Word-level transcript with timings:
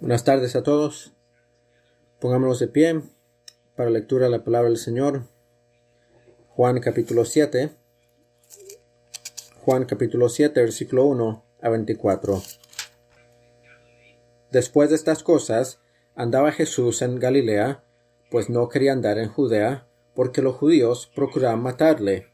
Buenas 0.00 0.24
tardes 0.24 0.56
a 0.56 0.62
todos. 0.62 1.12
Pongámonos 2.20 2.58
de 2.58 2.68
pie 2.68 3.02
para 3.76 3.90
lectura 3.90 4.24
de 4.24 4.30
la 4.30 4.42
palabra 4.42 4.70
del 4.70 4.78
Señor. 4.78 5.24
Juan 6.48 6.80
capítulo 6.80 7.26
7. 7.26 7.68
Juan 9.62 9.84
capítulo 9.84 10.30
7, 10.30 10.58
versículo 10.58 11.04
1 11.04 11.44
a 11.60 11.68
24. 11.68 12.42
Después 14.50 14.88
de 14.88 14.96
estas 14.96 15.22
cosas, 15.22 15.80
andaba 16.14 16.50
Jesús 16.50 17.02
en 17.02 17.20
Galilea, 17.20 17.84
pues 18.30 18.48
no 18.48 18.70
quería 18.70 18.92
andar 18.92 19.18
en 19.18 19.28
Judea, 19.28 19.86
porque 20.14 20.40
los 20.40 20.56
judíos 20.56 21.12
procuraban 21.14 21.62
matarle. 21.62 22.28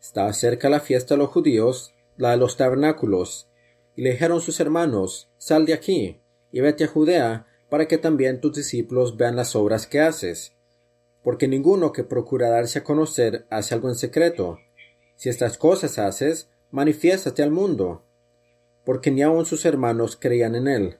Estaba 0.00 0.32
cerca 0.32 0.68
la 0.68 0.80
fiesta 0.80 1.14
de 1.14 1.18
los 1.18 1.30
judíos, 1.30 1.94
la 2.16 2.32
de 2.32 2.38
los 2.38 2.56
tabernáculos, 2.56 3.48
y 3.94 4.02
le 4.02 4.10
dijeron 4.10 4.40
sus 4.40 4.58
hermanos, 4.58 5.30
Sal 5.38 5.64
de 5.64 5.74
aquí, 5.74 6.20
y 6.54 6.60
vete 6.60 6.84
a 6.84 6.86
Judea, 6.86 7.48
para 7.68 7.88
que 7.88 7.98
también 7.98 8.40
tus 8.40 8.54
discípulos 8.54 9.16
vean 9.16 9.34
las 9.34 9.56
obras 9.56 9.88
que 9.88 10.00
haces. 10.00 10.52
Porque 11.24 11.48
ninguno 11.48 11.90
que 11.90 12.04
procura 12.04 12.48
darse 12.48 12.78
a 12.78 12.84
conocer 12.84 13.44
hace 13.50 13.74
algo 13.74 13.88
en 13.88 13.96
secreto. 13.96 14.60
Si 15.16 15.28
estas 15.28 15.58
cosas 15.58 15.98
haces, 15.98 16.48
manifiéstate 16.70 17.42
al 17.42 17.50
mundo. 17.50 18.04
Porque 18.84 19.10
ni 19.10 19.22
aun 19.22 19.46
sus 19.46 19.64
hermanos 19.64 20.16
creían 20.16 20.54
en 20.54 20.68
él. 20.68 20.98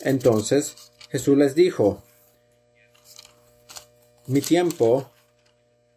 Entonces 0.00 0.90
Jesús 1.10 1.36
les 1.36 1.54
dijo, 1.54 2.02
Mi 4.26 4.40
tiempo 4.40 5.10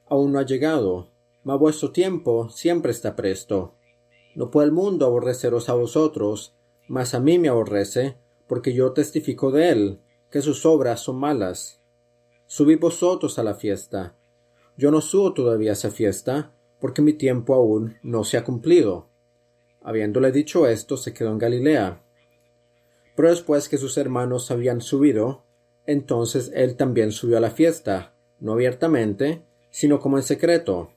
aún 0.07 0.33
no 0.33 0.39
ha 0.39 0.45
llegado, 0.45 1.07
mas 1.45 1.57
vuestro 1.59 1.93
tiempo 1.93 2.49
siempre 2.49 2.91
está 2.91 3.15
presto. 3.15 3.75
No 4.35 4.51
puede 4.51 4.65
el 4.65 4.73
mundo 4.73 5.05
aborreceros 5.05 5.69
a 5.69 5.75
vosotros, 5.75 6.57
mas 6.89 7.13
a 7.13 7.21
mí 7.21 7.39
me 7.39 7.47
aborrece, 7.47 8.17
porque 8.49 8.73
yo 8.73 8.93
testifico 8.93 9.51
de 9.51 9.69
él, 9.69 9.99
que 10.31 10.41
sus 10.41 10.65
obras 10.65 11.01
son 11.01 11.17
malas. 11.17 11.79
Subid 12.47 12.79
vosotros 12.79 13.37
a 13.37 13.43
la 13.43 13.53
fiesta. 13.53 14.17
Yo 14.75 14.89
no 14.89 15.01
subo 15.01 15.33
todavía 15.33 15.69
a 15.69 15.73
esa 15.73 15.91
fiesta, 15.91 16.51
porque 16.81 17.03
mi 17.03 17.13
tiempo 17.13 17.53
aún 17.53 17.97
no 18.01 18.23
se 18.23 18.37
ha 18.37 18.43
cumplido. 18.43 19.07
Habiéndole 19.83 20.31
dicho 20.31 20.67
esto, 20.67 20.97
se 20.97 21.13
quedó 21.13 21.29
en 21.31 21.37
Galilea. 21.37 22.01
Pero 23.15 23.29
después 23.29 23.69
que 23.69 23.77
sus 23.77 23.97
hermanos 23.99 24.49
habían 24.49 24.81
subido, 24.81 25.43
entonces 25.85 26.51
él 26.55 26.75
también 26.75 27.11
subió 27.11 27.37
a 27.37 27.41
la 27.41 27.51
fiesta, 27.51 28.15
no 28.39 28.53
abiertamente, 28.53 29.43
sino 29.69 29.99
como 29.99 30.17
en 30.17 30.23
secreto. 30.23 30.91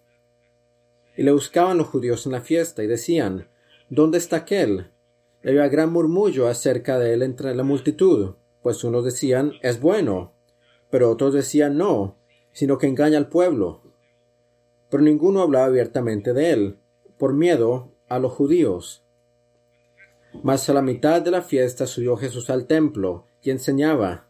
Y 1.18 1.22
le 1.22 1.32
buscaban 1.32 1.76
los 1.76 1.88
judíos 1.88 2.24
en 2.24 2.32
la 2.32 2.40
fiesta 2.40 2.82
y 2.82 2.86
decían, 2.86 3.48
¿Dónde 3.90 4.16
está 4.16 4.36
aquel? 4.36 4.90
Había 5.44 5.68
gran 5.68 5.92
murmullo 5.92 6.46
acerca 6.46 6.98
de 6.98 7.14
él 7.14 7.22
entre 7.22 7.54
la 7.54 7.64
multitud, 7.64 8.36
pues 8.62 8.84
unos 8.84 9.04
decían, 9.04 9.52
es 9.62 9.80
bueno, 9.80 10.32
pero 10.90 11.10
otros 11.10 11.34
decían 11.34 11.76
no, 11.76 12.16
sino 12.52 12.78
que 12.78 12.86
engaña 12.86 13.18
al 13.18 13.28
pueblo. 13.28 13.82
Pero 14.88 15.02
ninguno 15.02 15.40
hablaba 15.40 15.66
abiertamente 15.66 16.32
de 16.32 16.50
él, 16.50 16.78
por 17.18 17.34
miedo 17.34 17.92
a 18.08 18.18
los 18.18 18.32
judíos. 18.32 19.04
Mas 20.42 20.68
a 20.68 20.74
la 20.74 20.82
mitad 20.82 21.22
de 21.22 21.30
la 21.30 21.42
fiesta 21.42 21.86
subió 21.86 22.16
Jesús 22.16 22.48
al 22.50 22.66
templo 22.66 23.26
y 23.42 23.50
enseñaba. 23.50 24.28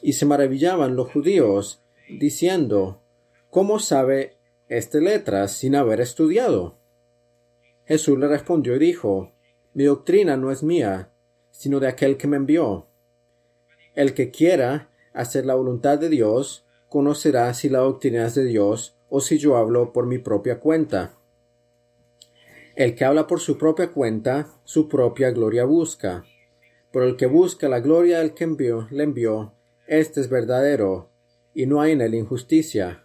Y 0.00 0.12
se 0.12 0.26
maravillaban 0.26 0.96
los 0.96 1.10
judíos, 1.10 1.82
diciendo, 2.08 3.02
¿Cómo 3.50 3.78
sabe 3.78 4.36
este 4.68 5.00
letras 5.00 5.52
sin 5.52 5.74
haber 5.74 6.00
estudiado? 6.00 6.78
Jesús 7.86 8.18
le 8.18 8.28
respondió 8.28 8.76
y 8.76 8.78
dijo, 8.78 9.32
Mi 9.76 9.84
doctrina 9.84 10.38
no 10.38 10.50
es 10.50 10.62
mía, 10.62 11.10
sino 11.50 11.80
de 11.80 11.86
aquel 11.86 12.16
que 12.16 12.26
me 12.26 12.38
envió. 12.38 12.86
El 13.94 14.14
que 14.14 14.30
quiera 14.30 14.88
hacer 15.12 15.44
la 15.44 15.54
voluntad 15.54 15.98
de 15.98 16.08
Dios, 16.08 16.64
conocerá 16.88 17.52
si 17.52 17.68
la 17.68 17.80
doctrina 17.80 18.24
es 18.24 18.34
de 18.34 18.46
Dios 18.46 18.96
o 19.10 19.20
si 19.20 19.36
yo 19.36 19.54
hablo 19.58 19.92
por 19.92 20.06
mi 20.06 20.16
propia 20.16 20.60
cuenta. 20.60 21.18
El 22.74 22.94
que 22.94 23.04
habla 23.04 23.26
por 23.26 23.38
su 23.38 23.58
propia 23.58 23.92
cuenta, 23.92 24.48
su 24.64 24.88
propia 24.88 25.30
gloria 25.30 25.66
busca. 25.66 26.24
Pero 26.90 27.04
el 27.04 27.16
que 27.16 27.26
busca 27.26 27.68
la 27.68 27.80
gloria 27.80 28.20
del 28.20 28.32
que 28.32 28.44
envió, 28.44 28.88
le 28.90 29.02
envió, 29.02 29.52
este 29.86 30.22
es 30.22 30.30
verdadero, 30.30 31.10
y 31.52 31.66
no 31.66 31.82
hay 31.82 31.92
en 31.92 32.00
él 32.00 32.14
injusticia. 32.14 33.04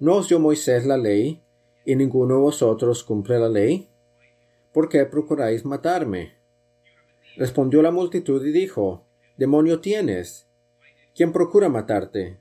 ¿No 0.00 0.16
os 0.16 0.28
dio 0.28 0.40
Moisés 0.40 0.86
la 0.86 0.96
ley, 0.96 1.40
y 1.84 1.94
ninguno 1.94 2.34
de 2.34 2.40
vosotros 2.40 3.04
cumple 3.04 3.38
la 3.38 3.48
ley? 3.48 3.93
¿Por 4.74 4.90
qué 4.90 5.06
procuráis 5.06 5.64
matarme? 5.64 6.34
Respondió 7.36 7.80
la 7.80 7.90
multitud 7.90 8.44
y 8.44 8.52
dijo, 8.52 9.06
Demonio 9.38 9.80
tienes. 9.80 10.46
¿Quién 11.14 11.32
procura 11.32 11.70
matarte? 11.70 12.40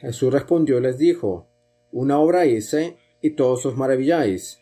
Jesús 0.00 0.30
respondió 0.30 0.76
y 0.76 0.82
les 0.82 0.98
dijo, 0.98 1.48
Una 1.90 2.18
obra 2.18 2.44
hice, 2.44 2.98
y 3.22 3.30
todos 3.30 3.64
os 3.64 3.74
maravilláis. 3.74 4.60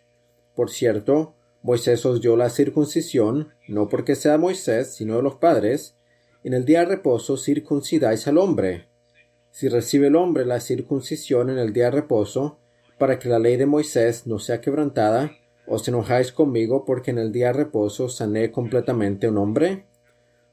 Por 0.54 0.70
cierto, 0.70 1.34
Moisés 1.62 2.06
os 2.06 2.20
dio 2.20 2.36
la 2.36 2.50
circuncisión, 2.50 3.52
no 3.66 3.88
porque 3.88 4.14
sea 4.14 4.38
Moisés, 4.38 4.94
sino 4.94 5.16
de 5.16 5.22
los 5.24 5.34
padres, 5.34 5.96
en 6.44 6.54
el 6.54 6.64
día 6.64 6.80
de 6.80 6.86
reposo 6.86 7.36
circuncidáis 7.36 8.28
al 8.28 8.38
hombre 8.38 8.92
si 9.52 9.68
recibe 9.68 10.06
el 10.06 10.16
hombre 10.16 10.46
la 10.46 10.60
circuncisión 10.60 11.50
en 11.50 11.58
el 11.58 11.72
día 11.74 11.84
de 11.84 11.90
reposo, 11.92 12.58
para 12.98 13.18
que 13.18 13.28
la 13.28 13.38
ley 13.38 13.56
de 13.56 13.66
Moisés 13.66 14.26
no 14.26 14.38
sea 14.38 14.60
quebrantada, 14.60 15.32
os 15.66 15.86
enojáis 15.88 16.32
conmigo 16.32 16.84
porque 16.84 17.10
en 17.10 17.18
el 17.18 17.32
día 17.32 17.48
de 17.48 17.52
reposo 17.54 18.08
sané 18.08 18.50
completamente 18.50 19.28
un 19.28 19.38
hombre? 19.38 19.86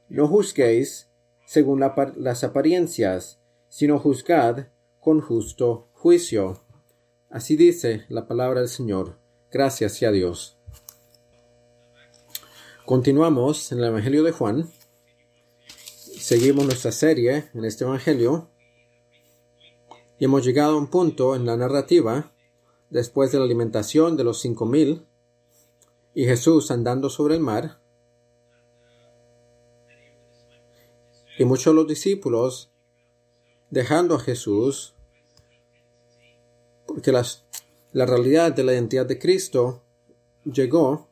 No 0.08 0.28
juzguéis 0.28 1.10
según 1.46 1.80
las 1.80 2.44
apariencias, 2.44 3.40
sino 3.68 3.98
juzgad 3.98 4.66
con 5.00 5.20
justo 5.20 5.88
juicio. 5.92 6.62
Así 7.28 7.56
dice 7.56 8.04
la 8.08 8.26
palabra 8.26 8.60
del 8.60 8.68
Señor. 8.68 9.18
Gracias 9.50 9.94
sea 9.94 10.10
Dios. 10.10 10.58
Continuamos 12.84 13.70
en 13.72 13.78
el 13.78 13.84
Evangelio 13.84 14.22
de 14.22 14.32
Juan. 14.32 14.70
Seguimos 16.18 16.64
nuestra 16.64 16.92
serie 16.92 17.48
en 17.54 17.64
este 17.64 17.84
Evangelio 17.84 18.50
y 20.18 20.24
hemos 20.24 20.44
llegado 20.44 20.74
a 20.74 20.78
un 20.78 20.88
punto 20.88 21.34
en 21.34 21.46
la 21.46 21.56
narrativa, 21.56 22.32
después 22.90 23.32
de 23.32 23.38
la 23.38 23.44
alimentación 23.44 24.16
de 24.16 24.24
los 24.24 24.40
cinco 24.40 24.66
mil, 24.66 25.06
y 26.14 26.24
Jesús 26.24 26.70
andando 26.70 27.08
sobre 27.08 27.36
el 27.36 27.40
mar, 27.40 27.80
y 31.38 31.44
muchos 31.44 31.72
de 31.72 31.74
los 31.74 31.86
discípulos 31.86 32.70
dejando 33.70 34.16
a 34.16 34.20
Jesús, 34.20 34.94
porque 36.86 37.12
las, 37.12 37.46
la 37.92 38.04
realidad 38.04 38.52
de 38.52 38.64
la 38.64 38.74
identidad 38.74 39.06
de 39.06 39.18
Cristo 39.18 39.82
llegó, 40.44 41.08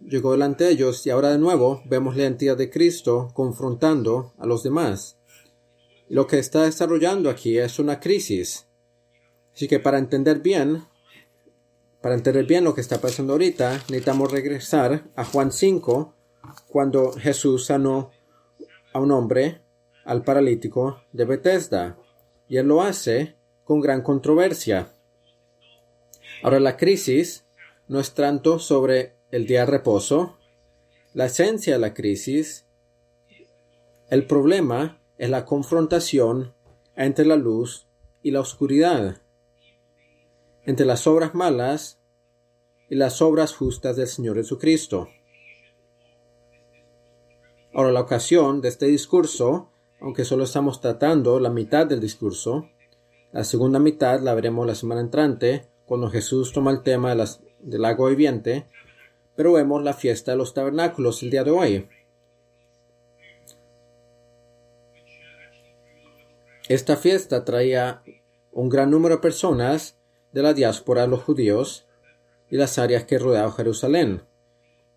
llegó 0.00 0.32
delante 0.32 0.64
de 0.64 0.70
ellos, 0.70 1.04
y 1.06 1.10
ahora 1.10 1.30
de 1.30 1.38
nuevo 1.38 1.82
vemos 1.84 2.16
la 2.16 2.22
identidad 2.22 2.56
de 2.56 2.70
Cristo 2.70 3.30
confrontando 3.34 4.32
a 4.38 4.46
los 4.46 4.62
demás. 4.62 5.18
Lo 6.08 6.26
que 6.26 6.38
está 6.38 6.62
desarrollando 6.62 7.28
aquí 7.28 7.58
es 7.58 7.78
una 7.78 8.00
crisis. 8.00 8.66
Así 9.52 9.68
que 9.68 9.80
para 9.80 9.98
entender 9.98 10.38
bien, 10.38 10.84
para 12.00 12.14
entender 12.14 12.46
bien 12.46 12.64
lo 12.64 12.74
que 12.74 12.80
está 12.80 13.00
pasando 13.00 13.32
ahorita, 13.32 13.72
necesitamos 13.88 14.30
regresar 14.30 15.04
a 15.16 15.24
Juan 15.24 15.50
5, 15.50 16.14
cuando 16.68 17.12
Jesús 17.12 17.66
sanó 17.66 18.10
a 18.92 19.00
un 19.00 19.10
hombre, 19.10 19.62
al 20.04 20.22
paralítico 20.22 21.02
de 21.12 21.24
Bethesda. 21.24 21.98
Y 22.48 22.56
él 22.56 22.68
lo 22.68 22.82
hace 22.82 23.36
con 23.64 23.80
gran 23.80 24.02
controversia. 24.02 24.92
Ahora 26.42 26.60
la 26.60 26.76
crisis 26.76 27.44
no 27.88 28.00
es 28.00 28.14
tanto 28.14 28.58
sobre 28.58 29.16
el 29.30 29.46
día 29.46 29.60
de 29.60 29.66
reposo, 29.66 30.38
la 31.12 31.26
esencia 31.26 31.74
de 31.74 31.78
la 31.78 31.94
crisis, 31.94 32.66
el 34.08 34.26
problema 34.26 35.02
es 35.18 35.28
la 35.28 35.44
confrontación 35.44 36.54
entre 36.96 37.26
la 37.26 37.36
luz 37.36 37.88
y 38.22 38.30
la 38.30 38.40
oscuridad, 38.40 39.20
entre 40.64 40.86
las 40.86 41.06
obras 41.06 41.34
malas 41.34 41.97
y 42.90 42.94
las 42.94 43.20
obras 43.22 43.54
justas 43.54 43.96
del 43.96 44.06
Señor 44.06 44.36
Jesucristo. 44.36 45.08
Ahora, 47.74 47.92
la 47.92 48.00
ocasión 48.00 48.60
de 48.60 48.68
este 48.68 48.86
discurso, 48.86 49.70
aunque 50.00 50.24
solo 50.24 50.44
estamos 50.44 50.80
tratando 50.80 51.38
la 51.38 51.50
mitad 51.50 51.86
del 51.86 52.00
discurso, 52.00 52.68
la 53.32 53.44
segunda 53.44 53.78
mitad 53.78 54.20
la 54.20 54.34
veremos 54.34 54.66
la 54.66 54.74
semana 54.74 55.00
entrante, 55.00 55.68
cuando 55.84 56.10
Jesús 56.10 56.52
toma 56.52 56.70
el 56.70 56.82
tema 56.82 57.14
del 57.60 57.84
agua 57.84 58.10
viviente, 58.10 58.66
pero 59.36 59.52
vemos 59.52 59.82
la 59.82 59.94
fiesta 59.94 60.32
de 60.32 60.38
los 60.38 60.54
tabernáculos 60.54 61.22
el 61.22 61.30
día 61.30 61.44
de 61.44 61.50
hoy. 61.50 61.88
Esta 66.68 66.96
fiesta 66.96 67.44
traía 67.44 68.02
un 68.52 68.68
gran 68.68 68.90
número 68.90 69.16
de 69.16 69.22
personas 69.22 69.98
de 70.32 70.42
la 70.42 70.52
diáspora 70.52 71.02
de 71.02 71.08
los 71.08 71.22
judíos 71.22 71.87
y 72.50 72.56
las 72.56 72.78
áreas 72.78 73.04
que 73.04 73.18
rodeaban 73.18 73.52
Jerusalén. 73.52 74.22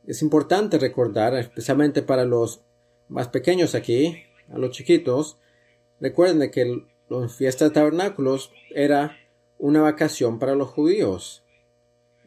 Es 0.05 0.21
importante 0.21 0.77
recordar, 0.79 1.35
especialmente 1.35 2.01
para 2.01 2.25
los 2.25 2.61
más 3.07 3.27
pequeños 3.27 3.75
aquí, 3.75 4.23
a 4.51 4.57
los 4.57 4.71
chiquitos, 4.71 5.37
recuerden 5.99 6.49
que 6.51 6.83
la 7.09 7.29
fiesta 7.29 7.65
de 7.65 7.71
tabernáculos 7.71 8.51
era 8.73 9.17
una 9.57 9.81
vacación 9.81 10.39
para 10.39 10.55
los 10.55 10.69
judíos. 10.69 11.43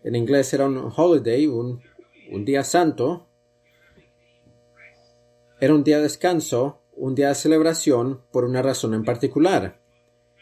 En 0.04 0.14
inglés 0.14 0.52
era 0.52 0.66
un 0.66 0.92
holiday, 0.94 1.46
un, 1.46 1.82
un 2.30 2.44
día 2.44 2.62
santo. 2.62 3.26
Era 5.60 5.74
un 5.74 5.82
día 5.82 5.96
de 5.96 6.04
descanso, 6.04 6.82
un 6.92 7.14
día 7.14 7.28
de 7.28 7.34
celebración 7.34 8.22
por 8.30 8.44
una 8.44 8.62
razón 8.62 8.94
en 8.94 9.04
particular. 9.04 9.80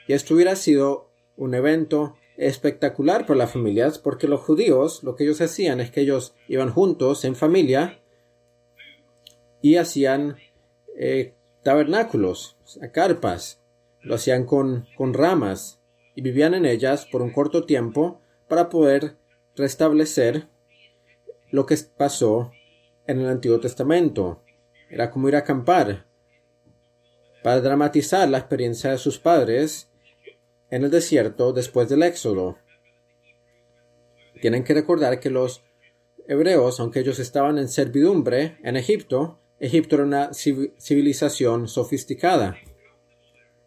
Y 0.09 0.13
esto 0.13 0.35
hubiera 0.35 0.57
sido 0.57 1.11
un 1.37 1.55
evento 1.55 2.17
espectacular 2.37 3.27
para 3.27 3.39
las 3.39 3.53
familias 3.53 3.99
porque 3.99 4.27
los 4.27 4.41
judíos 4.41 5.03
lo 5.03 5.17
que 5.17 5.25
ellos 5.25 5.41
hacían 5.41 5.81
es 5.81 5.91
que 5.91 6.01
ellos 6.01 6.35
iban 6.49 6.71
juntos 6.71 7.25
en 7.25 7.37
familia 7.37 8.01
y 9.61 9.77
hacían 9.77 10.37
eh, 10.99 11.35
tabernáculos, 11.63 12.57
carpas, 12.93 13.61
lo 14.01 14.17
hacían 14.17 14.45
con, 14.45 14.87
con 14.97 15.15
ramas 15.15 15.81
y 16.15 16.23
vivían 16.23 16.55
en 16.55 16.67
ellas 16.67 17.07
por 17.07 17.23
un 17.23 17.31
corto 17.31 17.65
tiempo 17.65 18.21
para 18.49 18.69
poder 18.69 19.17
restablecer 19.57 20.49
lo 21.51 21.67
que 21.67 21.77
pasó 21.97 22.53
en 23.07 23.21
el 23.21 23.29
Antiguo 23.29 23.61
Testamento. 23.61 24.43
Era 24.91 25.11
como 25.11 25.29
ir 25.29 25.37
a 25.37 25.41
acampar 25.41 26.07
para 27.43 27.61
dramatizar 27.61 28.29
la 28.29 28.39
experiencia 28.39 28.91
de 28.91 28.99
sus 28.99 29.19
padres 29.19 29.92
en 30.73 30.85
el 30.85 30.91
desierto 30.91 31.53
después 31.53 31.91
del 31.91 32.03
éxodo. 32.03 32.57
Tienen 34.41 34.65
que 34.65 34.73
recordar 34.73 35.21
que 35.21 35.29
los 35.29 35.63
hebreos, 36.27 36.81
aunque 36.81 37.01
ellos 37.01 37.19
estaban 37.19 37.59
en 37.59 37.69
servidumbre 37.69 38.57
en 38.65 38.77
Egipto, 38.77 39.39
Egipto 39.61 39.97
era 39.97 40.05
una 40.05 40.31
civilización 40.33 41.69
sofisticada. 41.69 42.57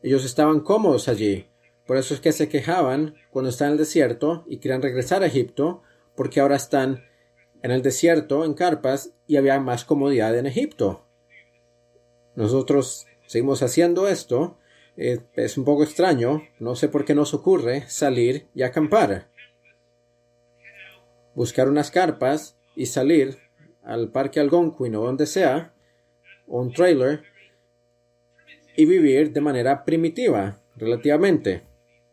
Ellos 0.01 0.25
estaban 0.25 0.61
cómodos 0.61 1.07
allí. 1.07 1.47
Por 1.85 1.97
eso 1.97 2.15
es 2.15 2.21
que 2.21 2.31
se 2.31 2.49
quejaban 2.49 3.13
cuando 3.29 3.49
estaban 3.49 3.73
en 3.73 3.79
el 3.79 3.85
desierto 3.85 4.43
y 4.47 4.57
querían 4.57 4.81
regresar 4.81 5.21
a 5.21 5.27
Egipto, 5.27 5.83
porque 6.15 6.39
ahora 6.39 6.55
están 6.55 7.05
en 7.61 7.69
el 7.69 7.83
desierto, 7.83 8.45
en 8.45 8.55
carpas, 8.55 9.11
y 9.27 9.37
había 9.37 9.59
más 9.59 9.85
comodidad 9.85 10.35
en 10.35 10.47
Egipto. 10.47 11.05
Nosotros 12.33 13.05
seguimos 13.27 13.61
haciendo 13.61 14.07
esto, 14.07 14.57
es 14.97 15.57
un 15.57 15.65
poco 15.65 15.83
extraño, 15.83 16.43
no 16.59 16.75
sé 16.75 16.87
por 16.87 17.05
qué 17.05 17.15
nos 17.15 17.33
ocurre 17.33 17.83
salir 17.87 18.47
y 18.53 18.63
acampar. 18.63 19.29
Buscar 21.33 21.67
unas 21.67 21.91
carpas 21.91 22.57
y 22.75 22.85
salir 22.85 23.37
al 23.83 24.11
parque 24.11 24.39
Algonquin 24.39 24.95
o 24.95 25.01
donde 25.01 25.25
sea, 25.25 25.73
o 26.47 26.61
un 26.61 26.71
trailer, 26.71 27.23
y 28.77 28.85
vivir 28.85 29.31
de 29.31 29.41
manera 29.41 29.85
primitiva, 29.85 30.61
relativamente. 30.75 31.63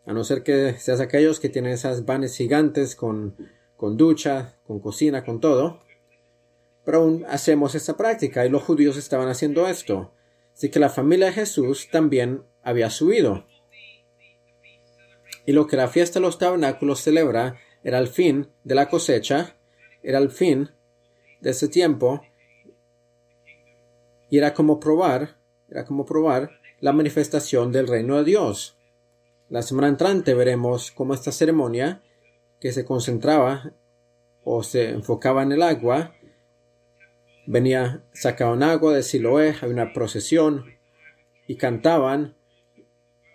A 0.05 0.13
no 0.13 0.23
ser 0.23 0.43
que 0.43 0.73
seas 0.73 0.99
aquellos 0.99 1.39
que 1.39 1.49
tienen 1.49 1.71
esas 1.71 2.05
vanes 2.05 2.35
gigantes 2.35 2.95
con, 2.95 3.35
con 3.77 3.97
ducha, 3.97 4.57
con 4.65 4.79
cocina, 4.79 5.23
con 5.23 5.39
todo. 5.39 5.81
Pero 6.85 6.99
aún 6.99 7.25
hacemos 7.29 7.75
esta 7.75 7.95
práctica 7.95 8.45
y 8.45 8.49
los 8.49 8.63
judíos 8.63 8.97
estaban 8.97 9.29
haciendo 9.29 9.67
esto. 9.67 10.13
Así 10.53 10.69
que 10.69 10.79
la 10.79 10.89
familia 10.89 11.27
de 11.27 11.33
Jesús 11.33 11.89
también 11.89 12.43
había 12.63 12.89
subido. 12.89 13.45
Y 15.45 15.51
lo 15.51 15.67
que 15.67 15.75
la 15.75 15.87
fiesta 15.87 16.19
de 16.19 16.25
los 16.25 16.37
tabernáculos 16.37 17.01
celebra 17.01 17.59
era 17.83 17.99
el 17.99 18.07
fin 18.07 18.49
de 18.63 18.75
la 18.75 18.89
cosecha, 18.89 19.57
era 20.01 20.19
el 20.19 20.29
fin 20.29 20.69
de 21.41 21.49
ese 21.49 21.67
tiempo, 21.67 22.21
y 24.29 24.37
era 24.37 24.53
como 24.53 24.79
probar, 24.79 25.37
era 25.69 25.85
como 25.85 26.05
probar 26.05 26.51
la 26.79 26.93
manifestación 26.93 27.71
del 27.71 27.87
reino 27.87 28.17
de 28.17 28.23
Dios. 28.23 28.77
La 29.49 29.61
semana 29.61 29.89
entrante 29.89 30.33
veremos 30.33 30.91
cómo 30.91 31.13
esta 31.13 31.31
ceremonia, 31.31 32.01
que 32.59 32.71
se 32.71 32.85
concentraba 32.85 33.73
o 34.43 34.63
se 34.63 34.89
enfocaba 34.89 35.43
en 35.43 35.51
el 35.51 35.61
agua, 35.61 36.15
venía, 37.45 38.03
sacaban 38.13 38.63
agua 38.63 38.93
de 38.93 39.03
Siloé, 39.03 39.55
había 39.61 39.73
una 39.73 39.93
procesión 39.93 40.65
y 41.45 41.57
cantaban 41.57 42.35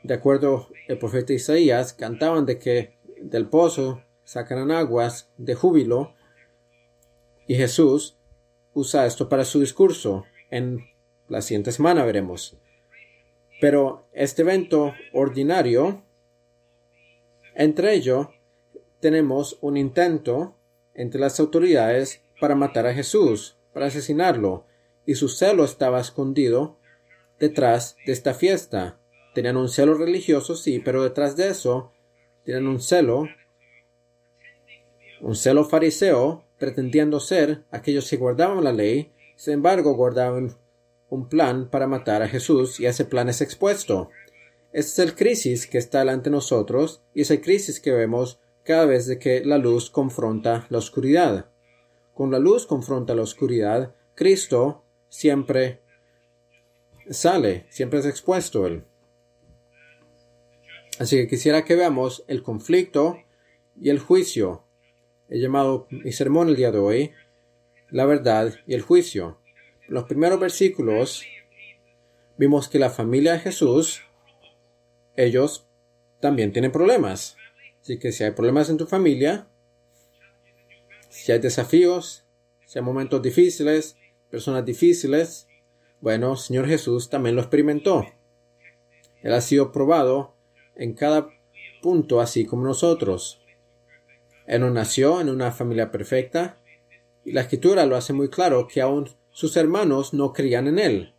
de 0.03 0.15
acuerdo 0.15 0.69
el 0.87 0.99
profeta 0.99 1.33
Isaías, 1.33 1.93
cantaban 1.93 2.47
de 2.47 2.59
que 2.59 2.99
del 3.21 3.49
pozo 3.49 4.03
sacaran 4.25 4.71
aguas 4.71 5.31
de 5.37 5.55
júbilo 5.55 6.15
y 7.47 7.55
Jesús 7.55 8.17
usa 8.75 9.07
esto 9.07 9.29
para 9.29 9.45
su 9.45 9.61
discurso. 9.61 10.25
En 10.51 10.87
la 11.29 11.43
siguiente 11.43 11.73
semana 11.73 12.05
veremos. 12.05 12.57
Pero 13.61 14.07
este 14.13 14.43
evento 14.43 14.95
ordinario, 15.13 16.03
entre 17.55 17.95
ello, 17.95 18.31
tenemos 19.01 19.59
un 19.61 19.77
intento 19.77 20.55
entre 20.95 21.21
las 21.21 21.41
autoridades 21.41 22.23
para 22.41 22.55
matar 22.55 22.87
a 22.87 22.95
Jesús, 22.95 23.57
para 23.73 23.87
asesinarlo, 23.87 24.65
y 25.07 25.15
su 25.15 25.29
celo 25.29 25.65
estaba 25.65 26.01
escondido 26.01 26.79
detrás 27.39 27.97
de 28.07 28.13
esta 28.13 28.35
fiesta. 28.35 28.99
Tenían 29.39 29.57
un 29.57 29.69
celo 29.69 29.95
religioso, 29.95 30.57
sí, 30.57 30.81
pero 30.81 31.05
detrás 31.05 31.37
de 31.37 31.47
eso 31.47 31.93
tenían 32.45 32.67
un 32.67 32.81
celo, 32.81 33.29
un 35.21 35.37
celo 35.37 35.65
fariseo, 35.65 36.43
pretendiendo 36.59 37.21
ser 37.21 37.63
aquellos 37.71 38.11
que 38.11 38.17
guardaban 38.17 38.65
la 38.65 38.73
ley, 38.73 39.13
sin 39.37 39.55
embargo 39.55 39.95
guardaban 39.95 40.57
un 41.09 41.29
plan 41.29 41.71
para 41.71 41.87
matar 41.87 42.21
a 42.21 42.29
Jesús 42.29 42.81
y 42.81 42.87
ese 42.87 43.05
plan 43.05 43.29
es 43.29 43.41
expuesto. 43.41 44.11
Este 44.73 45.03
es 45.03 45.09
el 45.09 45.15
crisis 45.15 45.69
que 45.69 45.79
está 45.79 46.01
delante 46.01 46.31
de 46.31 46.35
nosotros 46.35 47.05
y 47.15 47.21
es 47.21 47.31
el 47.31 47.41
crisis 47.41 47.79
que 47.79 47.93
vemos 47.93 48.41
cada 48.65 48.87
vez 48.87 49.19
que 49.19 49.45
la 49.45 49.59
luz 49.59 49.89
confronta 49.89 50.67
la 50.69 50.79
oscuridad. 50.79 51.49
Con 52.13 52.33
la 52.33 52.41
luz 52.41 52.67
confronta 52.67 53.15
la 53.15 53.23
oscuridad, 53.23 53.95
Cristo 54.17 54.83
siempre 55.09 55.81
sale, 57.09 57.67
siempre 57.71 58.01
es 58.01 58.07
expuesto 58.07 58.67
él. 58.67 58.83
Así 60.99 61.17
que 61.17 61.29
quisiera 61.29 61.65
que 61.65 61.77
veamos 61.77 62.25
el 62.27 62.43
conflicto 62.43 63.19
y 63.81 63.91
el 63.91 63.99
juicio. 63.99 64.65
He 65.29 65.39
llamado 65.39 65.87
mi 65.91 66.13
sermón 66.13 66.49
el 66.49 66.57
día 66.57 66.73
de 66.73 66.79
hoy 66.79 67.13
la 67.91 68.05
verdad 68.05 68.55
y 68.67 68.75
el 68.75 68.83
juicio. 68.83 69.39
Los 69.87 70.05
primeros 70.05 70.39
versículos 70.39 71.23
vimos 72.37 72.69
que 72.69 72.79
la 72.79 72.91
familia 72.91 73.33
de 73.33 73.39
Jesús, 73.41 74.03
ellos 75.17 75.67
también 76.21 76.53
tienen 76.53 76.73
problemas. 76.73 77.37
Así 77.81 77.99
que 77.99 78.13
si 78.13 78.25
hay 78.25 78.33
problemas 78.33 78.69
en 78.69 78.77
tu 78.77 78.87
familia, 78.87 79.49
si 81.09 81.33
hay 81.33 81.39
desafíos, 81.39 82.27
si 82.67 82.79
hay 82.79 82.85
momentos 82.85 83.23
difíciles, 83.23 83.97
personas 84.31 84.65
difíciles, 84.65 85.49
bueno, 86.01 86.37
Señor 86.37 86.69
Jesús 86.69 87.09
también 87.09 87.35
lo 87.35 87.43
experimentó. 87.43 88.05
Él 89.23 89.33
ha 89.33 89.41
sido 89.41 89.73
probado 89.73 90.35
en 90.79 90.95
cada 90.95 91.29
punto 91.83 92.21
así 92.21 92.47
como 92.47 92.65
nosotros. 92.65 93.43
Él 94.47 94.63
no 94.63 94.71
nació 94.71 95.21
en 95.21 95.29
una 95.29 95.53
familia 95.53 95.91
perfecta 95.91 96.59
y 97.25 97.33
la 97.33 97.43
escritura 97.43 97.85
lo 97.85 97.97
hace 97.97 98.15
muy 98.15 98.31
claro 98.31 98.67
que 98.67 98.81
aún 98.81 99.11
sus 99.31 99.57
hermanos 99.57 100.15
no 100.15 100.33
creían 100.33 100.67
en 100.67 100.79
él. 100.79 101.15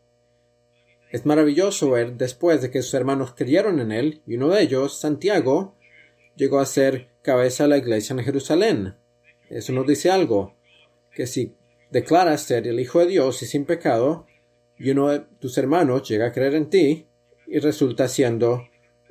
Es 1.12 1.26
maravilloso 1.26 1.92
ver 1.92 2.16
después 2.18 2.62
de 2.62 2.72
que 2.72 2.82
sus 2.82 2.94
hermanos 2.94 3.34
creyeron 3.36 3.80
en 3.80 3.92
él 3.92 4.22
y 4.26 4.36
uno 4.36 4.50
de 4.50 4.62
ellos, 4.62 5.00
Santiago, 5.00 5.76
llegó 6.36 6.60
a 6.60 6.66
ser 6.66 7.10
cabeza 7.22 7.64
de 7.64 7.70
la 7.70 7.78
iglesia 7.78 8.14
en 8.14 8.24
Jerusalén. 8.24 8.96
Eso 9.50 9.74
nos 9.74 9.88
dice 9.88 10.10
algo, 10.10 10.56
que 11.14 11.28
si 11.28 11.56
declaras 11.92 12.42
ser 12.42 12.68
el 12.68 12.80
Hijo 12.80 13.00
de 13.00 13.08
Dios 13.08 13.42
y 13.42 13.46
sin 13.46 13.66
pecado, 13.66 14.28
y 14.78 14.92
uno 14.92 15.10
de 15.10 15.20
tus 15.40 15.58
hermanos 15.58 16.08
llega 16.08 16.28
a 16.28 16.32
creer 16.32 16.56
en 16.56 16.70
ti 16.70 17.08
y 17.48 17.60
resulta 17.60 18.08
siendo 18.08 18.69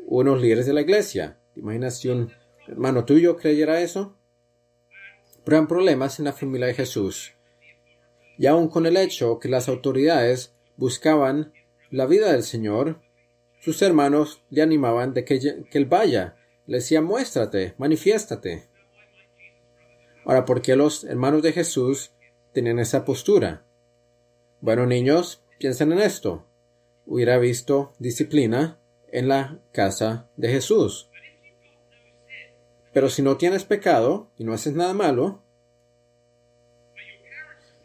unos 0.09 0.41
líderes 0.41 0.67
de 0.67 0.73
la 0.73 0.81
iglesia. 0.81 1.38
¿Te 1.55 1.61
imaginas 1.61 1.99
si 1.99 2.09
un 2.09 2.33
hermano 2.67 3.05
tuyo 3.05 3.37
creyera 3.37 3.81
eso? 3.81 4.17
Pero 5.45 5.59
hay 5.59 5.67
problemas 5.67 6.19
en 6.19 6.25
la 6.25 6.33
familia 6.33 6.67
de 6.67 6.75
Jesús. 6.75 7.35
Y 8.38 8.47
aun 8.47 8.69
con 8.69 8.87
el 8.87 8.97
hecho 8.97 9.38
que 9.38 9.49
las 9.49 9.69
autoridades 9.69 10.55
buscaban 10.77 11.53
la 11.91 12.07
vida 12.07 12.33
del 12.33 12.43
Señor, 12.43 13.00
sus 13.61 13.83
hermanos 13.83 14.43
le 14.50 14.62
animaban 14.62 15.12
de 15.12 15.25
que, 15.25 15.38
que 15.71 15.79
él 15.79 15.87
vaya. 15.87 16.37
Le 16.67 16.79
decían, 16.79 17.05
muéstrate, 17.05 17.75
manifiéstate. 17.79 18.69
Ahora, 20.25 20.45
¿por 20.45 20.62
qué 20.62 20.77
los 20.77 21.05
hermanos 21.05 21.43
de 21.43 21.53
Jesús 21.53 22.12
tenían 22.53 22.79
esa 22.79 23.05
postura? 23.05 23.65
Bueno, 24.61 24.87
niños, 24.87 25.43
piensen 25.59 25.93
en 25.93 26.00
esto. 26.00 26.47
Hubiera 27.07 27.38
visto 27.38 27.95
disciplina 27.99 28.79
en 29.12 29.29
la 29.29 29.61
casa 29.73 30.29
de 30.37 30.49
Jesús. 30.49 31.11
Pero 32.93 33.09
si 33.09 33.23
no 33.23 33.37
tienes 33.37 33.65
pecado 33.65 34.31
y 34.37 34.45
no 34.45 34.53
haces 34.53 34.75
nada 34.75 34.95
malo, 34.95 35.43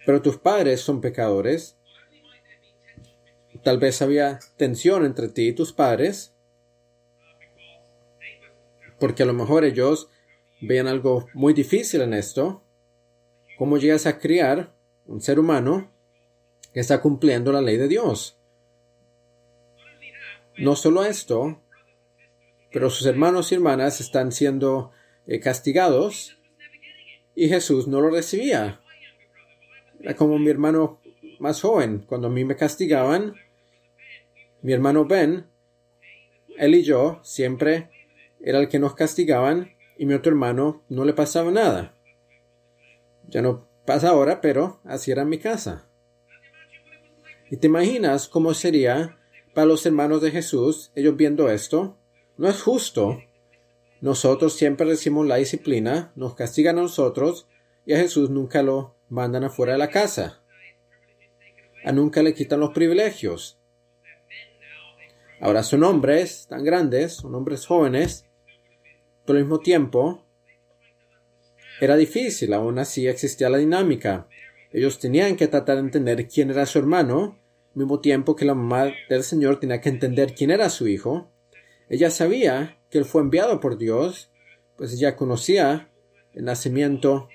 pero 0.06 0.22
tus 0.22 0.38
padres 0.38 0.82
son 0.82 1.02
pecadores, 1.02 1.78
Tal 3.64 3.78
vez 3.78 4.02
había 4.02 4.40
tensión 4.58 5.06
entre 5.06 5.30
ti 5.30 5.48
y 5.48 5.54
tus 5.54 5.72
padres, 5.72 6.34
porque 9.00 9.24
a 9.24 9.26
lo 9.26 9.34
mejor 9.34 9.64
ellos 9.64 10.10
veían 10.62 10.88
algo 10.88 11.28
muy 11.34 11.54
difícil 11.54 12.02
en 12.02 12.14
esto. 12.14 12.62
¿Cómo 13.58 13.78
llegas 13.78 14.06
a 14.06 14.20
criar 14.20 14.76
un 15.06 15.22
ser 15.22 15.40
humano 15.40 15.92
que 16.74 16.82
está 16.82 17.02
cumpliendo 17.02 17.54
la 17.54 17.62
ley 17.62 17.78
de 17.78 17.88
Dios? 17.88 18.38
No 20.58 20.76
solo 20.76 21.04
esto, 21.04 21.62
pero 22.72 22.90
sus 22.90 23.06
hermanos 23.08 23.52
y 23.52 23.56
hermanas 23.56 24.02
están 24.02 24.32
siendo 24.32 24.92
eh, 25.28 25.40
castigados 25.40 26.38
y 27.36 27.50
Jesús 27.50 27.88
no 27.88 28.02
lo 28.02 28.10
recibía. 28.10 28.82
Era 30.00 30.16
como 30.16 30.38
mi 30.38 30.50
hermano 30.50 31.00
más 31.40 31.62
joven. 31.62 32.04
Cuando 32.08 32.28
a 32.28 32.32
mí 32.32 32.46
me 32.46 32.56
castigaban, 32.56 33.36
mi 34.62 34.74
hermano 34.74 35.06
Ben, 35.06 35.48
él 36.58 36.76
y 36.76 36.84
yo 36.84 37.20
siempre 37.24 37.90
era 38.42 38.60
el 38.60 38.68
que 38.68 38.80
nos 38.80 38.96
castigaban 38.96 39.72
y 39.98 40.06
mi 40.06 40.14
otro 40.14 40.32
hermano 40.32 40.84
no 40.90 41.06
le 41.06 41.14
pasaba 41.14 41.52
nada. 41.52 41.96
Ya 43.28 43.42
no 43.42 43.68
pasa 43.86 44.10
ahora, 44.10 44.42
pero 44.42 44.82
así 44.84 45.12
era 45.12 45.24
en 45.24 45.30
mi 45.30 45.38
casa. 45.38 45.90
¿Y 47.50 47.58
te 47.58 47.68
imaginas 47.68 48.28
cómo 48.28 48.54
sería 48.54 49.20
para 49.54 49.68
los 49.68 49.86
hermanos 49.86 50.22
de 50.22 50.32
Jesús 50.32 50.92
ellos 50.96 51.16
viendo 51.16 51.50
esto? 51.50 51.98
No 52.38 52.50
es 52.50 52.62
justo. 52.62 53.20
Nosotros 54.02 54.54
siempre 54.54 54.86
recibimos 54.86 55.28
la 55.28 55.38
disciplina, 55.38 56.12
nos 56.16 56.36
castigan 56.36 56.78
a 56.78 56.82
nosotros 56.82 57.48
y 57.86 57.94
a 57.94 57.98
Jesús 57.98 58.30
nunca 58.30 58.64
lo 58.64 58.96
mandan 59.10 59.44
afuera 59.44 59.74
de 59.74 59.80
la 59.80 59.90
casa. 59.90 60.42
A 61.86 61.92
nunca 61.92 62.24
le 62.24 62.34
quitan 62.34 62.60
los 62.60 62.72
privilegios. 62.72 63.60
Ahora 65.40 65.64
son 65.64 65.84
hombres 65.84 66.48
tan 66.48 66.64
grandes, 66.64 67.14
son 67.14 67.36
hombres 67.36 67.66
jóvenes, 67.66 68.26
pero 69.26 69.38
al 69.38 69.44
mismo 69.44 69.60
tiempo 69.60 70.24
era 71.82 71.96
difícil, 71.98 72.54
aún 72.54 72.80
así 72.80 73.08
existía 73.08 73.50
la 73.50 73.58
dinámica. 73.58 74.28
Ellos 74.72 75.00
tenían 75.00 75.36
que 75.36 75.48
tratar 75.48 75.76
de 75.76 75.82
entender 75.82 76.28
quién 76.28 76.50
era 76.50 76.66
su 76.66 76.80
hermano, 76.80 77.38
mismo 77.74 78.00
tiempo 78.00 78.36
que 78.36 78.46
la 78.46 78.54
mamá 78.54 78.92
del 79.10 79.24
Señor 79.24 79.60
tenía 79.60 79.82
que 79.82 79.90
entender 79.90 80.36
quién 80.36 80.52
era 80.52 80.70
su 80.70 80.88
hijo. 80.88 81.32
Ella 81.90 82.10
sabía 82.10 82.80
que 82.90 83.00
él 83.00 83.06
fue 83.06 83.22
enviado 83.22 83.60
por 83.60 83.78
Dios, 83.78 84.32
pues 84.78 84.94
ella 84.94 85.16
conocía 85.16 85.92
el 86.34 86.46
nacimiento 86.46 87.30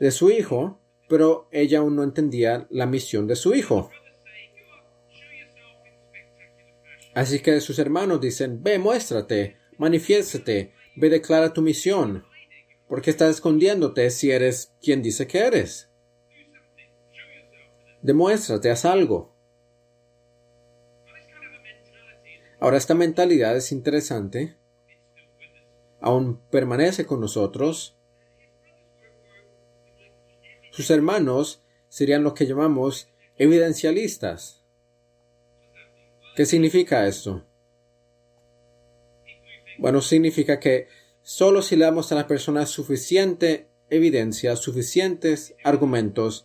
de 0.00 0.10
su 0.10 0.30
hijo, 0.30 0.80
pero 1.08 1.48
ella 1.50 1.78
aún 1.78 1.96
no 1.96 2.02
entendía 2.02 2.66
la 2.70 2.86
misión 2.86 3.26
de 3.26 3.36
su 3.36 3.54
hijo. 3.54 3.90
Así 7.14 7.40
que 7.40 7.60
sus 7.60 7.78
hermanos 7.78 8.20
dicen, 8.20 8.62
ve, 8.62 8.78
muéstrate, 8.78 9.56
manifiéstate, 9.78 10.72
ve, 10.96 11.10
declara 11.10 11.52
tu 11.52 11.62
misión. 11.62 12.24
¿Por 12.88 13.02
qué 13.02 13.10
estás 13.10 13.30
escondiéndote 13.30 14.10
si 14.10 14.30
eres 14.30 14.72
quien 14.82 15.00
dice 15.00 15.26
que 15.26 15.38
eres? 15.38 15.90
Demuéstrate, 18.04 18.70
haz 18.70 18.84
algo. 18.84 19.32
Ahora 22.60 22.76
esta 22.76 22.94
mentalidad 22.94 23.56
es 23.56 23.72
interesante. 23.72 24.58
Aún 26.02 26.38
permanece 26.50 27.06
con 27.06 27.22
nosotros. 27.22 27.96
Sus 30.70 30.90
hermanos 30.90 31.62
serían 31.88 32.22
lo 32.24 32.34
que 32.34 32.46
llamamos 32.46 33.08
evidencialistas. 33.38 34.62
¿Qué 36.36 36.44
significa 36.44 37.06
esto? 37.06 37.42
Bueno, 39.78 40.02
significa 40.02 40.60
que 40.60 40.88
solo 41.22 41.62
si 41.62 41.74
le 41.76 41.86
damos 41.86 42.12
a 42.12 42.16
la 42.16 42.26
persona 42.26 42.66
suficiente 42.66 43.70
evidencia, 43.88 44.56
suficientes 44.56 45.54
argumentos, 45.64 46.44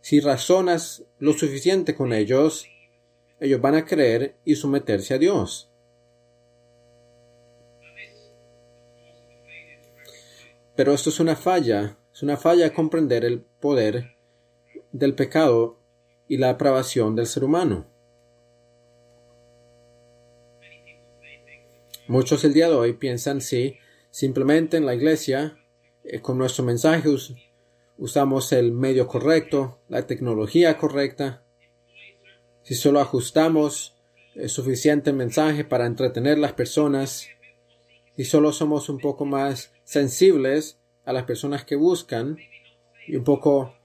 si 0.00 0.20
razonas 0.20 1.04
lo 1.18 1.32
suficiente 1.32 1.94
con 1.94 2.12
ellos, 2.12 2.66
ellos 3.38 3.60
van 3.60 3.74
a 3.74 3.84
creer 3.84 4.36
y 4.44 4.56
someterse 4.56 5.14
a 5.14 5.18
Dios. 5.18 5.70
Pero 10.76 10.94
esto 10.94 11.10
es 11.10 11.20
una 11.20 11.36
falla, 11.36 11.98
es 12.12 12.22
una 12.22 12.36
falla 12.36 12.72
comprender 12.72 13.24
el 13.24 13.40
poder 13.40 14.16
del 14.92 15.14
pecado 15.14 15.78
y 16.28 16.38
la 16.38 16.50
aprobación 16.50 17.14
del 17.16 17.26
ser 17.26 17.44
humano. 17.44 17.86
Muchos 22.06 22.42
el 22.44 22.54
día 22.54 22.68
de 22.68 22.74
hoy 22.74 22.92
piensan 22.94 23.40
si 23.40 23.76
simplemente 24.10 24.76
en 24.76 24.86
la 24.86 24.94
iglesia, 24.94 25.58
eh, 26.02 26.20
con 26.20 26.38
nuestro 26.38 26.64
mensaje, 26.64 27.08
usamos 28.00 28.50
el 28.50 28.72
medio 28.72 29.06
correcto, 29.06 29.78
la 29.88 30.08
tecnología 30.08 30.76
correcta, 30.76 31.44
si 32.64 32.74
solo 32.74 32.98
ajustamos 32.98 33.96
el 34.34 34.48
suficiente 34.48 35.12
mensaje 35.12 35.64
para 35.64 35.86
entretener 35.86 36.38
a 36.38 36.40
las 36.40 36.54
personas, 36.54 37.28
si 38.16 38.24
solo 38.24 38.50
somos 38.52 38.88
un 38.88 38.98
poco 38.98 39.24
más 39.24 39.72
sensibles 39.84 40.80
a 41.04 41.12
las 41.12 41.22
personas 41.22 41.64
que 41.64 41.76
buscan 41.76 42.36
y 43.06 43.14
un 43.14 43.22
poco 43.22 43.76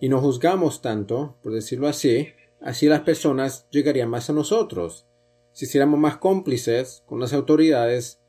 y 0.00 0.08
no 0.08 0.20
juzgamos 0.20 0.80
tanto, 0.80 1.36
por 1.42 1.52
decirlo 1.52 1.86
así, 1.86 2.32
Así 2.62 2.86
las 2.86 3.00
personas 3.00 3.66
llegarían 3.70 4.08
más 4.08 4.30
a 4.30 4.32
nosotros. 4.32 5.04
Si 5.52 5.64
hiciéramos 5.64 5.98
más 5.98 6.18
cómplices 6.18 7.02
con 7.06 7.18
las 7.18 7.32
autoridades, 7.32 8.20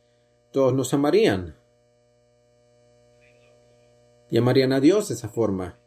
todos 0.52 0.74
nos 0.74 0.94
amarían. 0.94 1.56
Y 4.34 4.38
amarían 4.40 4.74
a 4.74 4.80
Dios 4.80 5.10
de 5.10 5.14
esa 5.14 5.30
forma. 5.30 5.78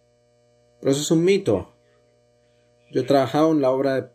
Pero 0.79 0.93
eso 0.93 1.01
es 1.01 1.11
un 1.11 1.25
mito. 1.25 1.75
Yo 2.93 3.01
he 3.01 3.05
trabajado 3.05 3.51
en 3.51 3.61
la 3.61 3.73
obra 3.73 4.13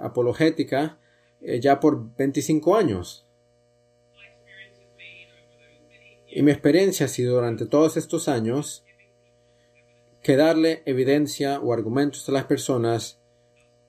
apologética 0.00 0.98
eh, 1.40 1.60
ya 1.60 1.78
por 1.78 2.12
25 2.16 2.74
años. 2.74 3.24
Y 6.26 6.42
mi 6.42 6.50
experiencia 6.50 7.06
ha 7.06 7.08
sido 7.08 7.36
durante 7.36 7.66
todos 7.66 7.96
estos 7.96 8.26
años 8.26 8.84
que 10.24 10.34
darle 10.34 10.82
evidencia 10.84 11.60
o 11.60 11.72
argumentos 11.72 12.28
a 12.28 12.32
las 12.32 12.46
personas 12.46 13.20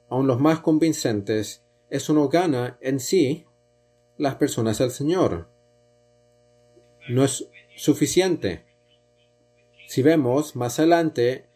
aun 0.07 0.27
los 0.27 0.39
más 0.39 0.59
convincentes, 0.59 1.63
eso 1.89 2.13
no 2.13 2.29
gana 2.29 2.77
en 2.79 2.99
sí 2.99 3.47
las 4.17 4.35
personas 4.35 4.81
al 4.81 4.91
Señor. 4.91 5.49
No 7.09 7.23
es 7.23 7.49
suficiente. 7.75 8.68
Si 9.89 10.03
vemos 10.03 10.55
más 10.55 10.77
adelante 10.77 11.47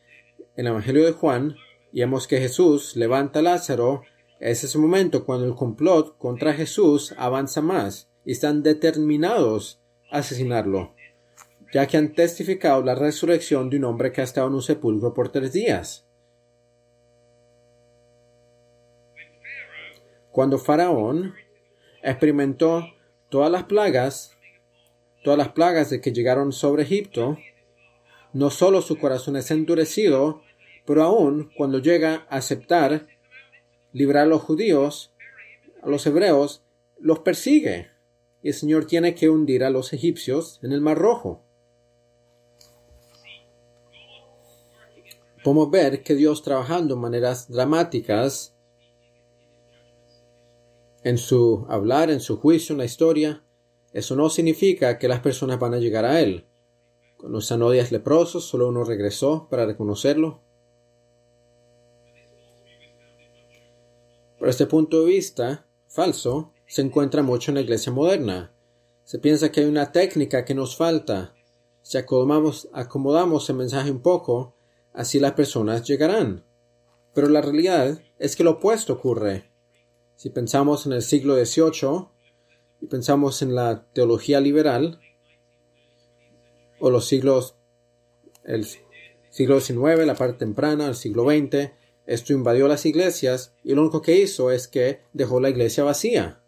en 0.56 0.66
el 0.66 0.68
Evangelio 0.70 1.06
de 1.06 1.12
Juan, 1.12 1.56
y 1.92 2.00
vemos 2.00 2.26
que 2.26 2.40
Jesús 2.40 2.96
levanta 2.96 3.38
a 3.38 3.42
Lázaro, 3.44 4.02
es 4.40 4.64
ese 4.64 4.80
momento 4.80 5.24
cuando 5.24 5.46
el 5.46 5.54
complot 5.54 6.18
contra 6.18 6.52
Jesús 6.52 7.14
avanza 7.20 7.62
más 7.62 8.10
y 8.26 8.32
están 8.32 8.64
determinados 8.64 9.84
a 10.10 10.18
asesinarlo, 10.18 10.96
ya 11.72 11.86
que 11.86 11.98
han 11.98 12.16
testificado 12.16 12.82
la 12.82 12.96
resurrección 12.96 13.70
de 13.70 13.78
un 13.78 13.84
hombre 13.84 14.12
que 14.12 14.22
ha 14.22 14.24
estado 14.24 14.48
en 14.48 14.56
un 14.56 14.64
sepulcro 14.64 15.14
por 15.14 15.30
tres 15.30 15.54
días. 15.54 16.08
Cuando 20.32 20.58
Faraón 20.58 21.36
experimentó 22.02 22.84
todas 23.30 23.52
las 23.52 23.66
plagas, 23.66 24.36
todas 25.24 25.38
las 25.38 25.50
plagas 25.50 25.92
de 25.92 26.02
que 26.02 26.12
llegaron 26.12 26.52
sobre 26.52 26.82
Egipto, 26.82 27.38
no 28.34 28.50
solo 28.50 28.82
su 28.82 28.98
corazón 28.98 29.36
es 29.36 29.52
endurecido, 29.52 30.42
pero 30.86 31.04
aún 31.04 31.52
cuando 31.56 31.80
llega 31.80 32.26
a 32.30 32.38
aceptar 32.38 33.08
librar 33.94 34.24
a 34.24 34.28
los 34.28 34.42
judíos, 34.42 35.14
a 35.82 35.88
los 35.88 36.06
hebreos, 36.06 36.64
los 37.00 37.20
persigue. 37.20 37.92
Y 38.42 38.50
el 38.50 38.54
Señor 38.54 38.86
tiene 38.86 39.16
que 39.16 39.30
hundir 39.30 39.64
a 39.64 39.70
los 39.70 39.94
egipcios 39.94 40.60
en 40.64 40.72
el 40.72 40.82
Mar 40.82 40.98
Rojo. 40.98 41.44
Podemos 45.44 45.72
ver 45.72 46.04
que 46.04 46.16
Dios 46.16 46.42
trabajando 46.42 46.96
de 46.96 47.02
maneras 47.02 47.50
dramáticas 47.50 48.56
en 51.04 51.18
su 51.18 51.66
hablar, 51.70 52.10
en 52.10 52.22
su 52.22 52.38
juicio, 52.38 52.74
en 52.74 52.80
la 52.80 52.86
historia, 52.86 53.44
eso 53.92 54.16
no 54.16 54.30
significa 54.30 54.98
que 54.98 55.08
las 55.08 55.20
personas 55.20 55.60
van 55.60 55.74
a 55.74 55.78
llegar 55.78 56.06
a 56.06 56.20
Él. 56.22 56.46
Cuando 57.24 57.40
sanó 57.40 57.72
días 57.72 57.94
leprosos, 57.94 58.44
solo 58.44 58.68
uno 58.68 58.84
regresó 58.84 59.48
para 59.50 59.66
reconocerlo. 59.66 60.42
Por 64.38 64.50
este 64.50 64.66
punto 64.66 65.00
de 65.00 65.06
vista 65.06 65.66
falso, 65.88 66.52
se 66.68 66.82
encuentra 66.82 67.24
mucho 67.24 67.50
en 67.52 67.56
la 67.56 67.62
iglesia 67.62 67.94
moderna. 67.94 68.54
Se 69.06 69.20
piensa 69.20 69.54
que 69.54 69.62
hay 69.62 69.68
una 69.68 69.94
técnica 69.94 70.44
que 70.44 70.54
nos 70.54 70.76
falta. 70.76 71.34
Si 71.82 71.98
acomodamos, 71.98 72.68
acomodamos 72.74 73.50
el 73.50 73.56
mensaje 73.56 73.90
un 73.90 74.02
poco, 74.02 74.58
así 74.92 75.18
las 75.18 75.32
personas 75.32 75.88
llegarán. 75.88 76.44
Pero 77.14 77.30
la 77.30 77.40
realidad 77.40 78.02
es 78.20 78.36
que 78.36 78.44
lo 78.44 78.52
opuesto 78.52 78.92
ocurre. 78.92 79.50
Si 80.18 80.30
pensamos 80.30 80.86
en 80.86 80.92
el 80.92 81.02
siglo 81.02 81.36
XVIII 81.36 82.10
y 82.82 82.88
pensamos 82.88 83.42
en 83.42 83.56
la 83.56 83.86
teología 83.94 84.42
liberal, 84.42 85.00
o 86.86 86.90
los 86.90 87.06
siglos, 87.06 87.56
el 88.44 88.68
siglo 89.30 89.62
XIX, 89.62 90.06
la 90.06 90.16
parte 90.16 90.40
temprana, 90.40 90.88
el 90.88 90.96
siglo 90.96 91.24
XX, 91.24 91.72
esto 92.06 92.34
invadió 92.34 92.68
las 92.68 92.86
iglesias 92.86 93.56
y 93.64 93.74
lo 93.74 93.84
único 93.84 94.02
que 94.02 94.18
hizo 94.18 94.52
es 94.52 94.68
que 94.68 95.00
dejó 95.14 95.40
la 95.40 95.50
iglesia 95.50 95.86
vacía. 95.86 96.44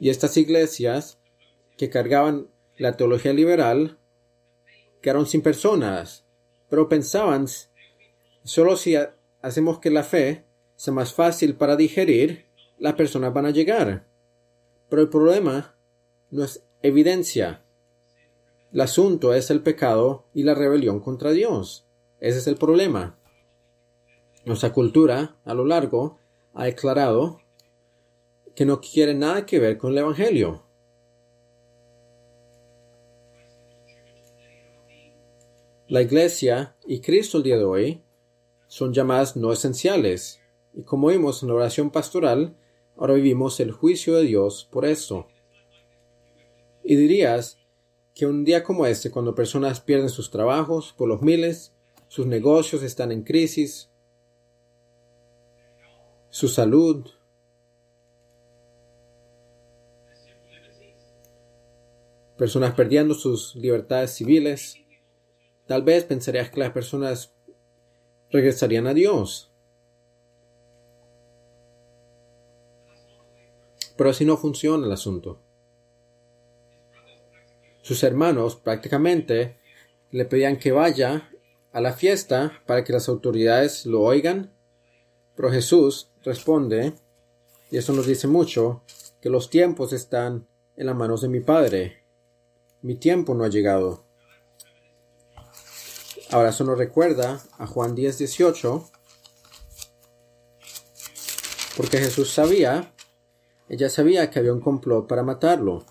Y 0.00 0.10
estas 0.10 0.36
iglesias 0.36 1.20
que 1.76 1.88
cargaban 1.88 2.48
la 2.76 2.96
teología 2.96 3.32
liberal 3.32 4.00
quedaron 5.02 5.26
sin 5.26 5.40
personas, 5.40 6.24
pero 6.68 6.88
pensaban, 6.88 7.46
solo 8.42 8.76
si 8.76 8.96
hacemos 9.40 9.78
que 9.78 9.90
la 9.90 10.02
fe 10.02 10.46
sea 10.74 10.92
más 10.92 11.14
fácil 11.14 11.54
para 11.54 11.76
digerir, 11.76 12.46
las 12.80 12.94
personas 12.94 13.32
van 13.32 13.46
a 13.46 13.50
llegar. 13.50 14.08
Pero 14.88 15.02
el 15.02 15.08
problema 15.08 15.76
no 16.32 16.42
es 16.42 16.64
evidencia. 16.82 17.64
El 18.72 18.80
asunto 18.80 19.34
es 19.34 19.50
el 19.50 19.62
pecado 19.62 20.26
y 20.34 20.42
la 20.42 20.54
rebelión 20.54 21.00
contra 21.00 21.30
Dios. 21.30 21.86
Ese 22.20 22.38
es 22.38 22.46
el 22.46 22.56
problema. 22.56 23.18
Nuestra 24.44 24.72
cultura, 24.72 25.36
a 25.44 25.54
lo 25.54 25.64
largo, 25.64 26.18
ha 26.54 26.64
declarado 26.64 27.40
que 28.54 28.64
no 28.64 28.80
quiere 28.80 29.14
nada 29.14 29.46
que 29.46 29.60
ver 29.60 29.78
con 29.78 29.92
el 29.92 29.98
Evangelio. 29.98 30.64
La 35.88 36.02
Iglesia 36.02 36.76
y 36.86 37.00
Cristo 37.00 37.38
el 37.38 37.44
día 37.44 37.58
de 37.58 37.64
hoy 37.64 38.02
son 38.66 38.92
llamadas 38.94 39.36
no 39.36 39.52
esenciales, 39.52 40.40
y 40.72 40.82
como 40.82 41.08
vimos 41.08 41.42
en 41.42 41.48
la 41.48 41.54
oración 41.54 41.90
pastoral, 41.90 42.56
ahora 42.96 43.14
vivimos 43.14 43.60
el 43.60 43.72
juicio 43.72 44.16
de 44.16 44.24
Dios 44.24 44.66
por 44.72 44.86
eso. 44.86 45.28
Y 46.84 46.96
dirías 46.96 47.58
que 48.14 48.26
un 48.26 48.44
día 48.44 48.62
como 48.62 48.86
este, 48.86 49.10
cuando 49.10 49.34
personas 49.34 49.80
pierden 49.80 50.08
sus 50.08 50.30
trabajos 50.30 50.94
por 50.96 51.08
los 51.08 51.22
miles, 51.22 51.72
sus 52.08 52.26
negocios 52.26 52.82
están 52.82 53.10
en 53.10 53.22
crisis, 53.22 53.90
su 56.28 56.48
salud, 56.48 57.06
personas 62.36 62.74
perdiendo 62.74 63.14
sus 63.14 63.54
libertades 63.54 64.12
civiles, 64.14 64.76
tal 65.66 65.82
vez 65.82 66.04
pensarías 66.04 66.50
que 66.50 66.60
las 66.60 66.72
personas 66.72 67.32
regresarían 68.30 68.86
a 68.86 68.94
Dios. 68.94 69.52
Pero 73.96 74.10
así 74.10 74.24
no 74.24 74.36
funciona 74.36 74.86
el 74.86 74.92
asunto. 74.92 75.38
Sus 77.82 78.02
hermanos 78.02 78.56
prácticamente 78.56 79.58
le 80.10 80.24
pedían 80.24 80.56
que 80.56 80.72
vaya 80.72 81.30
a 81.72 81.80
la 81.80 81.92
fiesta 81.92 82.62
para 82.66 82.84
que 82.84 82.92
las 82.92 83.08
autoridades 83.08 83.86
lo 83.86 84.00
oigan, 84.02 84.52
pero 85.34 85.50
Jesús 85.50 86.10
responde, 86.22 86.94
y 87.70 87.78
eso 87.78 87.92
nos 87.92 88.06
dice 88.06 88.28
mucho, 88.28 88.82
que 89.20 89.30
los 89.30 89.50
tiempos 89.50 89.92
están 89.92 90.46
en 90.76 90.86
las 90.86 90.96
manos 90.96 91.22
de 91.22 91.28
mi 91.28 91.40
Padre. 91.40 92.04
Mi 92.82 92.96
tiempo 92.96 93.34
no 93.34 93.44
ha 93.44 93.48
llegado. 93.48 94.04
Ahora 96.30 96.50
eso 96.50 96.64
nos 96.64 96.78
recuerda 96.78 97.42
a 97.58 97.66
Juan 97.66 97.94
10, 97.94 98.18
18, 98.18 98.90
porque 101.76 101.98
Jesús 101.98 102.30
sabía, 102.30 102.94
ella 103.68 103.88
sabía 103.90 104.30
que 104.30 104.38
había 104.38 104.52
un 104.52 104.60
complot 104.60 105.06
para 105.06 105.22
matarlo. 105.22 105.84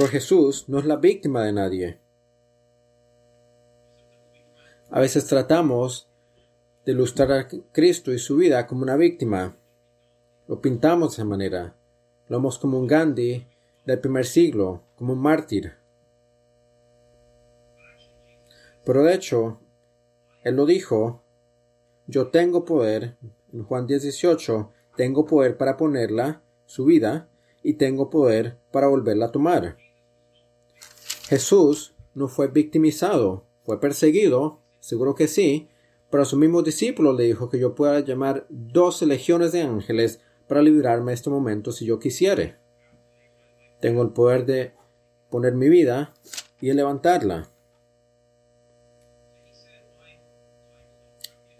Pero 0.00 0.12
Jesús 0.12 0.66
no 0.66 0.78
es 0.78 0.86
la 0.86 0.96
víctima 0.96 1.44
de 1.44 1.52
nadie. 1.52 2.00
A 4.88 4.98
veces 4.98 5.26
tratamos 5.26 6.08
de 6.86 6.92
ilustrar 6.92 7.30
a 7.32 7.48
Cristo 7.70 8.10
y 8.10 8.18
su 8.18 8.36
vida 8.36 8.66
como 8.66 8.82
una 8.82 8.96
víctima. 8.96 9.58
Lo 10.48 10.62
pintamos 10.62 11.10
de 11.10 11.14
esa 11.16 11.24
manera. 11.26 11.76
Lo 12.28 12.38
vemos 12.38 12.58
como 12.58 12.78
un 12.78 12.86
Gandhi 12.86 13.46
del 13.84 14.00
primer 14.00 14.24
siglo, 14.24 14.84
como 14.96 15.12
un 15.12 15.20
mártir. 15.20 15.74
Pero 18.86 19.02
de 19.02 19.12
hecho, 19.12 19.60
Él 20.44 20.56
lo 20.56 20.64
dijo, 20.64 21.22
yo 22.06 22.28
tengo 22.28 22.64
poder, 22.64 23.18
en 23.52 23.64
Juan 23.64 23.86
18, 23.86 24.72
tengo 24.96 25.26
poder 25.26 25.58
para 25.58 25.76
ponerla, 25.76 26.40
su 26.64 26.86
vida, 26.86 27.28
y 27.62 27.74
tengo 27.74 28.08
poder 28.08 28.56
para 28.72 28.86
volverla 28.86 29.26
a 29.26 29.32
tomar. 29.32 29.89
Jesús 31.30 31.94
no 32.12 32.26
fue 32.26 32.48
victimizado, 32.48 33.46
fue 33.62 33.78
perseguido, 33.78 34.58
Seguro 34.80 35.14
que 35.14 35.28
sí, 35.28 35.68
pero 36.10 36.24
a 36.24 36.26
su 36.26 36.36
mismo 36.36 36.62
discípulo 36.62 37.12
le 37.12 37.24
dijo 37.24 37.48
que 37.48 37.60
yo 37.60 37.76
pueda 37.76 38.00
llamar 38.00 38.46
doce 38.48 39.06
legiones 39.06 39.52
de 39.52 39.62
ángeles 39.62 40.20
para 40.48 40.60
librarme 40.60 41.12
de 41.12 41.14
este 41.14 41.30
momento 41.30 41.70
si 41.70 41.86
yo 41.86 42.00
quisiere. 42.00 42.56
Tengo 43.78 44.02
el 44.02 44.08
poder 44.10 44.44
de 44.44 44.72
poner 45.30 45.54
mi 45.54 45.68
vida 45.68 46.14
y 46.60 46.72
levantarla. 46.72 47.48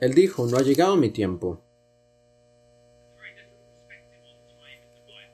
Él 0.00 0.14
dijo, 0.14 0.46
no 0.46 0.56
ha 0.56 0.62
llegado 0.62 0.96
mi 0.96 1.10
tiempo. 1.10 1.60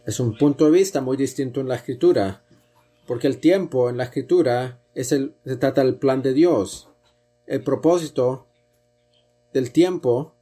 Es 0.05 0.21
un 0.21 0.37
punto 0.37 0.67
de 0.67 0.73
vista 0.73 1.01
muy 1.01 1.17
distinto 1.17 1.63
en 1.63 1.69
la 1.69 1.77
escritura, 1.77 2.45
porque 3.07 3.27
el 3.27 3.39
tiempo 3.39 3.89
en 3.89 3.97
la 3.97 4.05
escritura 4.05 4.81
es 4.95 5.13
el, 5.13 5.35
se 5.45 5.57
trata 5.57 5.83
del 5.83 5.97
plan 5.97 6.23
de 6.23 6.33
Dios. 6.33 6.89
El 7.47 7.63
propósito 7.63 8.47
del 9.53 9.71
tiempo 9.71 10.35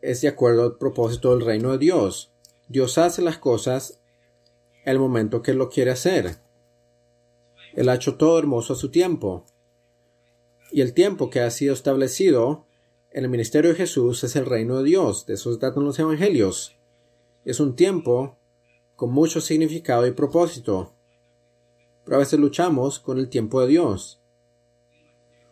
es 0.00 0.20
de 0.20 0.28
acuerdo 0.28 0.64
al 0.64 0.76
propósito 0.76 1.30
del 1.30 1.46
reino 1.46 1.72
de 1.72 1.78
Dios. 1.78 2.32
Dios 2.68 2.98
hace 2.98 3.22
las 3.22 3.38
cosas 3.38 4.00
el 4.84 4.98
momento 4.98 5.42
que 5.42 5.54
lo 5.54 5.70
quiere 5.70 5.92
hacer. 5.92 6.36
Él 7.74 7.88
ha 7.88 7.94
hecho 7.94 8.16
todo 8.16 8.38
hermoso 8.38 8.74
a 8.74 8.76
su 8.76 8.90
tiempo. 8.90 9.46
Y 10.70 10.80
el 10.80 10.92
tiempo 10.92 11.30
que 11.30 11.40
ha 11.40 11.50
sido 11.50 11.72
establecido 11.72 12.66
en 13.10 13.24
el 13.24 13.30
ministerio 13.30 13.70
de 13.70 13.76
Jesús 13.76 14.24
es 14.24 14.36
el 14.36 14.46
reino 14.46 14.78
de 14.78 14.84
Dios. 14.84 15.26
De 15.26 15.34
eso 15.34 15.52
se 15.52 15.58
tratan 15.58 15.84
los 15.84 15.98
evangelios. 15.98 16.76
Es 17.44 17.60
un 17.60 17.76
tiempo 17.76 18.38
con 18.96 19.12
mucho 19.12 19.40
significado 19.40 20.06
y 20.06 20.12
propósito. 20.12 20.94
Pero 22.04 22.16
a 22.16 22.20
veces 22.20 22.38
luchamos 22.38 22.98
con 22.98 23.18
el 23.18 23.28
tiempo 23.28 23.60
de 23.60 23.68
Dios. 23.68 24.20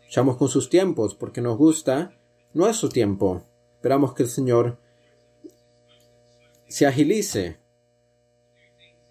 Luchamos 0.05 0.37
con 0.37 0.49
sus 0.49 0.69
tiempos 0.69 1.15
porque 1.15 1.41
nos 1.41 1.57
gusta, 1.57 2.19
no 2.53 2.69
es 2.69 2.77
su 2.77 2.89
tiempo. 2.89 3.45
Esperamos 3.77 4.15
que 4.15 4.25
el 4.25 4.29
Señor 4.29 4.79
se 6.67 6.87
agilice 6.87 7.59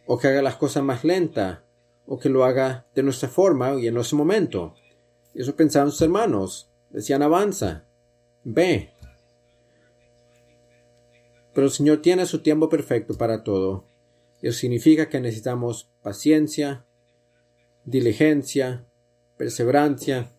o 0.06 0.18
que 0.18 0.28
haga 0.28 0.42
las 0.42 0.56
cosas 0.56 0.84
más 0.84 1.04
lenta 1.04 1.64
o 2.06 2.18
que 2.18 2.30
lo 2.30 2.44
haga 2.44 2.88
de 2.96 3.04
nuestra 3.04 3.30
forma 3.30 3.76
y 3.76 3.88
en 3.88 3.94
nuestro 3.94 4.18
momento. 4.18 4.76
Eso 5.34 5.56
pensaban 5.56 5.92
sus 5.92 6.02
hermanos. 6.02 6.70
Decían 6.90 7.22
avanza, 7.22 7.86
ve. 8.44 8.92
Pero 11.54 11.68
el 11.68 11.72
Señor 11.72 12.02
tiene 12.02 12.26
su 12.26 12.40
tiempo 12.40 12.68
perfecto 12.68 13.16
para 13.16 13.44
todo. 13.44 13.86
Eso 14.42 14.60
significa 14.60 15.10
que 15.10 15.20
necesitamos 15.20 15.92
paciencia, 16.02 16.86
diligencia, 17.90 18.86
perseverancia, 19.38 20.32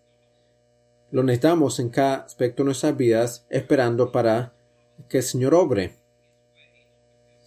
lo 1.10 1.22
necesitamos 1.22 1.80
en 1.80 1.88
cada 1.88 2.16
aspecto 2.16 2.62
de 2.62 2.66
nuestras 2.66 2.96
vidas, 2.96 3.46
esperando 3.50 4.12
para 4.12 4.54
que 5.08 5.18
el 5.18 5.22
Señor 5.22 5.54
obre. 5.54 5.96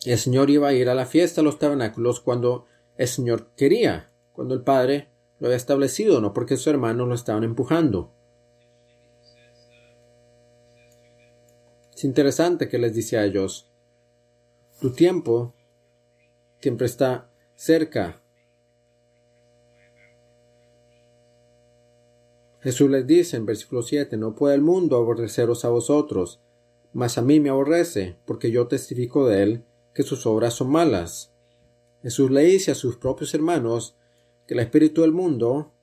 El 0.06 0.18
Señor 0.18 0.50
iba 0.50 0.68
a 0.68 0.74
ir 0.74 0.89
a 0.89 0.96
la 0.96 1.06
fiesta 1.06 1.42
de 1.42 1.46
los 1.46 1.60
tabernáculos 1.60 2.20
cuando 2.20 2.66
el 2.98 3.08
Señor 3.08 3.52
quería, 3.56 4.12
cuando 4.34 4.54
el 4.54 4.62
Padre 4.62 5.08
lo 5.39 5.48
había 5.48 5.58
establecido, 5.58 6.20
no 6.20 6.34
porque 6.34 6.58
sus 6.58 6.68
hermanos 6.68 7.08
lo 7.08 7.16
estaban 7.16 7.44
empujando. 7.44 8.12
Es 11.96 12.04
interesante 12.04 12.68
que 12.68 12.80
les 12.80 12.94
dice 12.94 13.18
a 13.18 13.24
ellos, 13.24 13.70
tu 14.82 14.92
tiempo 14.92 15.54
siempre 16.60 16.88
está 16.88 17.30
cerca, 17.56 18.23
Jesús 22.63 22.89
les 22.89 23.06
dice 23.06 23.36
en 23.36 23.45
versículo 23.45 23.82
7, 23.82 24.15
no 24.15 24.36
puede 24.36 24.56
el 24.56 24.62
mundo 24.62 24.95
aborreceros 24.95 25.65
a 25.65 25.69
vosotros, 25.69 26.39
mas 26.93 27.17
a 27.17 27.21
mí 27.21 27.41
me 27.41 27.49
aborrece, 27.49 28.15
porque 28.26 28.52
yo 28.52 28.67
testifico 28.67 29.28
de 29.28 29.43
él 29.43 29.65
que 29.93 30.04
sus 30.04 30.26
obras 30.26 30.54
son 30.54 30.71
malas. 30.71 31.34
Jesús 32.04 32.32
le 32.32 32.43
dice 32.43 32.71
a 32.71 32.76
sus 32.76 32.95
propios 32.95 33.34
hermanos, 33.34 33.97
que 34.47 34.54
el 34.54 34.62
espíritu 34.62 35.02
del 35.02 35.12
mundo, 35.12 35.73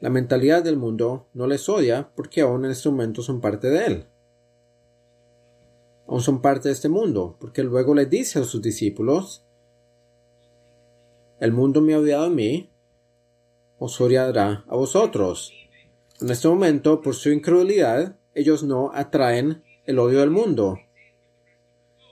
la 0.00 0.10
mentalidad 0.10 0.62
del 0.62 0.76
mundo, 0.76 1.26
no 1.34 1.48
les 1.48 1.68
odia 1.68 2.12
porque 2.14 2.42
aún 2.42 2.64
en 2.64 2.70
este 2.70 2.88
momento 2.88 3.22
son 3.22 3.40
parte 3.40 3.68
de 3.68 3.86
él. 3.86 4.06
Aún 6.06 6.20
son 6.20 6.40
parte 6.40 6.68
de 6.68 6.74
este 6.74 6.88
mundo, 6.88 7.36
porque 7.40 7.64
luego 7.64 7.96
le 7.96 8.06
dice 8.06 8.38
a 8.38 8.44
sus 8.44 8.62
discípulos, 8.62 9.44
el 11.40 11.52
mundo 11.52 11.80
me 11.80 11.94
ha 11.94 11.98
odiado 11.98 12.26
a 12.26 12.30
mí, 12.30 12.70
os 13.78 14.00
odiará 14.00 14.64
a 14.68 14.76
vosotros. 14.76 15.63
En 16.20 16.30
este 16.30 16.48
momento, 16.48 17.00
por 17.00 17.14
su 17.14 17.30
incredulidad, 17.30 18.16
ellos 18.34 18.62
no 18.62 18.92
atraen 18.94 19.64
el 19.84 19.98
odio 19.98 20.20
del 20.20 20.30
mundo. 20.30 20.78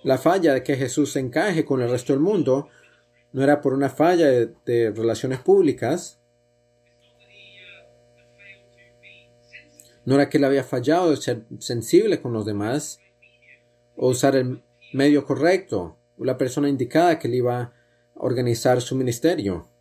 La 0.03 0.19
falla 0.19 0.55
de 0.55 0.65
que 0.65 0.77
Jesús 0.77 1.13
se 1.13 1.21
encaje 1.21 1.65
con 1.65 1.81
el 1.81 1.91
resto 1.91 2.13
del 2.13 2.21
mundo 2.21 2.69
no 3.33 3.43
era 3.43 3.61
por 3.61 3.73
una 3.73 3.89
falla 3.89 4.27
de, 4.27 4.93
relaciones 4.95 5.39
públicas, 5.39 6.21
no 10.05 10.17
era 10.17 10.29
que 10.29 10.39
él 10.39 10.45
había 10.45 10.65
fallado 10.65 11.11
de 11.11 11.17
ser 11.17 11.45
sensible 11.61 12.21
con 12.21 12.33
los 12.33 12.45
demás, 12.45 12.99
o 13.97 14.09
usar 14.09 14.35
el 14.35 14.65
medio 14.93 15.25
correcto, 15.25 15.97
o 16.19 16.25
la 16.25 16.37
persona 16.37 16.69
indicada 16.69 17.21
que 17.21 17.29
le 17.29 17.37
iba 17.37 17.61
a 17.61 17.73
organizar 18.15 18.81
su 18.81 18.97
ministerio. 18.97 19.72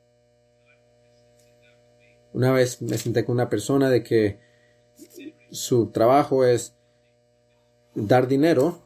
Una 2.34 2.52
vez 2.52 2.82
me 2.82 2.98
senté 2.98 3.26
con 3.26 3.36
una 3.36 3.50
persona 3.50 3.90
de 3.90 4.04
que 4.04 4.40
su 5.50 5.88
trabajo 5.88 6.46
es 6.46 6.76
dar 7.94 8.28
dinero 8.28 8.82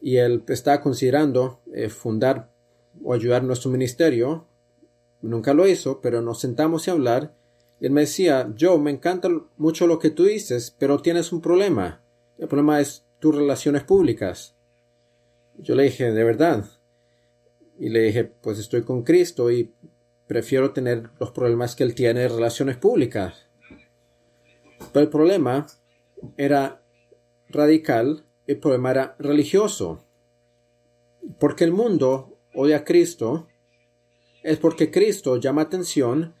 y 0.00 0.16
él 0.16 0.42
está 0.48 0.80
considerando 0.80 1.60
eh, 1.72 1.88
fundar 1.88 2.50
o 3.02 3.14
ayudar 3.14 3.44
nuestro 3.44 3.70
ministerio. 3.70 4.46
Nunca 5.22 5.54
lo 5.54 5.66
hizo, 5.66 6.00
pero 6.00 6.22
nos 6.22 6.40
sentamos 6.40 6.88
a 6.88 6.92
hablar 6.92 7.38
él 7.80 7.92
me 7.92 8.02
decía, 8.02 8.52
yo 8.56 8.78
me 8.78 8.90
encanta 8.90 9.28
mucho 9.56 9.86
lo 9.86 9.98
que 9.98 10.10
tú 10.10 10.24
dices, 10.24 10.74
pero 10.76 11.00
tienes 11.00 11.32
un 11.32 11.40
problema. 11.40 12.02
El 12.36 12.48
problema 12.48 12.80
es 12.80 13.04
tus 13.20 13.34
relaciones 13.34 13.84
públicas. 13.84 14.56
Yo 15.58 15.74
le 15.74 15.84
dije, 15.84 16.12
de 16.12 16.24
verdad. 16.24 16.64
Y 17.78 17.90
le 17.90 18.00
dije, 18.02 18.24
pues 18.24 18.58
estoy 18.58 18.82
con 18.82 19.04
Cristo 19.04 19.50
y 19.50 19.72
prefiero 20.28 20.72
tener 20.72 21.10
los 21.18 21.32
problemas 21.32 21.74
que 21.74 21.82
él 21.82 21.94
tiene 21.94 22.24
en 22.24 22.30
relaciones 22.30 22.76
públicas. 22.76 23.48
Pero 24.92 25.04
el 25.04 25.10
problema 25.10 25.66
era 26.36 26.82
radical, 27.48 28.24
el 28.46 28.58
problema 28.58 28.90
era 28.92 29.16
religioso. 29.18 30.04
Porque 31.40 31.64
el 31.64 31.72
mundo 31.72 32.38
odia 32.54 32.78
a 32.78 32.84
Cristo, 32.84 33.48
es 34.42 34.58
porque 34.58 34.90
Cristo 34.90 35.36
llama 35.36 35.62
atención 35.62 36.34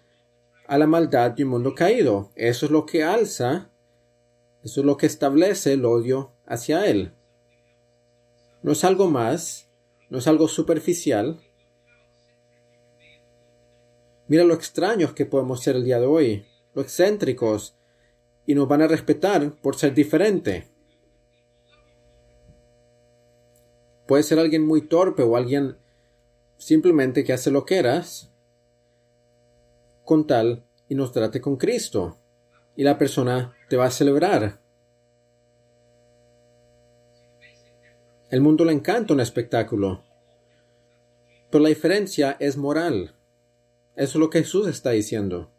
a 0.66 0.78
la 0.78 0.86
maldad 0.86 1.32
de 1.32 1.44
un 1.44 1.50
mundo 1.50 1.74
caído. 1.74 2.30
Eso 2.36 2.66
es 2.66 2.72
lo 2.72 2.86
que 2.86 3.02
alza, 3.02 3.70
eso 4.62 4.80
es 4.80 4.86
lo 4.86 4.96
que 4.96 5.06
establece 5.06 5.72
el 5.72 5.84
odio 5.84 6.32
hacia 6.46 6.86
Él. 6.86 7.14
No 8.62 8.72
es 8.72 8.84
algo 8.84 9.08
más, 9.08 9.70
no 10.10 10.18
es 10.18 10.26
algo 10.26 10.46
superficial. 10.48 11.40
Mira 14.28 14.44
lo 14.44 14.54
extraños 14.54 15.14
que 15.14 15.26
podemos 15.26 15.62
ser 15.62 15.76
el 15.76 15.84
día 15.84 15.98
de 15.98 16.06
hoy, 16.06 16.46
lo 16.74 16.82
excéntricos, 16.82 17.74
y 18.46 18.54
nos 18.54 18.68
van 18.68 18.82
a 18.82 18.86
respetar 18.86 19.52
por 19.56 19.76
ser 19.76 19.94
diferente. 19.94 20.68
Puede 24.06 24.22
ser 24.22 24.38
alguien 24.38 24.66
muy 24.66 24.82
torpe 24.82 25.22
o 25.22 25.36
alguien 25.36 25.76
simplemente 26.56 27.24
que 27.24 27.32
hace 27.34 27.50
lo 27.50 27.64
que 27.64 27.76
eras 27.76 28.30
con 30.04 30.26
tal 30.26 30.64
y 30.88 30.94
nos 30.94 31.12
trate 31.12 31.42
con 31.42 31.56
Cristo. 31.56 32.16
Y 32.74 32.84
la 32.84 32.96
persona 32.96 33.54
te 33.68 33.76
va 33.76 33.84
a 33.84 33.90
celebrar. 33.90 34.62
El 38.30 38.40
mundo 38.40 38.64
le 38.64 38.72
encanta 38.72 39.12
un 39.12 39.20
espectáculo. 39.20 40.04
Pero 41.50 41.62
la 41.62 41.68
diferencia 41.68 42.36
es 42.40 42.56
moral. 42.56 43.17
Eso 43.98 44.18
es 44.18 44.20
lo 44.20 44.30
que 44.30 44.38
Jesús 44.44 44.68
está 44.68 44.90
diciendo. 44.90 45.50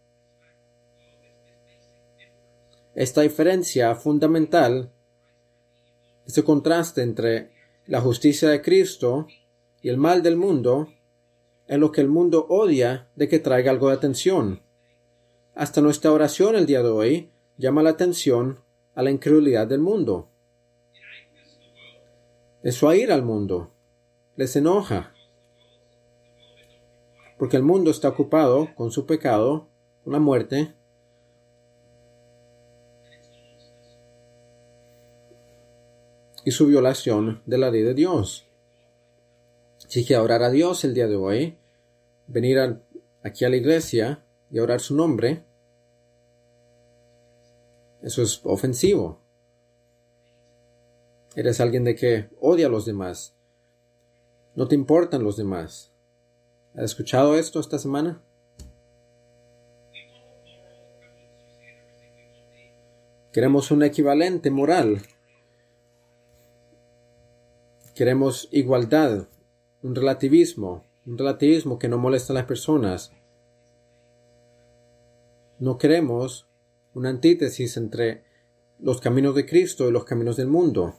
Esta 2.95 3.19
diferencia 3.19 3.93
fundamental, 3.95 4.93
este 6.25 6.45
contraste 6.45 7.02
entre 7.02 7.52
la 7.86 7.99
justicia 7.99 8.47
de 8.47 8.62
Cristo 8.62 9.28
y 9.82 9.89
el 9.89 9.97
mal 9.97 10.23
del 10.23 10.38
mundo, 10.38 10.88
es 11.67 11.78
lo 11.78 11.91
que 11.91 11.99
el 11.99 12.08
mundo 12.08 12.45
odia 12.47 13.10
de 13.17 13.28
que 13.28 13.39
traiga 13.39 13.71
algo 13.71 13.89
de 13.89 13.95
atención. 13.95 14.62
Hasta 15.54 15.82
nuestra 15.82 16.13
oración 16.13 16.56
el 16.56 16.65
día 16.65 16.82
de 16.82 16.89
hoy 16.89 17.32
llama 17.58 17.84
la 17.84 17.89
atención 17.89 18.62
a 18.95 19.04
la 19.04 19.12
incredulidad 19.12 19.67
del 19.67 19.82
mundo. 19.82 20.30
Eso 22.63 22.88
a 22.88 22.95
ir 22.95 23.12
al 23.12 23.23
mundo. 23.23 23.73
Les 24.38 24.56
enoja. 24.56 25.13
Porque 27.39 27.58
el 27.58 27.63
mundo 27.63 27.89
está 27.89 28.10
ocupado 28.10 28.75
con 28.75 28.91
su 28.91 29.06
pecado, 29.06 29.69
con 30.04 30.12
la 30.13 30.19
muerte, 30.19 30.73
y 36.43 36.52
su 36.52 36.67
violación 36.67 37.41
de 37.45 37.58
la 37.58 37.71
ley 37.71 37.82
de 37.82 37.93
Dios. 37.93 38.45
Así 39.86 40.06
que 40.06 40.17
orar 40.17 40.43
a 40.43 40.49
Dios 40.49 40.84
el 40.84 40.93
día 40.93 41.08
de 41.08 41.15
hoy, 41.15 41.58
venir 42.28 42.60
aquí 43.23 43.45
a 43.45 43.49
la 43.49 43.56
iglesia 43.56 44.23
y 44.52 44.60
orar 44.60 44.82
su 44.82 44.95
nombre, 44.95 45.43
eso 48.02 48.21
es 48.21 48.41
ofensivo. 48.43 49.19
Eres 51.36 51.62
alguien 51.62 51.86
de 51.86 51.95
que 51.95 52.30
odia 52.41 52.67
a 52.67 52.69
los 52.69 52.86
demás. 52.86 53.34
No 54.56 54.67
te 54.67 54.75
importan 54.75 55.23
los 55.23 55.38
demás. 55.38 55.88
¿Has 56.76 56.86
escuchado 56.86 57.36
esto 57.36 57.60
esta 57.60 57.78
semana? 57.78 58.22
Queremos 63.32 63.72
un 63.72 63.84
equivalente 63.84 64.50
moral 64.50 65.02
Queremos 68.00 68.48
igualdad, 68.54 69.28
un 69.84 69.94
relativismo, 69.94 70.86
un 71.06 71.18
relativismo 71.18 71.78
que 71.78 71.90
no 71.90 71.98
molesta 71.98 72.32
a 72.32 72.36
las 72.36 72.46
personas. 72.46 73.12
No 75.60 75.78
queremos 75.78 76.48
una 76.94 77.10
antítesis 77.10 77.76
entre 77.76 78.24
los 78.80 79.02
caminos 79.02 79.36
de 79.36 79.46
Cristo 79.46 79.90
y 79.90 79.92
los 79.92 80.06
caminos 80.06 80.38
del 80.38 80.48
mundo. 80.48 80.96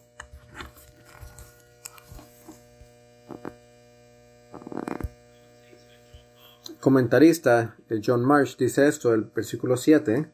Comentarista 6.81 7.77
John 8.05 8.25
Marsh 8.25 8.57
dice 8.57 8.89
esto, 8.89 9.15
el 9.15 9.25
versículo 9.25 9.77
7, 9.77 10.31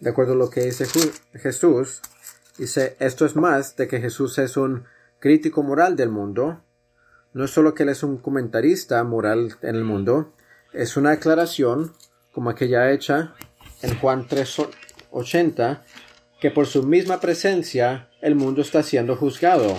de 0.00 0.10
acuerdo 0.10 0.34
a 0.34 0.36
lo 0.36 0.50
que 0.50 0.62
dice 0.62 0.86
Jesús, 1.34 2.00
dice, 2.58 2.96
esto 3.00 3.24
es 3.24 3.36
más 3.36 3.76
de 3.76 3.88
que 3.88 4.00
Jesús 4.00 4.38
es 4.38 4.56
un 4.56 4.84
crítico 5.18 5.62
moral 5.62 5.96
del 5.96 6.10
mundo, 6.10 6.62
no 7.32 7.44
es 7.44 7.50
solo 7.50 7.74
que 7.74 7.84
él 7.84 7.90
es 7.90 8.02
un 8.02 8.18
comentarista 8.18 9.02
moral 9.04 9.56
en 9.62 9.76
el 9.76 9.84
mundo, 9.84 10.32
es 10.72 10.96
una 10.96 11.12
aclaración 11.12 11.92
como 12.32 12.50
aquella 12.50 12.90
hecha 12.90 13.34
en 13.82 13.98
Juan 13.98 14.28
3.80, 14.28 15.80
que 16.40 16.50
por 16.50 16.66
su 16.66 16.82
misma 16.82 17.20
presencia 17.20 18.08
el 18.20 18.34
mundo 18.34 18.62
está 18.62 18.82
siendo 18.82 19.16
juzgado, 19.16 19.78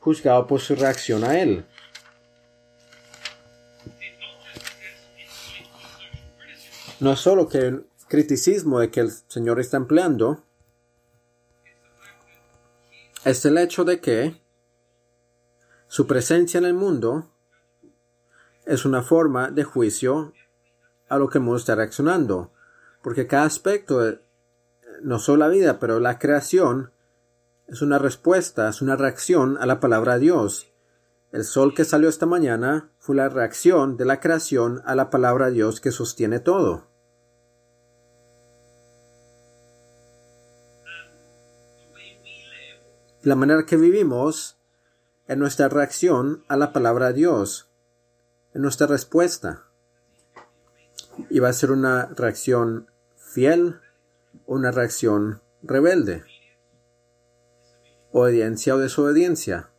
juzgado 0.00 0.46
por 0.46 0.60
su 0.60 0.74
reacción 0.74 1.24
a 1.24 1.40
él. 1.40 1.64
No 7.00 7.12
es 7.12 7.20
solo 7.20 7.48
que 7.48 7.58
el 7.58 7.86
criticismo 8.08 8.78
de 8.80 8.90
que 8.90 9.00
el 9.00 9.10
Señor 9.10 9.60
está 9.60 9.76
empleando, 9.76 10.42
es 13.24 13.44
el 13.44 13.58
hecho 13.58 13.84
de 13.84 14.00
que 14.00 14.40
su 15.88 16.06
presencia 16.06 16.58
en 16.58 16.64
el 16.64 16.74
mundo 16.74 17.30
es 18.66 18.84
una 18.84 19.02
forma 19.02 19.50
de 19.50 19.64
juicio 19.64 20.32
a 21.08 21.18
lo 21.18 21.28
que 21.28 21.38
el 21.38 21.44
mundo 21.44 21.58
está 21.58 21.74
reaccionando, 21.74 22.52
porque 23.02 23.26
cada 23.26 23.44
aspecto, 23.44 24.18
no 25.02 25.18
solo 25.18 25.38
la 25.38 25.48
vida, 25.48 25.78
pero 25.78 26.00
la 26.00 26.18
creación, 26.18 26.92
es 27.66 27.82
una 27.82 27.98
respuesta, 27.98 28.68
es 28.68 28.82
una 28.82 28.96
reacción 28.96 29.56
a 29.58 29.66
la 29.66 29.80
palabra 29.80 30.14
de 30.14 30.20
Dios. 30.20 30.70
El 31.34 31.42
sol 31.42 31.74
que 31.74 31.84
salió 31.84 32.08
esta 32.08 32.26
mañana 32.26 32.92
fue 33.00 33.16
la 33.16 33.28
reacción 33.28 33.96
de 33.96 34.04
la 34.04 34.20
creación 34.20 34.80
a 34.84 34.94
la 34.94 35.10
palabra 35.10 35.46
de 35.46 35.54
Dios 35.54 35.80
que 35.80 35.90
sostiene 35.90 36.38
todo. 36.38 36.86
La 43.22 43.34
manera 43.34 43.66
que 43.66 43.76
vivimos 43.76 44.60
en 45.26 45.40
nuestra 45.40 45.68
reacción 45.68 46.44
a 46.46 46.56
la 46.56 46.72
palabra 46.72 47.08
de 47.08 47.14
Dios, 47.14 47.68
en 48.52 48.62
nuestra 48.62 48.86
respuesta. 48.86 49.64
y 51.30 51.40
va 51.40 51.48
a 51.48 51.52
ser 51.52 51.72
una 51.72 52.06
reacción 52.14 52.92
fiel 53.16 53.80
o 54.46 54.54
una 54.54 54.70
reacción 54.70 55.42
rebelde. 55.64 56.22
Obediencia 58.12 58.76
o 58.76 58.78
desobediencia. 58.78 59.73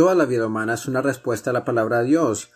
Toda 0.00 0.14
la 0.14 0.24
vida 0.24 0.46
humana 0.46 0.72
es 0.72 0.88
una 0.88 1.02
respuesta 1.02 1.50
a 1.50 1.52
la 1.52 1.66
palabra 1.66 1.98
de 1.98 2.06
Dios. 2.06 2.50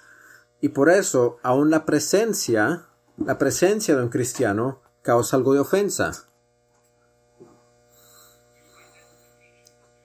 Y 0.62 0.70
por 0.70 0.88
eso, 0.88 1.36
aún 1.42 1.68
la 1.68 1.84
presencia, 1.84 2.86
la 3.18 3.36
presencia 3.36 3.94
de 3.94 4.02
un 4.02 4.08
cristiano 4.08 4.80
causa 5.02 5.36
algo 5.36 5.52
de 5.52 5.60
ofensa. 5.60 6.26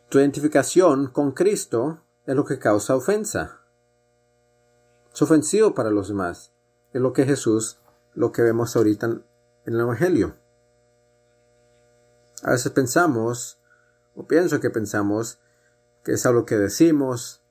Tu 0.09 0.19
identificación 0.19 1.07
con 1.07 1.31
Cristo 1.31 2.01
es 2.25 2.35
lo 2.35 2.43
que 2.43 2.59
causa 2.59 2.97
ofensa. 2.97 3.61
Es 5.13 5.21
ofensivo 5.21 5.73
para 5.73 5.91
los 5.91 6.09
demás. 6.09 6.51
Es 6.91 7.01
lo 7.01 7.13
que 7.13 7.23
Jesús, 7.23 7.79
lo 8.15 8.33
que 8.33 8.41
vemos 8.41 8.75
ahorita 8.75 9.05
en 9.05 9.23
el 9.63 9.79
Evangelio. 9.79 10.35
A 12.43 12.51
veces 12.51 12.73
pensamos, 12.73 13.61
o 14.13 14.27
pienso 14.27 14.59
que 14.59 14.69
pensamos, 14.69 15.39
que 16.03 16.13
es 16.13 16.25
algo 16.25 16.45
que 16.45 16.57
decimos, 16.57 17.43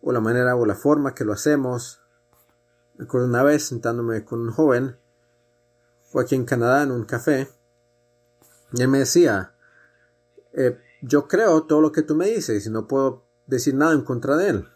o 0.00 0.12
la 0.12 0.20
manera 0.20 0.56
o 0.56 0.66
la 0.66 0.74
forma 0.74 1.14
que 1.14 1.24
lo 1.24 1.32
hacemos. 1.32 2.00
Me 2.96 3.04
acuerdo 3.04 3.26
una 3.26 3.42
vez 3.42 3.66
sentándome 3.66 4.24
con 4.24 4.40
un 4.40 4.52
joven, 4.52 4.98
fue 6.02 6.22
aquí 6.22 6.34
en 6.34 6.44
Canadá 6.44 6.82
en 6.82 6.92
un 6.92 7.04
café, 7.04 7.48
y 8.72 8.82
él 8.82 8.88
me 8.88 8.98
decía, 8.98 9.54
eh, 10.52 10.78
yo 11.02 11.28
creo 11.28 11.64
todo 11.64 11.80
lo 11.80 11.92
que 11.92 12.02
tú 12.02 12.14
me 12.14 12.26
dices 12.26 12.66
y 12.66 12.70
no 12.70 12.88
puedo 12.88 13.24
decir 13.46 13.74
nada 13.74 13.92
en 13.92 14.02
contra 14.02 14.36
de 14.36 14.48
él. 14.48 14.68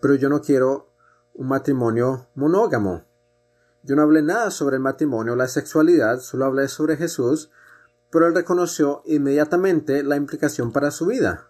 Pero 0.00 0.14
yo 0.14 0.28
no 0.28 0.40
quiero 0.40 0.92
un 1.34 1.48
matrimonio 1.48 2.28
monógamo. 2.34 3.04
Yo 3.82 3.96
no 3.96 4.02
hablé 4.02 4.22
nada 4.22 4.50
sobre 4.50 4.76
el 4.76 4.82
matrimonio 4.82 5.36
la 5.36 5.48
sexualidad, 5.48 6.20
solo 6.20 6.46
hablé 6.46 6.68
sobre 6.68 6.96
Jesús, 6.96 7.50
pero 8.10 8.26
él 8.26 8.34
reconoció 8.34 9.02
inmediatamente 9.04 10.02
la 10.02 10.16
implicación 10.16 10.72
para 10.72 10.90
su 10.90 11.06
vida. 11.06 11.46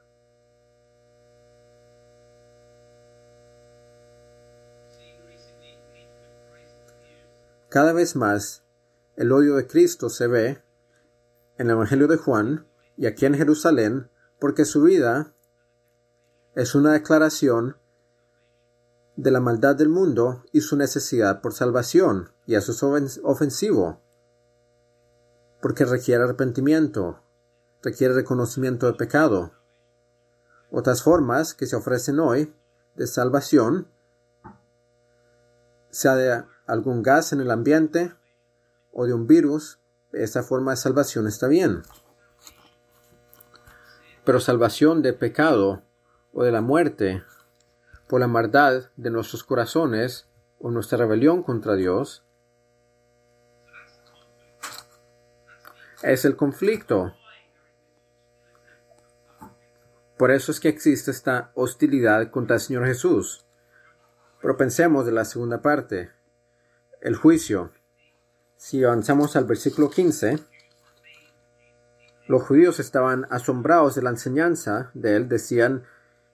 Cada 7.69 7.93
vez 7.93 8.17
más 8.17 8.65
el 9.17 9.33
odio 9.33 9.57
de 9.57 9.67
Cristo 9.67 10.11
se 10.11 10.27
ve 10.27 10.63
en 11.57 11.67
el 11.67 11.71
Evangelio 11.71 12.09
de 12.09 12.17
Juan 12.17 12.67
y 12.97 13.07
aquí 13.07 13.27
en 13.27 13.35
Jerusalén 13.35 14.11
porque 14.41 14.65
su 14.65 14.83
vida 14.83 15.33
es 16.55 16.75
una 16.75 16.93
declaración 16.93 17.77
de 19.17 19.31
la 19.31 19.41
maldad 19.41 19.77
del 19.77 19.89
mundo 19.89 20.45
y 20.53 20.63
su 20.63 20.77
necesidad 20.77 21.43
por 21.43 21.53
salvación, 21.53 22.33
y 22.47 22.55
eso 22.55 22.97
es 22.97 23.21
ofensivo 23.23 24.01
porque 25.61 25.85
requiere 25.85 26.25
arrepentimiento, 26.25 27.23
requiere 27.83 28.15
reconocimiento 28.15 28.87
de 28.87 28.95
pecado. 28.95 29.53
Otras 30.71 31.03
formas 31.03 31.55
que 31.55 31.67
se 31.67 31.77
ofrecen 31.77 32.21
hoy 32.21 32.55
de 32.95 33.07
salvación, 33.07 33.89
sea 35.91 36.15
de 36.15 36.45
algún 36.67 37.03
gas 37.03 37.33
en 37.33 37.41
el 37.41 37.51
ambiente 37.51 38.15
o 38.93 39.07
de 39.07 39.13
un 39.13 39.27
virus, 39.27 39.81
esa 40.13 40.43
forma 40.43 40.73
de 40.73 40.77
salvación 40.77 41.27
está 41.27 41.49
bien. 41.49 41.83
Pero 44.25 44.41
salvación 44.41 45.03
de 45.03 45.13
pecado 45.13 45.83
o 46.33 46.45
de 46.45 46.53
la 46.53 46.61
muerte 46.61 47.23
por 48.09 48.21
la 48.21 48.29
maldad 48.29 48.91
de 48.97 49.11
nuestros 49.11 49.45
corazones 49.45 50.29
o 50.59 50.71
nuestra 50.71 50.99
rebelión 50.99 51.43
contra 51.43 51.75
Dios, 51.75 52.25
es 56.03 56.25
el 56.25 56.37
conflicto. 56.37 57.15
Por 60.17 60.31
eso 60.31 60.53
es 60.53 60.61
que 60.61 60.69
existe 60.69 61.11
esta 61.11 61.51
hostilidad 61.55 62.31
contra 62.31 62.57
el 62.57 62.61
Señor 62.61 62.87
Jesús. 62.87 63.47
Pero 64.41 64.57
pensemos 64.57 65.07
de 65.07 65.13
la 65.13 65.25
segunda 65.25 65.63
parte, 65.63 66.11
el 67.01 67.17
juicio. 67.17 67.73
Si 68.57 68.85
avanzamos 68.85 69.37
al 69.37 69.45
versículo 69.45 69.91
15, 69.91 70.39
los 72.27 72.43
judíos 72.43 72.81
estaban 72.81 73.27
asombrados 73.31 73.95
de 73.95 74.03
la 74.03 74.11
enseñanza 74.11 74.91
de 74.95 75.17
él, 75.17 75.29
decían, 75.29 75.85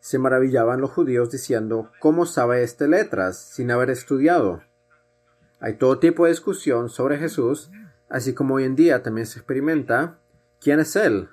se 0.00 0.18
maravillaban 0.18 0.80
los 0.80 0.90
judíos 0.90 1.30
diciendo, 1.30 1.90
¿cómo 2.00 2.26
sabe 2.26 2.62
este 2.62 2.86
letras 2.86 3.38
sin 3.38 3.70
haber 3.70 3.90
estudiado? 3.90 4.62
Hay 5.58 5.78
todo 5.78 5.98
tipo 5.98 6.24
de 6.24 6.30
discusión 6.30 6.90
sobre 6.90 7.18
Jesús 7.18 7.70
así 8.08 8.34
como 8.34 8.54
hoy 8.54 8.64
en 8.64 8.76
día 8.76 9.02
también 9.02 9.26
se 9.26 9.38
experimenta, 9.38 10.18
¿quién 10.60 10.80
es 10.80 10.96
él? 10.96 11.28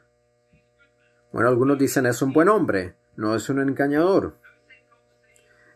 Bueno, 1.32 1.50
algunos 1.50 1.78
dicen 1.78 2.06
es 2.06 2.22
un 2.22 2.34
buen 2.34 2.50
hombre, 2.50 2.96
no 3.16 3.36
es 3.36 3.50
un 3.50 3.60
engañador. 3.60 4.38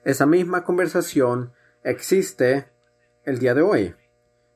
Esa 0.04 0.26
misma 0.26 0.64
conversación 0.64 1.54
existe 1.84 2.70
el 3.24 3.40
día 3.40 3.54
de 3.54 3.62
hoy. 3.62 3.96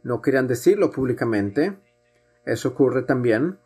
No 0.04 0.22
querían 0.22 0.48
decirlo 0.48 0.92
públicamente. 0.92 1.78
Eso 2.46 2.70
ocurre 2.70 3.04
también. 3.04 3.60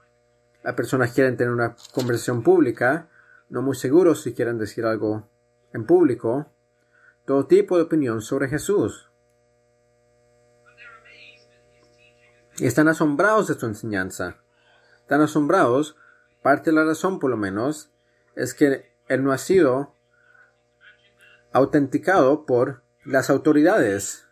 Las 0.64 0.74
personas 0.74 1.14
quieren 1.14 1.38
tener 1.38 1.54
una 1.54 1.76
conversación 1.94 2.42
pública, 2.42 3.10
no 3.50 3.62
muy 3.62 3.76
seguros 3.76 4.24
si 4.24 4.34
quieren 4.34 4.58
decir 4.58 4.86
algo 4.86 5.30
en 5.74 5.86
público. 5.86 6.52
Todo 7.26 7.46
tipo 7.46 7.78
de 7.78 7.84
opinión 7.84 8.22
sobre 8.22 8.48
Jesús. 8.48 9.12
y 12.45 12.45
están 12.60 12.88
asombrados 12.88 13.48
de 13.48 13.56
su 13.56 13.65
enseñanza. 13.65 14.38
Están 15.02 15.22
asombrados, 15.22 15.98
parte 16.41 16.72
de 16.72 16.78
la 16.78 16.86
razón 16.86 17.20
por 17.20 17.30
lo 17.30 17.38
menos, 17.38 17.89
es 18.36 18.54
que 18.54 18.94
él 19.08 19.24
no 19.24 19.32
ha 19.32 19.38
sido 19.38 19.94
autenticado 21.52 22.46
por 22.46 22.82
las 23.04 23.30
autoridades. 23.30 24.26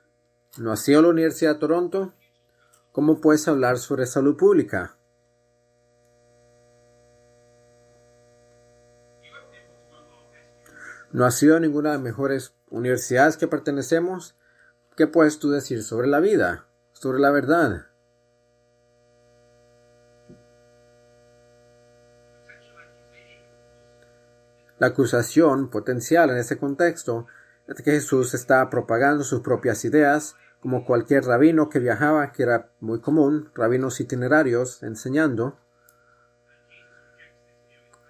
¿No 0.58 0.72
ha 0.72 0.78
sido 0.78 1.02
la 1.02 1.10
Universidad 1.10 1.56
de 1.56 1.60
Toronto? 1.60 2.14
¿Cómo 2.92 3.22
puedes 3.22 3.48
hablar 3.48 3.78
sobre 3.78 4.06
salud 4.06 4.38
pública? 4.38 4.98
¿No 11.12 11.26
ha 11.26 11.32
sido 11.32 11.60
ninguna 11.60 11.90
de 11.90 11.96
las 11.96 12.04
mejores 12.04 12.56
universidades 12.70 13.38
que 13.38 13.48
pertenecemos? 13.48 14.36
¿Qué 14.96 15.08
puedes 15.08 15.40
tú 15.40 15.52
decir 15.52 15.84
sobre 15.84 16.08
la 16.08 16.20
vida, 16.20 16.68
sobre 16.94 17.20
la 17.20 17.32
verdad? 17.32 17.93
La 24.84 24.90
acusación 24.90 25.70
potencial 25.70 26.30
en 26.30 26.36
ese 26.36 26.58
contexto 26.58 27.26
es 27.70 27.82
que 27.82 27.92
Jesús 27.92 28.34
está 28.34 28.70
propagando 28.70 29.24
sus 29.24 29.40
propias 29.40 29.86
ideas, 29.86 30.36
como 30.60 30.84
cualquier 30.84 31.24
rabino 31.24 31.70
que 31.70 31.80
viajaba, 31.80 32.34
que 32.34 32.44
era 32.44 32.70
muy 32.82 33.00
común, 33.00 33.50
rabinos 33.56 34.02
itinerarios 34.02 34.84
enseñando. 34.84 35.58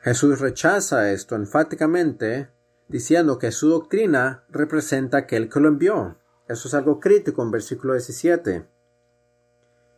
Jesús 0.01 0.39
rechaza 0.39 1.11
esto 1.11 1.35
enfáticamente, 1.35 2.49
diciendo 2.87 3.37
que 3.37 3.51
su 3.51 3.69
doctrina 3.69 4.43
representa 4.49 5.19
aquel 5.19 5.49
que 5.49 5.59
lo 5.59 5.67
envió. 5.67 6.17
Eso 6.47 6.67
es 6.69 6.73
algo 6.73 6.99
crítico 6.99 7.43
en 7.43 7.51
versículo 7.51 7.93
17. 7.93 8.65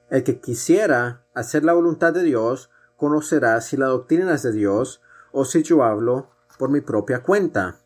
El 0.10 0.24
que 0.26 0.42
quisiera 0.42 1.24
hacer 1.34 1.64
la 1.64 1.72
voluntad 1.72 2.12
de 2.12 2.24
Dios 2.24 2.70
conocerá 2.98 3.62
si 3.62 3.78
la 3.78 3.86
doctrina 3.86 4.34
es 4.34 4.44
de 4.44 4.52
Dios 4.52 5.02
o 5.32 5.46
si 5.46 5.64
yo 5.64 5.82
hablo 5.82 6.35
por 6.58 6.70
mi 6.70 6.82
propia 6.82 7.22
cuenta. 7.22 7.80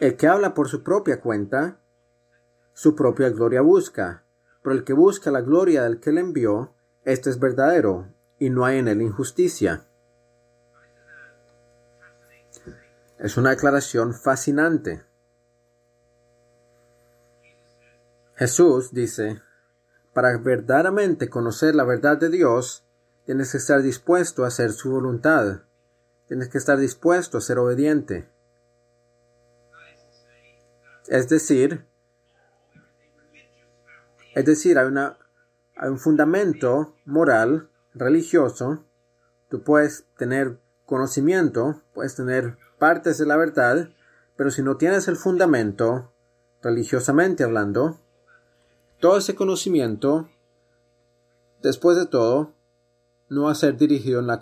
El 0.00 0.16
que 0.16 0.26
habla 0.26 0.54
por 0.54 0.68
su 0.68 0.82
propia 0.82 1.20
cuenta, 1.20 1.78
su 2.72 2.94
propia 2.96 3.30
gloria 3.30 3.60
busca, 3.60 4.24
pero 4.62 4.74
el 4.74 4.84
que 4.84 4.92
busca 4.92 5.30
la 5.30 5.40
gloria 5.40 5.84
del 5.84 6.00
que 6.00 6.12
le 6.12 6.20
envió, 6.20 6.74
este 7.04 7.30
es 7.30 7.38
verdadero, 7.38 8.08
y 8.38 8.50
no 8.50 8.64
hay 8.64 8.78
en 8.78 8.88
él 8.88 9.02
injusticia. 9.02 9.86
Es 13.18 13.36
una 13.36 13.50
declaración 13.50 14.12
fascinante. 14.12 15.04
Jesús 18.34 18.92
dice, 18.92 19.40
para 20.12 20.36
verdaderamente 20.38 21.28
conocer 21.28 21.74
la 21.74 21.84
verdad 21.84 22.18
de 22.18 22.30
Dios, 22.30 22.84
tienes 23.24 23.52
que 23.52 23.58
estar 23.58 23.80
dispuesto 23.82 24.44
a 24.44 24.48
hacer 24.48 24.72
su 24.72 24.90
voluntad. 24.90 25.62
Tienes 26.26 26.48
que 26.48 26.58
estar 26.58 26.78
dispuesto 26.78 27.38
a 27.38 27.42
ser 27.42 27.58
obediente. 27.58 28.28
Es 31.06 31.28
decir, 31.28 31.84
es 34.34 34.44
decir, 34.44 34.78
hay, 34.78 34.86
una, 34.86 35.18
hay 35.76 35.90
un 35.90 35.98
fundamento 35.98 36.96
moral, 37.04 37.68
religioso. 37.92 38.84
Tú 39.50 39.62
puedes 39.62 40.06
tener 40.16 40.58
conocimiento, 40.86 41.82
puedes 41.92 42.16
tener 42.16 42.56
partes 42.78 43.18
de 43.18 43.26
la 43.26 43.36
verdad, 43.36 43.90
pero 44.36 44.50
si 44.50 44.62
no 44.62 44.78
tienes 44.78 45.08
el 45.08 45.16
fundamento, 45.16 46.10
religiosamente 46.62 47.44
hablando, 47.44 48.00
todo 48.98 49.18
ese 49.18 49.34
conocimiento, 49.34 50.30
después 51.62 51.98
de 51.98 52.06
todo, 52.06 52.54
no 53.28 53.44
va 53.44 53.52
a 53.52 53.56
ser 53.56 53.76
dirigido 53.76 54.20
en 54.20 54.26
la 54.26 54.40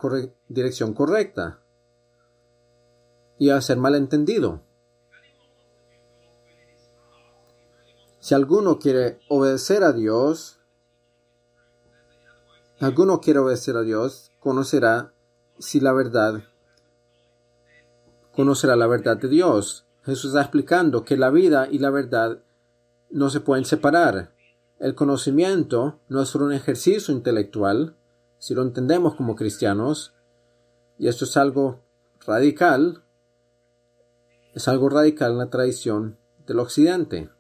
dirección 0.49 0.95
correcta 0.95 1.62
y 3.42 3.50
a 3.50 3.61
ser 3.61 3.76
malentendido. 3.76 4.62
Si 8.20 8.37
alguno 8.37 8.78
quiere 8.78 9.18
obedecer 9.28 9.83
a 9.83 9.92
Dios, 9.92 10.61
alguno 12.78 13.20
quiere 13.20 13.40
obedecer 13.40 13.76
a 13.76 13.83
Dios, 13.83 14.31
conocerá 14.38 15.12
si 15.59 15.81
la 15.81 15.92
verdad, 15.92 16.44
conocerá 18.37 18.76
la 18.76 18.87
verdad 18.87 19.16
de 19.16 19.26
Dios. 19.26 19.87
Jesús 20.05 20.26
está 20.26 20.42
explicando 20.42 21.05
que 21.05 21.16
la 21.16 21.31
vida 21.31 21.66
y 21.68 21.81
la 21.81 21.90
verdad 21.90 22.44
no 23.11 23.28
se 23.28 23.40
pueden 23.40 23.64
separar. 23.64 24.37
El 24.78 24.94
conocimiento 24.94 25.98
no 26.09 26.22
es 26.22 26.28
solo 26.28 26.44
un 26.44 26.52
ejercicio 26.52 27.12
intelectual, 27.12 27.96
si 28.38 28.55
lo 28.55 28.62
entendemos 28.62 29.16
como 29.16 29.35
cristianos, 29.35 30.14
y 30.96 31.09
esto 31.09 31.24
es 31.24 31.37
algo 31.37 31.81
radical, 32.24 33.02
es 34.55 34.69
algo 34.69 34.88
radical 34.88 35.33
en 35.33 35.38
la 35.38 35.51
tradición 35.51 36.19
del 36.47 36.59
occidente. 36.59 37.31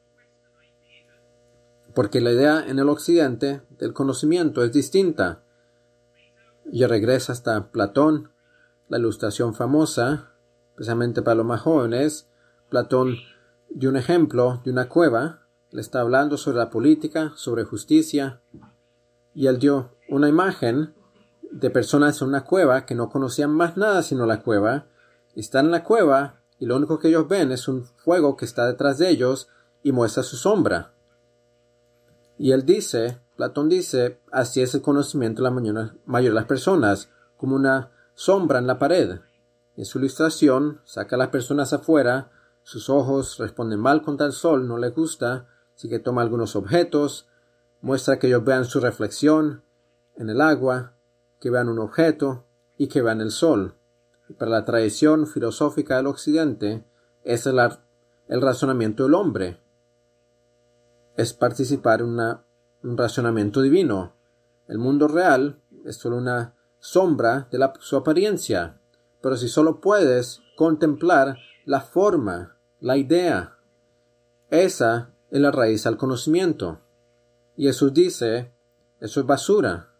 Porque 1.94 2.20
la 2.20 2.32
idea 2.32 2.64
en 2.66 2.78
el 2.78 2.88
occidente 2.88 3.62
del 3.78 3.92
conocimiento 3.92 4.64
es 4.64 4.72
distinta. 4.72 5.42
Y 6.70 6.84
regresa 6.86 7.32
hasta 7.32 7.70
Platón, 7.70 8.30
la 8.88 8.98
ilustración 8.98 9.54
famosa, 9.54 10.32
especialmente 10.70 11.20
para 11.22 11.36
los 11.36 11.46
más 11.46 11.60
jóvenes. 11.60 12.28
Platón 12.70 13.16
dio 13.68 13.90
un 13.90 13.96
ejemplo 13.96 14.62
de 14.64 14.70
una 14.70 14.88
cueva, 14.88 15.46
le 15.70 15.80
está 15.80 16.00
hablando 16.00 16.36
sobre 16.36 16.58
la 16.58 16.70
política, 16.70 17.32
sobre 17.36 17.64
justicia, 17.64 18.40
y 19.34 19.46
él 19.46 19.58
dio 19.58 19.96
una 20.08 20.28
imagen 20.28 20.94
de 21.50 21.70
personas 21.70 22.20
en 22.22 22.28
una 22.28 22.44
cueva 22.44 22.86
que 22.86 22.94
no 22.94 23.10
conocían 23.10 23.50
más 23.50 23.76
nada 23.76 24.02
sino 24.02 24.26
la 24.26 24.42
cueva, 24.42 24.86
están 25.34 25.66
en 25.66 25.70
la 25.72 25.84
cueva 25.84 26.41
y 26.62 26.64
lo 26.64 26.76
único 26.76 27.00
que 27.00 27.08
ellos 27.08 27.26
ven 27.26 27.50
es 27.50 27.66
un 27.66 27.84
fuego 27.84 28.36
que 28.36 28.44
está 28.44 28.68
detrás 28.68 28.98
de 28.98 29.08
ellos 29.08 29.48
y 29.82 29.90
muestra 29.90 30.22
su 30.22 30.36
sombra. 30.36 30.94
Y 32.38 32.52
él 32.52 32.64
dice, 32.64 33.20
Platón 33.34 33.68
dice, 33.68 34.20
así 34.30 34.62
es 34.62 34.72
el 34.76 34.80
conocimiento 34.80 35.42
de 35.42 35.50
la 35.50 35.90
mayoría 36.06 36.30
de 36.30 36.34
las 36.36 36.44
personas, 36.44 37.10
como 37.36 37.56
una 37.56 37.90
sombra 38.14 38.60
en 38.60 38.68
la 38.68 38.78
pared. 38.78 39.18
En 39.76 39.84
su 39.84 39.98
ilustración, 39.98 40.80
saca 40.84 41.16
a 41.16 41.18
las 41.18 41.30
personas 41.30 41.72
afuera, 41.72 42.30
sus 42.62 42.88
ojos 42.88 43.38
responden 43.38 43.80
mal 43.80 44.02
contra 44.02 44.26
el 44.26 44.32
sol, 44.32 44.68
no 44.68 44.78
les 44.78 44.94
gusta, 44.94 45.48
así 45.74 45.88
que 45.88 45.98
toma 45.98 46.22
algunos 46.22 46.54
objetos, 46.54 47.26
muestra 47.80 48.20
que 48.20 48.28
ellos 48.28 48.44
vean 48.44 48.66
su 48.66 48.78
reflexión 48.78 49.64
en 50.14 50.30
el 50.30 50.40
agua, 50.40 50.92
que 51.40 51.50
vean 51.50 51.68
un 51.68 51.80
objeto 51.80 52.44
y 52.78 52.86
que 52.86 53.02
vean 53.02 53.20
el 53.20 53.32
sol 53.32 53.74
para 54.38 54.50
la 54.50 54.64
tradición 54.64 55.26
filosófica 55.26 55.96
del 55.96 56.06
Occidente, 56.06 56.84
es 57.24 57.46
el, 57.46 57.60
razonamiento 58.28 59.04
del 59.04 59.14
hombre. 59.14 59.60
Es 61.16 61.32
participar 61.32 62.00
en 62.00 62.18
un 62.82 62.96
razonamiento 62.96 63.60
divino. 63.60 64.14
El 64.68 64.78
mundo 64.78 65.08
real 65.08 65.60
es 65.84 65.96
solo 65.96 66.16
una 66.16 66.54
sombra 66.78 67.48
de 67.50 67.70
su 67.80 67.96
apariencia. 67.96 68.80
Pero 69.20 69.36
si 69.36 69.48
solo 69.48 69.80
puedes 69.80 70.40
contemplar 70.56 71.36
la 71.64 71.80
forma, 71.80 72.56
la 72.80 72.96
idea, 72.96 73.58
esa 74.50 75.10
es 75.30 75.40
la 75.40 75.50
raíz 75.50 75.86
al 75.86 75.96
conocimiento. 75.96 76.80
Jesús 77.56 77.94
dice, 77.94 78.52
eso 79.00 79.20
es 79.20 79.26
basura. 79.26 79.91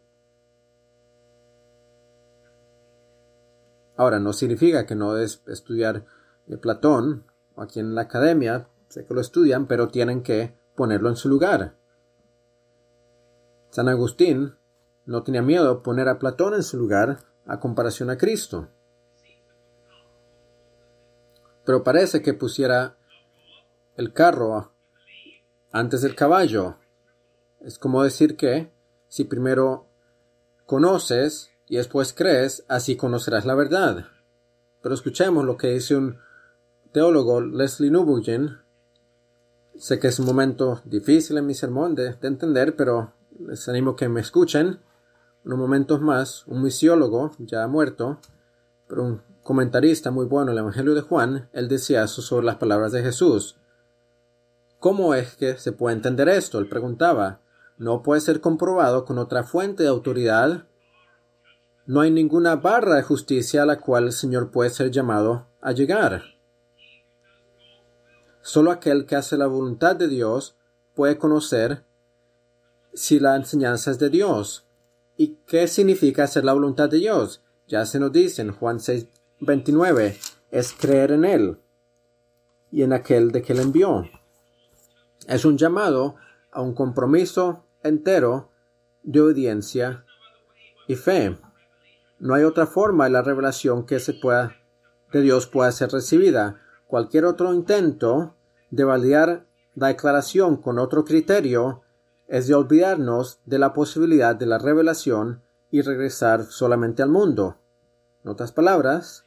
Ahora, 3.96 4.18
no 4.18 4.32
significa 4.32 4.86
que 4.86 4.94
no 4.94 5.16
es 5.16 5.42
estudiar 5.46 6.06
eh, 6.48 6.56
Platón 6.56 7.24
aquí 7.56 7.80
en 7.80 7.94
la 7.94 8.02
academia, 8.02 8.68
sé 8.88 9.04
que 9.04 9.14
lo 9.14 9.20
estudian, 9.20 9.66
pero 9.66 9.88
tienen 9.88 10.22
que 10.22 10.56
ponerlo 10.74 11.08
en 11.08 11.16
su 11.16 11.28
lugar. 11.28 11.76
San 13.70 13.88
Agustín 13.88 14.54
no 15.06 15.22
tenía 15.22 15.42
miedo 15.42 15.74
de 15.74 15.80
poner 15.80 16.08
a 16.08 16.18
Platón 16.18 16.54
en 16.54 16.62
su 16.62 16.78
lugar 16.78 17.18
a 17.46 17.60
comparación 17.60 18.10
a 18.10 18.18
Cristo. 18.18 18.68
Pero 21.64 21.84
parece 21.84 22.22
que 22.22 22.34
pusiera 22.34 22.96
el 23.96 24.12
carro 24.12 24.72
antes 25.70 26.02
del 26.02 26.14
caballo. 26.14 26.76
Es 27.60 27.78
como 27.78 28.02
decir 28.02 28.36
que 28.36 28.72
si 29.08 29.24
primero 29.24 29.86
conoces 30.66 31.51
y 31.72 31.76
después 31.76 32.12
crees, 32.12 32.66
así 32.68 32.96
conocerás 32.96 33.46
la 33.46 33.54
verdad. 33.54 34.04
Pero 34.82 34.94
escuchemos 34.94 35.46
lo 35.46 35.56
que 35.56 35.68
dice 35.68 35.96
un 35.96 36.18
teólogo, 36.92 37.40
Leslie 37.40 37.90
Newbugin. 37.90 38.58
Sé 39.78 39.98
que 39.98 40.08
es 40.08 40.18
un 40.18 40.26
momento 40.26 40.82
difícil 40.84 41.38
en 41.38 41.46
mi 41.46 41.54
sermón 41.54 41.94
de, 41.94 42.14
entender, 42.20 42.76
pero 42.76 43.14
les 43.38 43.66
animo 43.70 43.96
que 43.96 44.10
me 44.10 44.20
escuchen. 44.20 44.80
Unos 45.46 45.58
momentos 45.58 46.02
más, 46.02 46.46
un 46.46 46.62
misiólogo, 46.62 47.30
ya 47.38 47.66
muerto, 47.68 48.18
pero 48.86 49.04
un 49.04 49.22
comentarista 49.42 50.10
muy 50.10 50.26
bueno 50.26 50.52
el 50.52 50.58
Evangelio 50.58 50.92
de 50.92 51.00
Juan, 51.00 51.48
él 51.54 51.68
decía 51.68 52.04
eso 52.04 52.20
sobre 52.20 52.44
las 52.44 52.56
palabras 52.56 52.92
de 52.92 53.02
Jesús. 53.02 53.56
¿Cómo 54.78 55.14
es 55.14 55.36
que 55.36 55.56
se 55.56 55.72
puede 55.72 55.96
entender 55.96 56.28
esto? 56.28 56.58
Él 56.58 56.68
preguntaba. 56.68 57.40
No 57.78 58.02
puede 58.02 58.20
ser 58.20 58.42
comprobado 58.42 59.06
con 59.06 59.16
otra 59.16 59.42
fuente 59.42 59.84
de 59.84 59.88
autoridad 59.88 60.66
no 61.86 62.00
hay 62.00 62.10
ninguna 62.10 62.56
barra 62.56 62.96
de 62.96 63.02
justicia 63.02 63.62
a 63.62 63.66
la 63.66 63.80
cual 63.80 64.04
el 64.04 64.12
Señor 64.12 64.50
puede 64.50 64.70
ser 64.70 64.90
llamado 64.90 65.46
a 65.60 65.72
llegar. 65.72 66.22
Solo 68.40 68.70
aquel 68.70 69.06
que 69.06 69.16
hace 69.16 69.36
la 69.36 69.46
voluntad 69.46 69.96
de 69.96 70.08
Dios 70.08 70.56
puede 70.94 71.18
conocer 71.18 71.84
si 72.94 73.20
la 73.20 73.36
enseñanza 73.36 73.90
es 73.90 73.98
de 73.98 74.10
Dios. 74.10 74.66
¿Y 75.16 75.38
qué 75.46 75.68
significa 75.68 76.24
hacer 76.24 76.44
la 76.44 76.52
voluntad 76.52 76.88
de 76.88 76.98
Dios? 76.98 77.42
Ya 77.68 77.86
se 77.86 77.98
nos 77.98 78.12
dice 78.12 78.42
en 78.42 78.52
Juan 78.52 78.80
6, 78.80 79.08
29, 79.40 80.18
es 80.50 80.72
creer 80.72 81.12
en 81.12 81.24
Él 81.24 81.58
y 82.70 82.82
en 82.82 82.92
aquel 82.92 83.32
de 83.32 83.42
que 83.42 83.52
Él 83.52 83.60
envió. 83.60 84.04
Es 85.26 85.44
un 85.44 85.56
llamado 85.56 86.16
a 86.50 86.60
un 86.60 86.74
compromiso 86.74 87.64
entero 87.82 88.50
de 89.02 89.20
obediencia 89.20 90.04
y 90.86 90.96
fe. 90.96 91.38
No 92.22 92.34
hay 92.34 92.44
otra 92.44 92.68
forma 92.68 93.04
de 93.04 93.10
la 93.10 93.22
revelación 93.22 93.84
que 93.84 93.98
se 93.98 94.14
pueda 94.14 94.56
de 95.12 95.22
Dios 95.22 95.48
pueda 95.48 95.72
ser 95.72 95.90
recibida. 95.90 96.60
Cualquier 96.86 97.24
otro 97.24 97.52
intento 97.52 98.36
de 98.70 98.84
validar 98.84 99.44
la 99.74 99.88
declaración 99.88 100.56
con 100.56 100.78
otro 100.78 101.04
criterio 101.04 101.82
es 102.28 102.46
de 102.46 102.54
olvidarnos 102.54 103.40
de 103.44 103.58
la 103.58 103.72
posibilidad 103.72 104.36
de 104.36 104.46
la 104.46 104.58
revelación 104.58 105.42
y 105.72 105.82
regresar 105.82 106.44
solamente 106.44 107.02
al 107.02 107.08
mundo. 107.08 107.56
En 108.22 108.30
otras 108.30 108.52
palabras, 108.52 109.24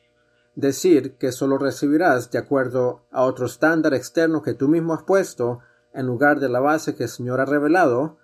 decir 0.56 1.18
que 1.18 1.34
solo 1.34 1.58
recibirás 1.58 2.32
de 2.32 2.40
acuerdo 2.40 3.02
a 3.12 3.24
otro 3.24 3.46
estándar 3.46 3.94
externo 3.94 4.42
que 4.42 4.54
tú 4.54 4.70
mismo 4.70 4.94
has 4.94 5.04
puesto 5.04 5.60
en 5.94 6.06
lugar 6.08 6.40
de 6.40 6.48
la 6.48 6.62
base 6.62 6.96
que 6.96 7.04
el 7.04 7.10
Señor 7.10 7.42
ha 7.42 7.46
revelado, 7.46 8.20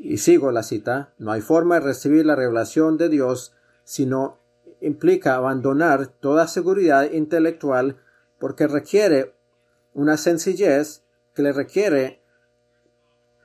y 0.00 0.18
sigo 0.18 0.52
la 0.52 0.62
cita, 0.62 1.12
no 1.18 1.32
hay 1.32 1.40
forma 1.40 1.76
de 1.76 1.86
recibir 1.86 2.24
la 2.24 2.36
revelación 2.36 2.96
de 2.96 3.08
Dios 3.08 3.54
sino 3.84 4.38
implica 4.80 5.34
abandonar 5.34 6.08
toda 6.08 6.46
seguridad 6.46 7.10
intelectual 7.10 7.96
porque 8.38 8.66
requiere 8.66 9.34
una 9.94 10.16
sencillez 10.16 11.02
que 11.34 11.42
le 11.42 11.52
requiere 11.52 12.20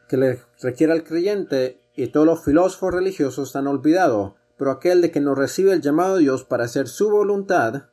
que 0.07 0.17
le 0.17 0.39
requiere 0.61 0.93
al 0.93 1.03
creyente 1.03 1.79
y 1.95 2.07
todos 2.07 2.25
los 2.25 2.43
filósofos 2.43 2.93
religiosos 2.93 3.55
han 3.55 3.67
olvidado, 3.67 4.35
pero 4.57 4.71
aquel 4.71 5.01
de 5.01 5.11
que 5.11 5.21
no 5.21 5.35
recibe 5.35 5.73
el 5.73 5.81
llamado 5.81 6.15
de 6.15 6.21
Dios 6.21 6.43
para 6.43 6.65
hacer 6.65 6.87
su 6.87 7.09
voluntad, 7.09 7.85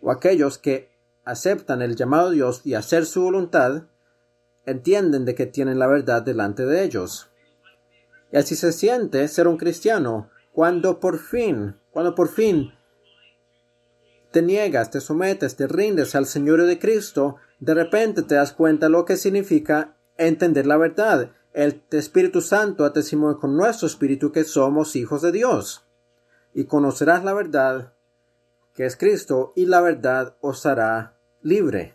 o 0.00 0.10
aquellos 0.10 0.58
que 0.58 0.90
aceptan 1.24 1.82
el 1.82 1.96
llamado 1.96 2.30
de 2.30 2.36
Dios 2.36 2.60
y 2.64 2.74
hacer 2.74 3.06
su 3.06 3.22
voluntad, 3.22 3.84
entienden 4.66 5.24
de 5.24 5.34
que 5.34 5.46
tienen 5.46 5.78
la 5.78 5.86
verdad 5.86 6.22
delante 6.22 6.64
de 6.66 6.84
ellos. 6.84 7.30
Y 8.34 8.36
así 8.36 8.56
se 8.56 8.72
siente 8.72 9.28
ser 9.28 9.46
un 9.46 9.56
cristiano, 9.56 10.28
cuando 10.50 10.98
por 10.98 11.20
fin, 11.20 11.76
cuando 11.92 12.16
por 12.16 12.28
fin 12.28 12.72
te 14.32 14.42
niegas, 14.42 14.90
te 14.90 15.00
sometes, 15.00 15.54
te 15.54 15.68
rindes 15.68 16.16
al 16.16 16.26
Señor 16.26 16.60
de 16.62 16.80
Cristo, 16.80 17.36
de 17.60 17.74
repente 17.74 18.22
te 18.22 18.34
das 18.34 18.52
cuenta 18.52 18.88
lo 18.88 19.04
que 19.04 19.16
significa 19.16 19.96
entender 20.16 20.66
la 20.66 20.76
verdad. 20.76 21.30
El 21.52 21.80
Espíritu 21.92 22.40
Santo 22.40 22.90
testimonio 22.90 23.38
con 23.38 23.56
nuestro 23.56 23.86
espíritu 23.86 24.32
que 24.32 24.42
somos 24.42 24.96
hijos 24.96 25.22
de 25.22 25.30
Dios. 25.30 25.86
Y 26.54 26.64
conocerás 26.64 27.22
la 27.22 27.34
verdad, 27.34 27.92
que 28.74 28.84
es 28.84 28.96
Cristo, 28.96 29.52
y 29.54 29.66
la 29.66 29.80
verdad 29.80 30.36
os 30.40 30.66
hará 30.66 31.20
libre. 31.40 31.93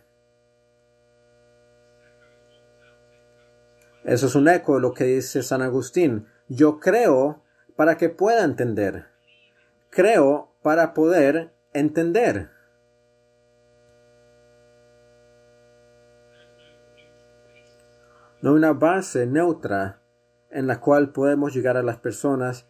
Eso 4.10 4.26
es 4.26 4.34
un 4.34 4.48
eco 4.48 4.74
de 4.74 4.82
lo 4.82 4.96
que 4.96 5.04
dice 5.04 5.44
San 5.44 5.62
Agustín. 5.62 6.26
Yo 6.48 6.80
creo 6.80 7.44
para 7.76 7.96
que 7.96 8.10
pueda 8.10 8.44
entender. 8.44 9.06
Creo 9.92 10.52
para 10.64 10.96
poder 10.96 11.52
entender. 11.74 12.50
No 18.42 18.50
hay 18.50 18.56
una 18.56 18.74
base 18.74 19.28
neutra 19.28 20.00
en 20.50 20.66
la 20.66 20.80
cual 20.80 21.12
podemos 21.12 21.54
llegar 21.54 21.78
a 21.78 21.84
las 21.84 21.98
personas 21.98 22.66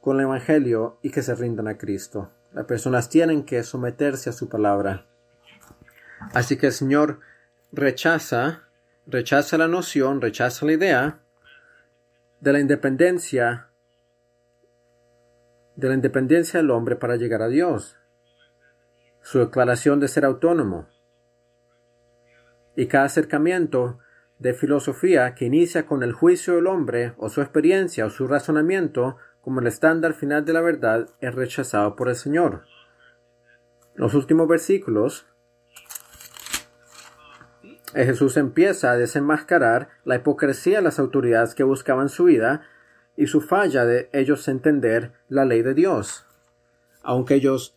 con 0.00 0.16
el 0.16 0.22
Evangelio 0.22 0.96
y 1.02 1.10
que 1.10 1.20
se 1.20 1.34
rindan 1.34 1.68
a 1.68 1.76
Cristo. 1.76 2.30
Las 2.54 2.64
personas 2.64 3.10
tienen 3.10 3.44
que 3.44 3.62
someterse 3.62 4.30
a 4.30 4.32
su 4.32 4.48
palabra. 4.48 5.04
Así 6.32 6.56
que 6.56 6.68
el 6.68 6.72
Señor 6.72 7.20
rechaza, 7.72 8.67
rechaza 9.08 9.56
la 9.56 9.68
noción, 9.68 10.20
rechaza 10.20 10.66
la 10.66 10.72
idea 10.72 11.20
de 12.40 12.52
la 12.52 12.60
independencia 12.60 13.64
de 15.76 15.88
la 15.88 15.94
independencia 15.94 16.58
del 16.58 16.72
hombre 16.72 16.96
para 16.96 17.14
llegar 17.14 17.40
a 17.40 17.46
Dios, 17.46 17.96
su 19.22 19.38
declaración 19.38 20.00
de 20.00 20.08
ser 20.08 20.24
autónomo. 20.24 20.88
Y 22.74 22.86
cada 22.86 23.04
acercamiento 23.04 24.00
de 24.40 24.54
filosofía 24.54 25.36
que 25.36 25.44
inicia 25.44 25.86
con 25.86 26.02
el 26.02 26.12
juicio 26.12 26.56
del 26.56 26.66
hombre 26.66 27.14
o 27.16 27.28
su 27.28 27.42
experiencia 27.42 28.06
o 28.06 28.10
su 28.10 28.26
razonamiento 28.26 29.18
como 29.40 29.60
el 29.60 29.68
estándar 29.68 30.14
final 30.14 30.44
de 30.44 30.52
la 30.52 30.62
verdad 30.62 31.08
es 31.20 31.32
rechazado 31.32 31.94
por 31.94 32.08
el 32.08 32.16
Señor. 32.16 32.64
los 33.94 34.14
últimos 34.14 34.48
versículos, 34.48 35.27
Jesús 37.94 38.36
empieza 38.36 38.92
a 38.92 38.96
desenmascarar 38.96 39.88
la 40.04 40.16
hipocresía 40.16 40.78
de 40.78 40.82
las 40.82 40.98
autoridades 40.98 41.54
que 41.54 41.62
buscaban 41.62 42.08
su 42.08 42.24
vida 42.24 42.62
y 43.16 43.26
su 43.26 43.40
falla 43.40 43.84
de 43.84 44.10
ellos 44.12 44.46
entender 44.48 45.12
la 45.28 45.44
ley 45.44 45.62
de 45.62 45.74
Dios, 45.74 46.26
aunque 47.02 47.34
ellos 47.34 47.76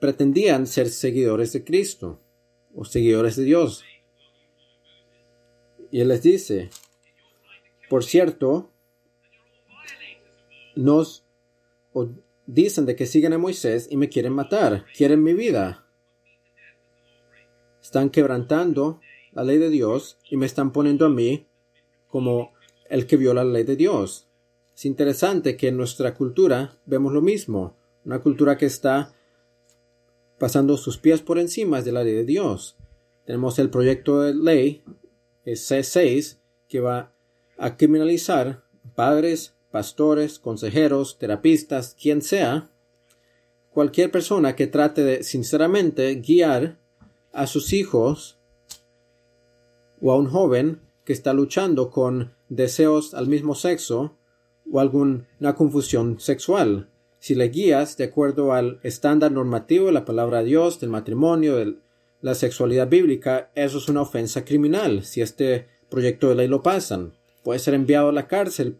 pretendían 0.00 0.66
ser 0.66 0.88
seguidores 0.88 1.52
de 1.52 1.64
Cristo 1.64 2.20
o 2.74 2.84
seguidores 2.84 3.36
de 3.36 3.44
Dios. 3.44 3.84
Y 5.90 6.00
él 6.00 6.08
les 6.08 6.22
dice, 6.22 6.70
por 7.90 8.02
cierto, 8.02 8.70
nos 10.74 11.26
dicen 12.46 12.86
de 12.86 12.96
que 12.96 13.06
siguen 13.06 13.34
a 13.34 13.38
Moisés 13.38 13.88
y 13.90 13.96
me 13.96 14.08
quieren 14.08 14.32
matar, 14.32 14.86
quieren 14.96 15.22
mi 15.22 15.34
vida. 15.34 15.86
Están 17.82 18.08
quebrantando 18.08 19.00
la 19.32 19.44
ley 19.44 19.58
de 19.58 19.70
Dios 19.70 20.18
y 20.30 20.36
me 20.36 20.46
están 20.46 20.72
poniendo 20.72 21.06
a 21.06 21.10
mí 21.10 21.46
como 22.08 22.52
el 22.88 23.06
que 23.06 23.16
viola 23.16 23.44
la 23.44 23.52
ley 23.52 23.64
de 23.64 23.76
Dios. 23.76 24.28
Es 24.74 24.84
interesante 24.84 25.56
que 25.56 25.68
en 25.68 25.76
nuestra 25.76 26.14
cultura 26.14 26.78
vemos 26.86 27.12
lo 27.12 27.22
mismo, 27.22 27.76
una 28.04 28.20
cultura 28.20 28.56
que 28.56 28.66
está 28.66 29.14
pasando 30.38 30.76
sus 30.76 30.98
pies 30.98 31.20
por 31.20 31.38
encima 31.38 31.82
de 31.82 31.92
la 31.92 32.04
ley 32.04 32.14
de 32.14 32.24
Dios. 32.24 32.76
Tenemos 33.24 33.58
el 33.58 33.70
proyecto 33.70 34.20
de 34.22 34.34
ley 34.34 34.82
C6 35.44 36.38
que 36.68 36.80
va 36.80 37.14
a 37.56 37.76
criminalizar 37.76 38.64
padres, 38.94 39.54
pastores, 39.70 40.38
consejeros, 40.38 41.18
terapistas, 41.18 41.96
quien 42.00 42.22
sea, 42.22 42.70
cualquier 43.70 44.10
persona 44.10 44.56
que 44.56 44.66
trate 44.66 45.02
de 45.02 45.22
sinceramente 45.22 46.14
guiar 46.16 46.78
a 47.32 47.46
sus 47.46 47.72
hijos 47.72 48.38
o 50.02 50.12
a 50.12 50.16
un 50.16 50.26
joven 50.26 50.80
que 51.04 51.12
está 51.12 51.32
luchando 51.32 51.90
con 51.90 52.34
deseos 52.48 53.14
al 53.14 53.28
mismo 53.28 53.54
sexo 53.54 54.16
o 54.70 54.80
alguna 54.80 55.54
confusión 55.56 56.20
sexual. 56.20 56.90
Si 57.18 57.34
le 57.34 57.48
guías 57.48 57.96
de 57.96 58.04
acuerdo 58.04 58.52
al 58.52 58.80
estándar 58.82 59.30
normativo 59.32 59.86
de 59.86 59.92
la 59.92 60.04
palabra 60.04 60.38
de 60.38 60.46
Dios, 60.46 60.80
del 60.80 60.90
matrimonio, 60.90 61.56
de 61.56 61.76
la 62.20 62.34
sexualidad 62.34 62.88
bíblica, 62.88 63.50
eso 63.54 63.78
es 63.78 63.88
una 63.88 64.02
ofensa 64.02 64.44
criminal. 64.44 65.04
Si 65.04 65.20
este 65.20 65.68
proyecto 65.88 66.28
de 66.28 66.34
ley 66.34 66.48
lo 66.48 66.62
pasan, 66.62 67.12
puede 67.44 67.60
ser 67.60 67.74
enviado 67.74 68.08
a 68.08 68.12
la 68.12 68.26
cárcel 68.26 68.78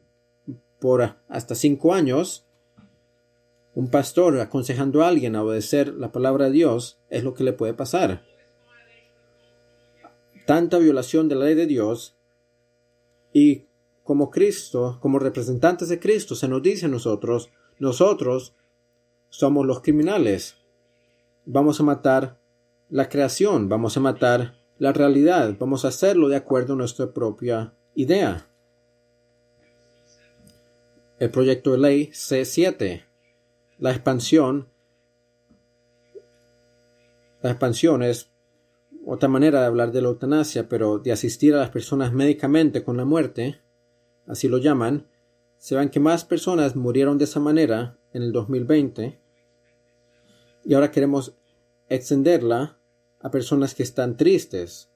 por 0.81 1.14
hasta 1.29 1.55
cinco 1.55 1.95
años, 1.95 2.47
un 3.75 3.89
pastor 3.89 4.39
aconsejando 4.41 5.03
a 5.03 5.09
alguien 5.09 5.35
a 5.35 5.43
obedecer 5.43 5.95
la 5.95 6.12
palabra 6.12 6.47
de 6.47 6.53
Dios 6.53 6.99
es 7.09 7.25
lo 7.25 7.35
que 7.35 7.45
le 7.45 7.53
puede 7.53 7.73
pasar. 7.73 8.23
Tanta 10.47 10.78
violación 10.78 11.28
de 11.28 11.34
la 11.34 11.47
ley 11.47 11.55
de 11.55 11.66
Dios 11.66 12.16
y 13.32 13.66
como 14.03 14.30
Cristo, 14.30 14.99
como 15.01 15.18
representantes 15.18 15.88
de 15.88 16.01
Cristo, 16.01 16.34
se 16.34 16.49
nos 16.49 16.62
dice 16.62 16.86
a 16.86 16.88
nosotros, 16.88 17.51
nosotros 17.78 18.55
somos 19.28 19.66
los 19.66 19.80
criminales. 19.80 20.57
Vamos 21.45 21.80
a 21.80 21.84
matar 21.84 22.40
la 22.90 23.09
creación, 23.09 23.68
vamos 23.68 23.97
a 23.97 24.01
matar 24.01 24.61
la 24.78 24.93
realidad, 24.93 25.57
vamos 25.59 25.84
a 25.84 25.88
hacerlo 25.88 26.28
de 26.28 26.36
acuerdo 26.36 26.74
a 26.74 26.76
nuestra 26.76 27.12
propia 27.12 27.74
idea 27.95 28.49
el 31.22 31.30
proyecto 31.30 31.70
de 31.70 31.78
ley 31.78 32.07
C7. 32.09 33.05
La 33.78 33.93
expansión. 33.93 34.68
La 37.43 37.51
expansión 37.51 38.03
es 38.03 38.32
otra 39.05 39.29
manera 39.29 39.61
de 39.61 39.67
hablar 39.67 39.93
de 39.93 40.03
la 40.03 40.09
eutanasia, 40.09 40.69
pero 40.69 40.99
de 40.99 41.13
asistir 41.13 41.55
a 41.55 41.59
las 41.59 41.71
personas 41.71 42.13
médicamente 42.13 42.85
con 42.85 42.97
la 42.97 43.05
muerte, 43.05 43.61
así 44.27 44.49
lo 44.49 44.59
llaman, 44.59 45.07
se 45.59 45.77
ven 45.77 45.91
que 45.91 46.01
más 46.01 46.25
personas 46.25 46.77
murieron 46.77 47.19
de 47.19 47.25
esa 47.25 47.41
manera 47.41 47.99
en 48.13 48.23
el 48.23 48.33
2020 48.33 49.19
y 50.65 50.75
ahora 50.75 50.91
queremos 50.91 51.37
extenderla 51.89 52.79
a 53.21 53.31
personas 53.31 53.75
que 53.75 53.83
están 53.83 54.17
tristes, 54.17 54.89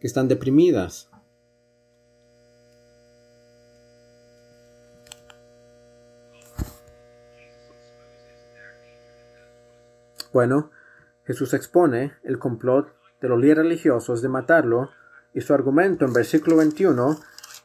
que 0.00 0.06
están 0.06 0.28
deprimidas, 0.28 1.08
Bueno, 10.32 10.70
Jesús 11.24 11.54
expone 11.54 12.12
el 12.22 12.38
complot 12.38 12.94
de 13.20 13.28
los 13.28 13.38
líderes 13.38 13.64
religiosos 13.64 14.22
de 14.22 14.28
matarlo 14.28 14.90
y 15.34 15.40
su 15.40 15.54
argumento 15.54 16.04
en 16.04 16.12
versículo 16.12 16.56
21 16.56 17.18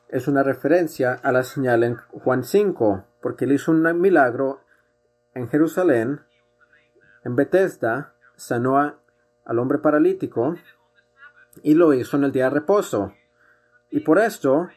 es 0.10 0.28
una 0.28 0.44
referencia 0.44 1.14
a 1.24 1.32
la 1.32 1.44
señal 1.44 1.84
en 1.84 1.98
Juan 2.12 2.44
5, 2.44 3.04
porque 3.22 3.46
él 3.46 3.54
hizo 3.54 3.72
un 3.72 4.00
milagro 4.00 4.62
en 5.34 5.50
Jerusalén, 5.50 6.22
en 7.24 7.36
Bethesda, 7.36 8.14
sanó 8.36 8.78
al 8.78 9.60
hombre 9.60 9.80
paralítico 9.80 10.56
y 11.64 11.74
lo 11.74 11.94
hizo 11.94 12.18
en 12.18 12.26
el 12.26 12.32
día 12.32 12.46
de 12.46 12.52
reposo. 12.52 13.14
Y 13.90 14.02
por 14.02 14.20
esto 14.20 14.70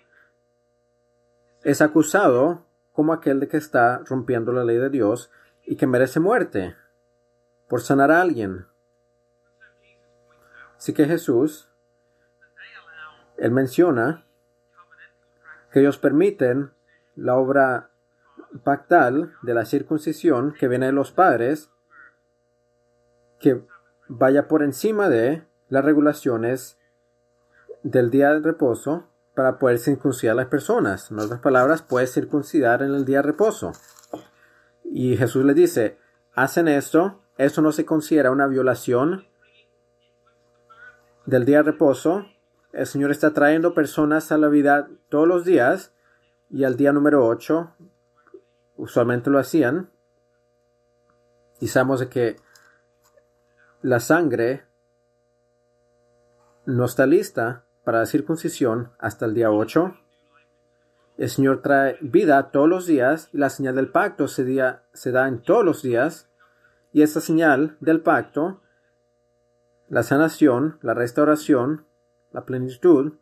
es 1.64 1.82
acusado 1.82 2.64
como 2.92 3.12
aquel 3.12 3.40
de 3.40 3.48
que 3.48 3.56
está 3.56 3.98
rompiendo 4.06 4.52
la 4.52 4.64
ley 4.64 4.78
de 4.78 4.88
Dios 4.88 5.30
y 5.66 5.76
que 5.76 5.86
merece 5.86 6.20
muerte 6.20 6.76
por 7.68 7.82
sanar 7.82 8.10
a 8.10 8.22
alguien. 8.22 8.66
Así 10.76 10.92
que 10.92 11.06
Jesús, 11.06 11.70
Él 13.36 13.50
menciona 13.50 14.24
que 15.72 15.80
ellos 15.80 15.98
permiten 15.98 16.72
la 17.14 17.36
obra 17.36 17.90
pactal 18.64 19.34
de 19.42 19.54
la 19.54 19.64
circuncisión 19.64 20.54
que 20.58 20.68
viene 20.68 20.86
de 20.86 20.92
los 20.92 21.12
padres, 21.12 21.70
que 23.40 23.64
vaya 24.08 24.48
por 24.48 24.62
encima 24.62 25.08
de 25.08 25.46
las 25.68 25.84
regulaciones 25.84 26.78
del 27.82 28.10
día 28.10 28.32
de 28.32 28.40
reposo 28.40 29.08
para 29.34 29.58
poder 29.58 29.78
circuncidar 29.78 30.32
a 30.32 30.36
las 30.36 30.46
personas. 30.46 31.10
En 31.10 31.18
otras 31.18 31.40
palabras, 31.40 31.82
puedes 31.82 32.12
circuncidar 32.12 32.82
en 32.82 32.94
el 32.94 33.04
día 33.04 33.18
de 33.18 33.22
reposo. 33.22 33.72
Y 34.84 35.16
Jesús 35.16 35.44
le 35.44 35.52
dice, 35.52 35.98
hacen 36.34 36.68
esto 36.68 37.20
eso 37.38 37.60
no 37.60 37.72
se 37.72 37.84
considera 37.84 38.30
una 38.30 38.46
violación 38.46 39.26
del 41.26 41.44
día 41.44 41.58
de 41.58 41.64
reposo. 41.64 42.26
El 42.72 42.86
Señor 42.86 43.10
está 43.10 43.32
trayendo 43.32 43.74
personas 43.74 44.32
a 44.32 44.38
la 44.38 44.48
vida 44.48 44.88
todos 45.08 45.26
los 45.26 45.44
días 45.44 45.92
y 46.50 46.64
al 46.64 46.76
día 46.76 46.92
número 46.92 47.26
8 47.26 47.74
usualmente 48.76 49.30
lo 49.30 49.38
hacían. 49.38 49.90
Y 51.60 51.68
sabemos 51.68 52.04
que 52.06 52.36
la 53.82 54.00
sangre 54.00 54.64
no 56.66 56.84
está 56.84 57.06
lista 57.06 57.64
para 57.84 58.00
la 58.00 58.06
circuncisión 58.06 58.92
hasta 58.98 59.26
el 59.26 59.34
día 59.34 59.50
8. 59.50 59.96
El 61.16 61.30
Señor 61.30 61.62
trae 61.62 61.96
vida 62.02 62.50
todos 62.50 62.68
los 62.68 62.86
días 62.86 63.30
y 63.32 63.38
la 63.38 63.48
señal 63.48 63.74
del 63.74 63.88
pacto 63.88 64.28
se, 64.28 64.44
se 64.92 65.12
da 65.12 65.28
en 65.28 65.40
todos 65.40 65.64
los 65.64 65.82
días 65.82 66.28
Y 66.92 67.02
esa 67.02 67.20
señal 67.20 67.76
del 67.80 68.00
pacto, 68.02 68.60
la 69.88 70.02
sanación, 70.02 70.78
la 70.82 70.94
restauración, 70.94 71.86
la 72.32 72.44
plenitud, 72.44 73.14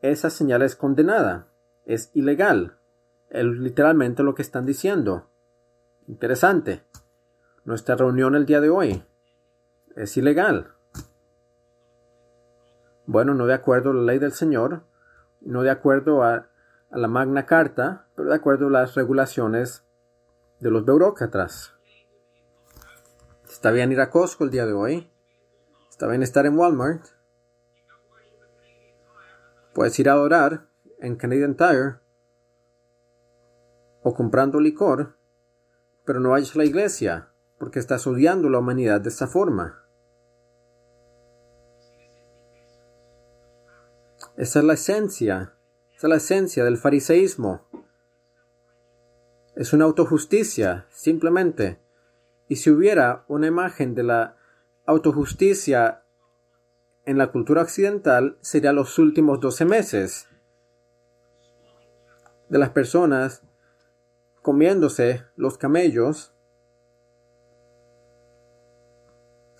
esa 0.00 0.30
señal 0.30 0.62
es 0.62 0.76
condenada, 0.76 1.48
es 1.84 2.10
ilegal. 2.14 2.78
Es 3.30 3.44
literalmente 3.44 4.22
lo 4.22 4.34
que 4.34 4.42
están 4.42 4.64
diciendo. 4.64 5.28
Interesante. 6.06 6.82
Nuestra 7.64 7.96
reunión 7.96 8.34
el 8.34 8.46
día 8.46 8.60
de 8.60 8.70
hoy 8.70 9.04
es 9.96 10.16
ilegal. 10.16 10.74
Bueno, 13.06 13.34
no 13.34 13.46
de 13.46 13.54
acuerdo 13.54 13.90
a 13.90 13.94
la 13.94 14.02
ley 14.02 14.18
del 14.18 14.32
Señor, 14.32 14.82
no 15.40 15.62
de 15.62 15.70
acuerdo 15.70 16.22
a, 16.22 16.48
la 16.90 17.08
Magna 17.08 17.44
Carta, 17.44 18.06
pero 18.14 18.30
de 18.30 18.34
acuerdo 18.34 18.68
a 18.68 18.70
las 18.70 18.94
regulaciones 18.94 19.84
de 20.60 20.70
los 20.70 20.86
burócratas. 20.86 21.74
Está 23.46 23.70
bien 23.70 23.92
ir 23.92 24.00
a 24.00 24.10
Costco 24.10 24.44
el 24.44 24.50
día 24.50 24.64
de 24.64 24.72
hoy. 24.72 25.10
Bien 26.06 26.22
estar 26.22 26.46
en 26.46 26.56
Walmart. 26.56 27.04
Puedes 29.74 29.98
ir 29.98 30.08
a 30.08 30.18
orar 30.18 30.68
en 31.00 31.16
Canadian 31.16 31.56
Tire 31.56 31.96
o 34.02 34.14
comprando 34.14 34.60
licor, 34.60 35.16
pero 36.04 36.20
no 36.20 36.30
vayas 36.30 36.54
a 36.54 36.58
la 36.58 36.64
iglesia 36.64 37.28
porque 37.58 37.78
estás 37.78 38.06
odiando 38.06 38.48
la 38.48 38.60
humanidad 38.60 39.00
de 39.00 39.08
esta 39.10 39.26
forma. 39.26 39.84
Esa 44.36 44.60
es 44.60 44.64
la 44.64 44.74
esencia, 44.74 45.54
esa 45.96 46.06
es 46.06 46.10
la 46.10 46.16
esencia 46.16 46.64
del 46.64 46.78
fariseísmo. 46.78 47.66
Es 49.56 49.72
una 49.72 49.84
autojusticia, 49.84 50.86
simplemente. 50.90 51.80
Y 52.46 52.56
si 52.56 52.70
hubiera 52.70 53.24
una 53.26 53.48
imagen 53.48 53.94
de 53.94 54.04
la 54.04 54.37
autojusticia 54.88 56.02
en 57.04 57.18
la 57.18 57.30
cultura 57.30 57.60
occidental, 57.60 58.38
sería 58.40 58.72
los 58.72 58.98
últimos 58.98 59.38
12 59.38 59.66
meses 59.66 60.28
de 62.48 62.58
las 62.58 62.70
personas 62.70 63.42
comiéndose 64.40 65.24
los 65.36 65.58
camellos, 65.58 66.32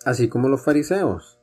así 0.03 0.29
como 0.29 0.49
los 0.49 0.63
fariseos. 0.63 1.39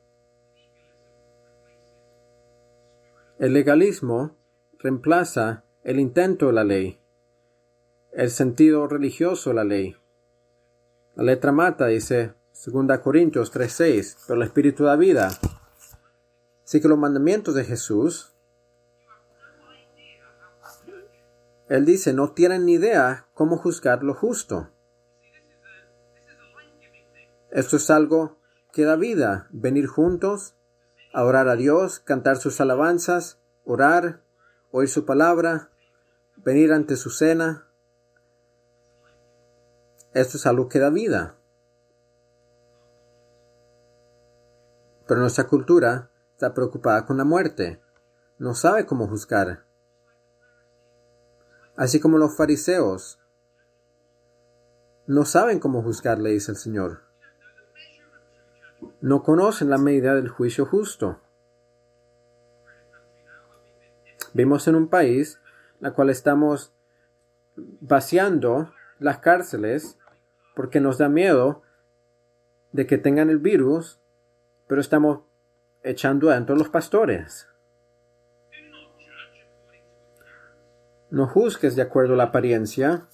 El 3.39 3.53
legalismo 3.53 4.35
reemplaza 4.79 5.63
el 5.85 6.01
intento 6.01 6.47
de 6.47 6.53
la 6.53 6.65
ley, 6.65 6.99
el 8.11 8.31
sentido 8.31 8.85
religioso 8.85 9.51
de 9.51 9.55
la 9.55 9.63
ley. 9.63 9.95
La 11.15 11.23
letra 11.23 11.53
mata, 11.53 11.87
dice 11.87 12.36
2 12.65 12.99
Corintios 12.99 13.51
3:6, 13.51 14.17
pero 14.25 14.41
el 14.41 14.47
espíritu 14.47 14.85
da 14.85 14.95
vida. 14.95 15.29
Así 16.65 16.81
que 16.81 16.87
los 16.87 16.97
mandamientos 16.97 17.53
de 17.53 17.63
Jesús, 17.63 18.33
él 21.69 21.85
dice, 21.85 22.13
no 22.13 22.31
tienen 22.31 22.65
ni 22.65 22.73
idea 22.73 23.27
cómo 23.33 23.57
juzgar 23.57 24.03
lo 24.03 24.13
justo. 24.13 24.69
Esto 27.51 27.77
es 27.77 27.89
algo 27.89 28.37
que 28.73 28.83
da 28.83 28.95
vida, 28.95 29.47
venir 29.51 29.87
juntos 29.87 30.55
a 31.13 31.23
orar 31.23 31.47
a 31.47 31.55
Dios, 31.55 31.99
cantar 31.99 32.37
sus 32.37 32.59
alabanzas, 32.59 33.39
orar, 33.65 34.21
oír 34.71 34.89
su 34.89 35.05
palabra, 35.05 35.69
venir 36.37 36.73
ante 36.73 36.95
su 36.95 37.11
cena. 37.11 37.67
Esto 40.13 40.37
es 40.37 40.45
algo 40.45 40.67
que 40.69 40.79
da 40.79 40.89
vida. 40.89 41.36
Pero 45.07 45.21
nuestra 45.21 45.47
cultura 45.47 46.09
está 46.33 46.53
preocupada 46.53 47.05
con 47.05 47.17
la 47.17 47.23
muerte. 47.23 47.81
No 48.37 48.53
sabe 48.53 48.85
cómo 48.85 49.07
juzgar. 49.07 49.65
Así 51.75 51.99
como 51.99 52.17
los 52.17 52.35
fariseos 52.35 53.19
no 55.05 55.25
saben 55.25 55.59
cómo 55.59 55.81
juzgar, 55.81 56.19
le 56.19 56.31
dice 56.31 56.51
el 56.51 56.57
Señor 56.57 57.07
no 59.01 59.23
conocen 59.23 59.69
la 59.69 59.77
medida 59.77 60.15
del 60.15 60.29
juicio 60.29 60.65
justo. 60.65 61.19
Vimos 64.33 64.67
en 64.67 64.75
un 64.75 64.87
país 64.87 65.39
la 65.79 65.91
cual 65.91 66.09
estamos 66.09 66.73
vaciando 67.55 68.71
las 68.99 69.19
cárceles 69.19 69.97
porque 70.55 70.79
nos 70.79 70.97
da 70.97 71.09
miedo 71.09 71.61
de 72.71 72.87
que 72.87 72.97
tengan 72.97 73.29
el 73.29 73.37
virus, 73.37 73.99
pero 74.67 74.81
estamos 74.81 75.21
echando 75.83 76.29
adentro 76.29 76.55
los 76.55 76.69
pastores. 76.69 77.47
No 81.09 81.27
juzgues 81.27 81.75
de 81.75 81.81
acuerdo 81.81 82.13
a 82.13 82.17
la 82.17 82.23
apariencia, 82.25 83.07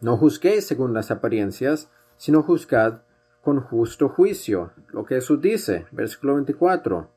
no 0.00 0.16
juzguéis 0.16 0.66
según 0.66 0.94
las 0.94 1.10
apariencias, 1.10 1.90
sino 2.16 2.44
juzgad 2.44 3.00
con 3.42 3.60
justo 3.60 4.08
juicio. 4.08 4.72
Lo 4.88 5.04
que 5.04 5.16
Jesús 5.16 5.40
dice, 5.40 5.86
versículo 5.90 6.34
24. 6.34 7.10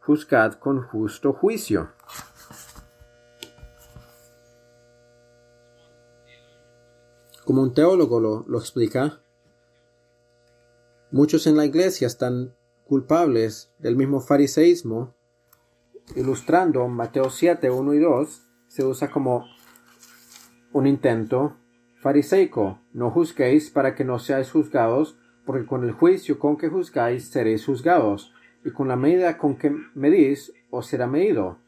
Juzgad 0.00 0.54
con 0.54 0.82
justo 0.82 1.32
juicio. 1.32 1.90
Como 7.44 7.62
un 7.62 7.74
teólogo 7.74 8.20
lo, 8.20 8.44
lo 8.46 8.58
explica, 8.58 9.18
muchos 11.14 11.46
en 11.46 11.56
la 11.56 11.64
iglesia 11.64 12.08
están 12.08 12.56
culpables 12.88 13.72
del 13.78 13.94
mismo 13.94 14.18
fariseísmo, 14.18 15.14
ilustrando 16.16 16.88
Mateo 16.88 17.30
7, 17.30 17.70
1 17.70 17.94
y 17.94 17.98
2, 18.00 18.42
se 18.66 18.84
usa 18.84 19.08
como 19.12 19.44
un 20.72 20.88
intento 20.88 21.56
fariseico. 22.02 22.80
No 22.92 23.12
juzguéis 23.12 23.70
para 23.70 23.94
que 23.94 24.04
no 24.04 24.18
seáis 24.18 24.50
juzgados, 24.50 25.16
porque 25.46 25.66
con 25.66 25.84
el 25.84 25.92
juicio 25.92 26.40
con 26.40 26.56
que 26.56 26.68
juzgáis 26.68 27.28
seréis 27.28 27.64
juzgados, 27.64 28.32
y 28.64 28.72
con 28.72 28.88
la 28.88 28.96
medida 28.96 29.38
con 29.38 29.54
que 29.54 29.72
medís 29.94 30.52
os 30.70 30.88
será 30.88 31.06
medido. 31.06 31.58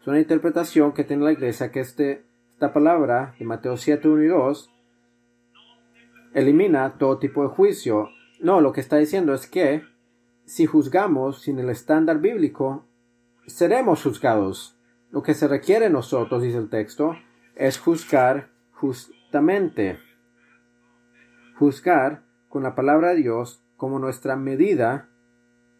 Es 0.00 0.06
una 0.06 0.18
interpretación 0.18 0.92
que 0.92 1.04
tiene 1.04 1.24
la 1.24 1.32
iglesia 1.32 1.70
que 1.70 1.80
este, 1.80 2.24
esta 2.52 2.72
palabra 2.72 3.34
de 3.38 3.44
Mateo 3.44 3.76
7, 3.76 4.08
1 4.08 4.22
y 4.22 4.28
2 4.28 4.70
elimina 6.32 6.96
todo 6.96 7.18
tipo 7.18 7.42
de 7.42 7.48
juicio. 7.48 8.08
No, 8.44 8.60
lo 8.60 8.72
que 8.72 8.82
está 8.82 8.98
diciendo 8.98 9.32
es 9.32 9.46
que 9.46 9.84
si 10.44 10.66
juzgamos 10.66 11.40
sin 11.40 11.58
el 11.58 11.70
estándar 11.70 12.18
bíblico, 12.18 12.84
seremos 13.46 14.02
juzgados. 14.02 14.78
Lo 15.10 15.22
que 15.22 15.32
se 15.32 15.48
requiere 15.48 15.88
nosotros, 15.88 16.42
dice 16.42 16.58
el 16.58 16.68
texto, 16.68 17.16
es 17.54 17.78
juzgar 17.78 18.50
justamente. 18.72 19.98
Juzgar 21.58 22.22
con 22.50 22.62
la 22.62 22.74
palabra 22.74 23.14
de 23.14 23.22
Dios 23.22 23.64
como 23.78 23.98
nuestra 23.98 24.36
medida 24.36 25.08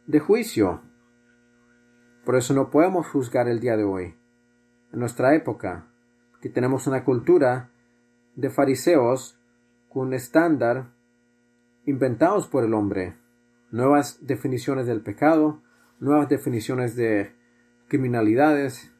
de 0.07 0.21
juicio. 0.21 0.81
Por 2.25 2.35
eso 2.35 2.55
no 2.55 2.71
podemos 2.71 3.07
juzgar 3.09 3.47
el 3.47 3.61
día 3.61 3.77
de 3.77 3.85
hoy, 3.85 4.15
en 4.91 5.01
nuestra 5.01 5.35
época, 5.35 5.85
que 6.41 6.49
tenemos 6.49 6.87
una 6.87 7.05
cultura 7.05 7.69
de 8.37 8.49
fariseos 8.49 9.39
con 9.91 10.07
un 10.07 10.15
estándar 10.15 10.94
inventados 11.87 12.47
por 12.47 12.65
el 12.65 12.75
hombre, 12.75 13.17
nuevas 13.71 14.27
definiciones 14.27 14.87
del 14.87 15.01
pecado, 15.01 15.63
nuevas 16.01 16.29
definiciones 16.29 16.97
de 16.97 17.33
criminalidades, 17.89 18.93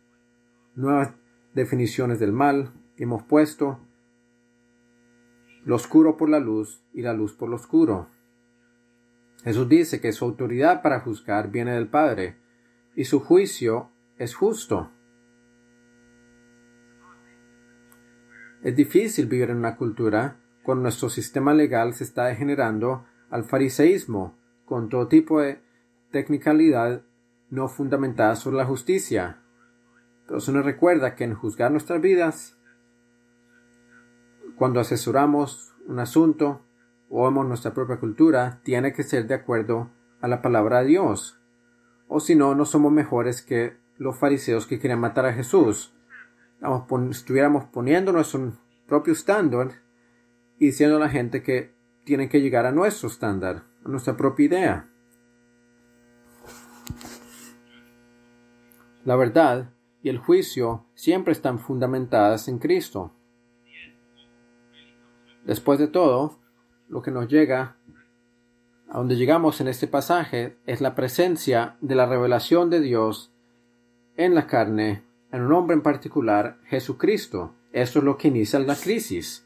nuevas 0.75 1.13
definiciones 1.55 2.19
del 2.19 2.33
mal 2.33 2.73
hemos 2.97 3.23
puesto 3.23 3.81
lo 5.65 5.77
oscuro 5.77 6.17
por 6.17 6.29
la 6.29 6.41
luz 6.41 6.83
y 6.93 7.03
la 7.03 7.15
luz 7.15 7.33
por 7.33 7.49
lo 7.49 7.57
oscuro. 7.57 8.09
Jesús 9.43 9.69
dice 9.69 10.01
que 10.01 10.13
su 10.13 10.25
autoridad 10.25 10.83
para 10.83 11.01
juzgar 11.01 11.51
viene 11.51 11.73
del 11.73 11.89
Padre 11.89 12.37
y 12.95 13.05
su 13.05 13.21
juicio 13.21 13.91
es 14.19 14.35
justo. 14.35 14.91
Es 18.63 18.77
difícil 18.77 19.27
vivir 19.27 19.51
en 19.51 19.59
una 19.59 19.77
cultura 19.77 20.39
cuando 20.65 20.83
nuestro 20.83 21.11
sistema 21.11 21.55
legal 21.55 21.95
se 21.95 22.03
está 22.03 22.25
degenerando 22.25 23.05
al 23.31 23.45
fariseísmo, 23.45 24.35
con 24.65 24.89
todo 24.89 25.07
tipo 25.07 25.41
de 25.41 25.61
technicalidad 26.11 27.03
no 27.51 27.69
fundamentada 27.69 28.35
sobre 28.35 28.57
la 28.57 28.65
justicia. 28.65 29.43
Pero 30.27 30.41
se 30.41 30.53
nos 30.53 30.65
recuerda 30.65 31.15
que 31.15 31.25
en 31.25 31.35
juzgar 31.35 31.71
nuestras 31.71 32.01
vidas 32.01 32.57
cuando 34.57 34.81
asesoramos 34.81 35.75
un 35.87 35.99
asunto 35.99 36.63
o 37.11 37.25
vemos 37.25 37.47
nuestra 37.47 37.75
propia 37.75 37.99
cultura, 37.99 38.61
tiene 38.63 38.93
que 38.93 39.03
ser 39.03 39.27
de 39.27 39.35
acuerdo 39.35 39.91
a 40.21 40.29
la 40.29 40.43
palabra 40.43 40.81
de 40.81 40.87
Dios. 40.87 41.39
O 42.09 42.21
si 42.21 42.35
no, 42.35 42.55
no 42.55 42.65
somos 42.65 42.91
mejores 42.91 43.43
que 43.43 43.77
los 43.99 44.19
fariseos 44.19 44.67
que 44.67 44.79
querían 44.79 45.01
matar 45.01 45.27
a 45.27 45.33
Jesús. 45.33 45.95
Estuviéramos 47.11 47.65
poniendo 47.67 48.13
nuestro 48.13 48.53
propio 48.87 49.13
estándar 49.13 49.84
y 50.59 50.67
diciendo 50.67 50.97
a 50.97 51.01
la 51.01 51.09
gente 51.09 51.43
que 51.43 51.75
tienen 52.05 52.29
que 52.29 52.41
llegar 52.41 52.67
a 52.67 52.73
nuestro 52.73 53.09
estándar, 53.09 53.65
a 53.85 53.89
nuestra 53.89 54.17
propia 54.17 54.47
idea. 54.47 54.91
La 59.05 59.17
verdad 59.17 59.71
y 60.03 60.09
el 60.09 60.19
juicio 60.19 60.87
siempre 60.95 61.33
están 61.33 61.59
fundamentadas 61.59 62.49
en 62.49 62.59
Cristo. 62.59 63.13
Después 65.45 65.79
de 65.79 65.89
todo, 65.89 66.39
lo 66.89 67.03
que 67.03 67.11
nos 67.11 67.29
llega 67.29 67.77
a 68.89 68.99
donde 68.99 69.17
llegamos 69.17 69.61
en 69.61 69.69
este 69.69 69.87
pasaje 69.87 70.57
es 70.67 70.81
la 70.81 70.95
presencia 70.95 71.77
de 71.81 71.95
la 71.95 72.07
revelación 72.07 72.71
de 72.71 72.81
Dios 72.81 73.33
en 74.17 74.35
la 74.35 74.47
carne, 74.47 75.03
en 75.33 75.43
un 75.43 75.53
hombre 75.53 75.75
en 75.75 75.83
particular, 75.83 76.59
Jesucristo. 76.67 77.55
Eso 77.73 77.99
es 77.99 78.05
lo 78.05 78.17
que 78.17 78.29
inicia 78.29 78.61
la 78.61 78.77
crisis. 78.77 79.44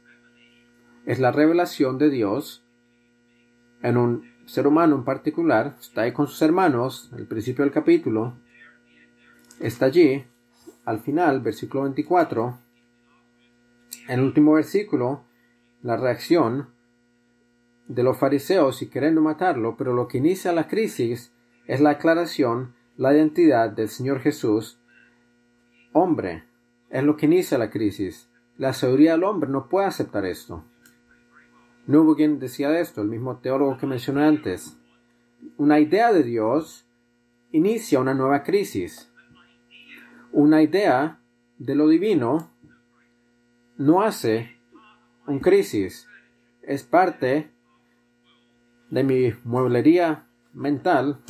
Es 1.08 1.18
la 1.18 1.32
revelación 1.32 1.96
de 1.96 2.10
Dios 2.10 2.62
en 3.80 3.96
un 3.96 4.30
ser 4.44 4.66
humano 4.66 4.94
en 4.94 5.04
particular. 5.04 5.74
Está 5.80 6.02
ahí 6.02 6.12
con 6.12 6.26
sus 6.26 6.42
hermanos, 6.42 7.08
al 7.14 7.24
principio 7.24 7.64
del 7.64 7.72
capítulo. 7.72 8.34
Está 9.58 9.86
allí, 9.86 10.26
al 10.84 11.00
final, 11.00 11.40
versículo 11.40 11.84
24. 11.84 12.58
En 14.08 14.18
el 14.18 14.26
último 14.26 14.52
versículo, 14.52 15.24
la 15.80 15.96
reacción 15.96 16.68
de 17.86 18.02
los 18.02 18.18
fariseos 18.18 18.82
y 18.82 18.90
queriendo 18.90 19.22
matarlo, 19.22 19.78
pero 19.78 19.94
lo 19.94 20.08
que 20.08 20.18
inicia 20.18 20.52
la 20.52 20.68
crisis 20.68 21.32
es 21.66 21.80
la 21.80 21.92
aclaración, 21.92 22.74
la 22.98 23.14
identidad 23.14 23.70
del 23.70 23.88
Señor 23.88 24.20
Jesús, 24.20 24.78
hombre, 25.94 26.44
es 26.90 27.02
lo 27.02 27.16
que 27.16 27.24
inicia 27.24 27.56
la 27.56 27.70
crisis. 27.70 28.28
La 28.58 28.74
sabiduría 28.74 29.12
del 29.12 29.24
hombre 29.24 29.48
no 29.48 29.70
puede 29.70 29.86
aceptar 29.86 30.26
esto. 30.26 30.64
Newbegin 31.88 32.38
decía 32.38 32.78
esto, 32.78 33.00
el 33.00 33.08
mismo 33.08 33.38
teólogo 33.38 33.78
que 33.78 33.86
mencioné 33.86 34.24
antes. 34.24 34.78
Una 35.56 35.80
idea 35.80 36.12
de 36.12 36.22
Dios 36.22 36.86
inicia 37.50 37.98
una 37.98 38.12
nueva 38.12 38.42
crisis. 38.42 39.10
Una 40.30 40.60
idea 40.60 41.18
de 41.56 41.74
lo 41.74 41.88
divino 41.88 42.50
no 43.78 44.02
hace 44.02 44.58
un 45.26 45.38
crisis. 45.38 46.06
Es 46.60 46.82
parte 46.82 47.50
de 48.90 49.02
mi 49.02 49.32
mueblería 49.44 50.26
mental 50.52 51.20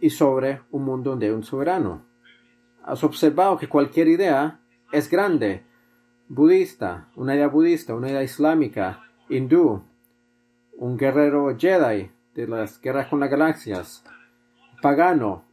y 0.00 0.10
sobre 0.10 0.62
un 0.72 0.84
mundo 0.84 1.14
de 1.14 1.32
un 1.32 1.44
soberano. 1.44 2.04
Has 2.82 3.04
observado 3.04 3.56
que 3.56 3.68
cualquier 3.68 4.08
idea 4.08 4.60
es 4.90 5.08
grande, 5.08 5.65
budista, 6.28 7.08
una 7.14 7.34
idea 7.34 7.48
budista, 7.48 7.94
una 7.94 8.10
idea 8.10 8.22
islámica, 8.22 9.00
hindú, 9.28 9.84
un 10.76 10.96
guerrero 10.96 11.56
Jedi 11.56 12.10
de 12.34 12.46
las 12.46 12.80
guerras 12.80 13.08
con 13.08 13.20
las 13.20 13.30
galaxias, 13.30 14.04
pagano, 14.82 15.44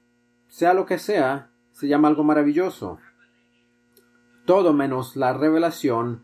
sea 0.47 0.74
lo 0.74 0.86
que 0.86 0.99
sea, 0.99 1.49
se 1.71 1.88
llama 1.88 2.07
algo 2.07 2.24
maravilloso. 2.24 2.99
Todo 4.45 4.74
menos 4.74 5.15
la 5.15 5.34
revelación 5.34 6.24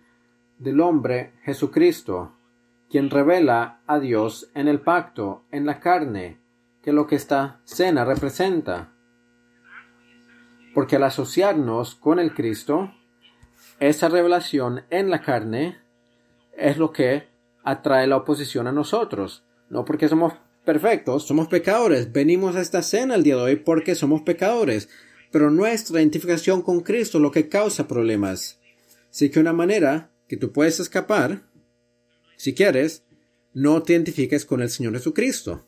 del 0.58 0.82
hombre 0.82 1.34
Jesucristo, 1.44 2.34
quien 2.90 3.10
revela 3.10 3.82
a 3.88 4.00
Dios 4.00 4.52
en 4.54 4.68
el 4.68 4.82
pacto, 4.82 5.44
en 5.52 5.66
la 5.66 5.80
carne, 5.80 6.40
que 6.82 6.92
lo 6.92 7.08
que 7.08 7.16
esta 7.16 7.62
cena 7.64 8.04
representa. 8.04 8.92
Porque 10.74 10.98
al 10.98 11.04
asociarnos 11.04 11.96
con 11.96 12.20
el 12.20 12.34
Cristo, 12.34 12.92
esa 13.80 14.10
revelación 14.10 14.84
en 14.90 15.10
la 15.10 15.22
carne 15.22 15.80
es 16.58 16.78
lo 16.78 16.92
que 16.92 17.24
atrae 17.64 18.08
la 18.08 18.18
oposición 18.18 18.68
a 18.68 18.72
nosotros. 18.72 19.44
No 19.70 19.86
porque 19.86 20.10
somos 20.10 20.34
perfectos, 20.66 21.26
somos 21.26 21.48
pecadores. 21.48 22.12
Venimos 22.12 22.56
a 22.56 22.62
esta 22.62 22.82
cena 22.82 23.16
el 23.16 23.24
día 23.24 23.36
de 23.36 23.42
hoy 23.42 23.56
porque 23.56 23.96
somos 23.96 24.22
pecadores. 24.22 24.90
Pero 25.32 25.52
nuestra 25.52 26.00
identificación 26.00 26.62
con 26.62 26.82
Cristo 26.82 27.18
es 27.18 27.22
lo 27.22 27.32
que 27.32 27.50
causa 27.50 27.88
problemas. 27.88 28.60
Así 29.10 29.30
que 29.30 29.40
una 29.40 29.54
manera 29.54 30.10
que 30.28 30.38
tú 30.38 30.52
puedes 30.52 30.80
escapar 30.80 31.50
si 32.40 32.54
quieres, 32.54 33.04
no 33.54 33.84
te 33.84 33.92
identifiques 33.92 34.46
con 34.46 34.62
el 34.62 34.70
Señor 34.70 34.94
Jesucristo. 34.94 35.68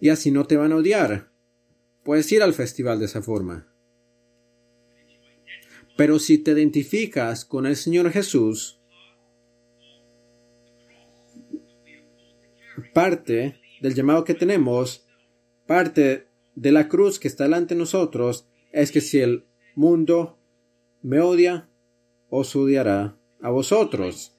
Y 0.00 0.08
así 0.08 0.30
no 0.30 0.46
te 0.46 0.56
van 0.56 0.72
a 0.72 0.76
odiar. 0.76 1.30
Puedes 2.04 2.32
ir 2.32 2.42
al 2.42 2.54
festival 2.54 3.00
de 3.00 3.04
esa 3.04 3.20
forma. 3.20 3.68
Pero 5.96 6.18
si 6.18 6.38
te 6.38 6.52
identificas 6.52 7.44
con 7.44 7.66
el 7.66 7.76
Señor 7.76 8.10
Jesús, 8.10 8.78
parte 12.92 13.56
del 13.80 13.94
llamado 13.94 14.24
que 14.24 14.34
tenemos, 14.34 15.06
parte 15.66 16.26
de 16.54 16.72
la 16.72 16.88
cruz 16.88 17.18
que 17.18 17.28
está 17.28 17.44
delante 17.44 17.74
de 17.74 17.80
nosotros, 17.80 18.46
es 18.72 18.92
que 18.92 19.00
si 19.00 19.20
el 19.20 19.44
mundo 19.74 20.38
me 21.02 21.20
odia, 21.20 21.68
os 22.28 22.54
odiará 22.56 23.16
a 23.40 23.50
vosotros. 23.50 24.34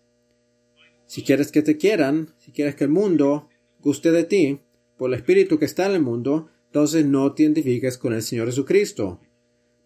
Si 1.06 1.24
quieres 1.24 1.52
que 1.52 1.62
te 1.62 1.78
quieran, 1.78 2.34
si 2.38 2.52
quieres 2.52 2.76
que 2.76 2.84
el 2.84 2.90
mundo 2.90 3.50
guste 3.80 4.12
de 4.12 4.26
ti, 4.26 4.60
por 4.98 5.10
el 5.10 5.16
espíritu 5.16 5.58
que 5.58 5.66
está 5.66 5.86
en 5.86 5.94
el 5.94 6.02
mundo, 6.02 6.50
entonces 6.66 7.06
no 7.06 7.34
te 7.34 7.44
identifiques 7.44 7.98
con 7.98 8.14
el 8.14 8.22
Señor 8.22 8.48
Jesucristo. 8.48 9.22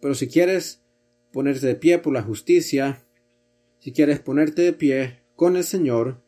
Pero 0.00 0.14
si 0.14 0.26
quieres 0.26 0.81
ponerte 1.32 1.66
de 1.66 1.74
pie 1.74 1.98
por 1.98 2.12
la 2.12 2.22
justicia, 2.22 3.04
si 3.78 3.92
quieres 3.92 4.20
ponerte 4.20 4.62
de 4.62 4.72
pie 4.72 5.20
con 5.34 5.56
el 5.56 5.64
Señor 5.64 6.22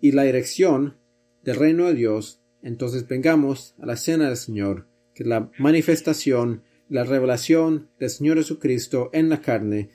y 0.00 0.12
la 0.12 0.22
dirección 0.22 0.96
del 1.42 1.56
reino 1.56 1.86
de 1.86 1.94
Dios, 1.94 2.40
entonces 2.62 3.06
vengamos 3.08 3.74
a 3.78 3.86
la 3.86 3.96
cena 3.96 4.28
del 4.28 4.36
Señor, 4.36 4.86
que 5.14 5.24
es 5.24 5.28
la 5.28 5.50
manifestación, 5.58 6.62
la 6.88 7.04
revelación 7.04 7.88
del 7.98 8.10
Señor 8.10 8.38
Jesucristo 8.38 9.10
en 9.12 9.28
la 9.28 9.40
carne, 9.40 9.90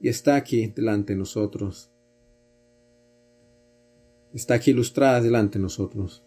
y 0.00 0.08
está 0.08 0.36
aquí 0.36 0.66
delante 0.66 1.12
de 1.12 1.18
nosotros 1.20 1.92
está 4.34 4.54
aquí 4.54 4.70
ilustrada 4.70 5.20
delante 5.20 5.58
de 5.58 5.62
nosotros. 5.62 6.24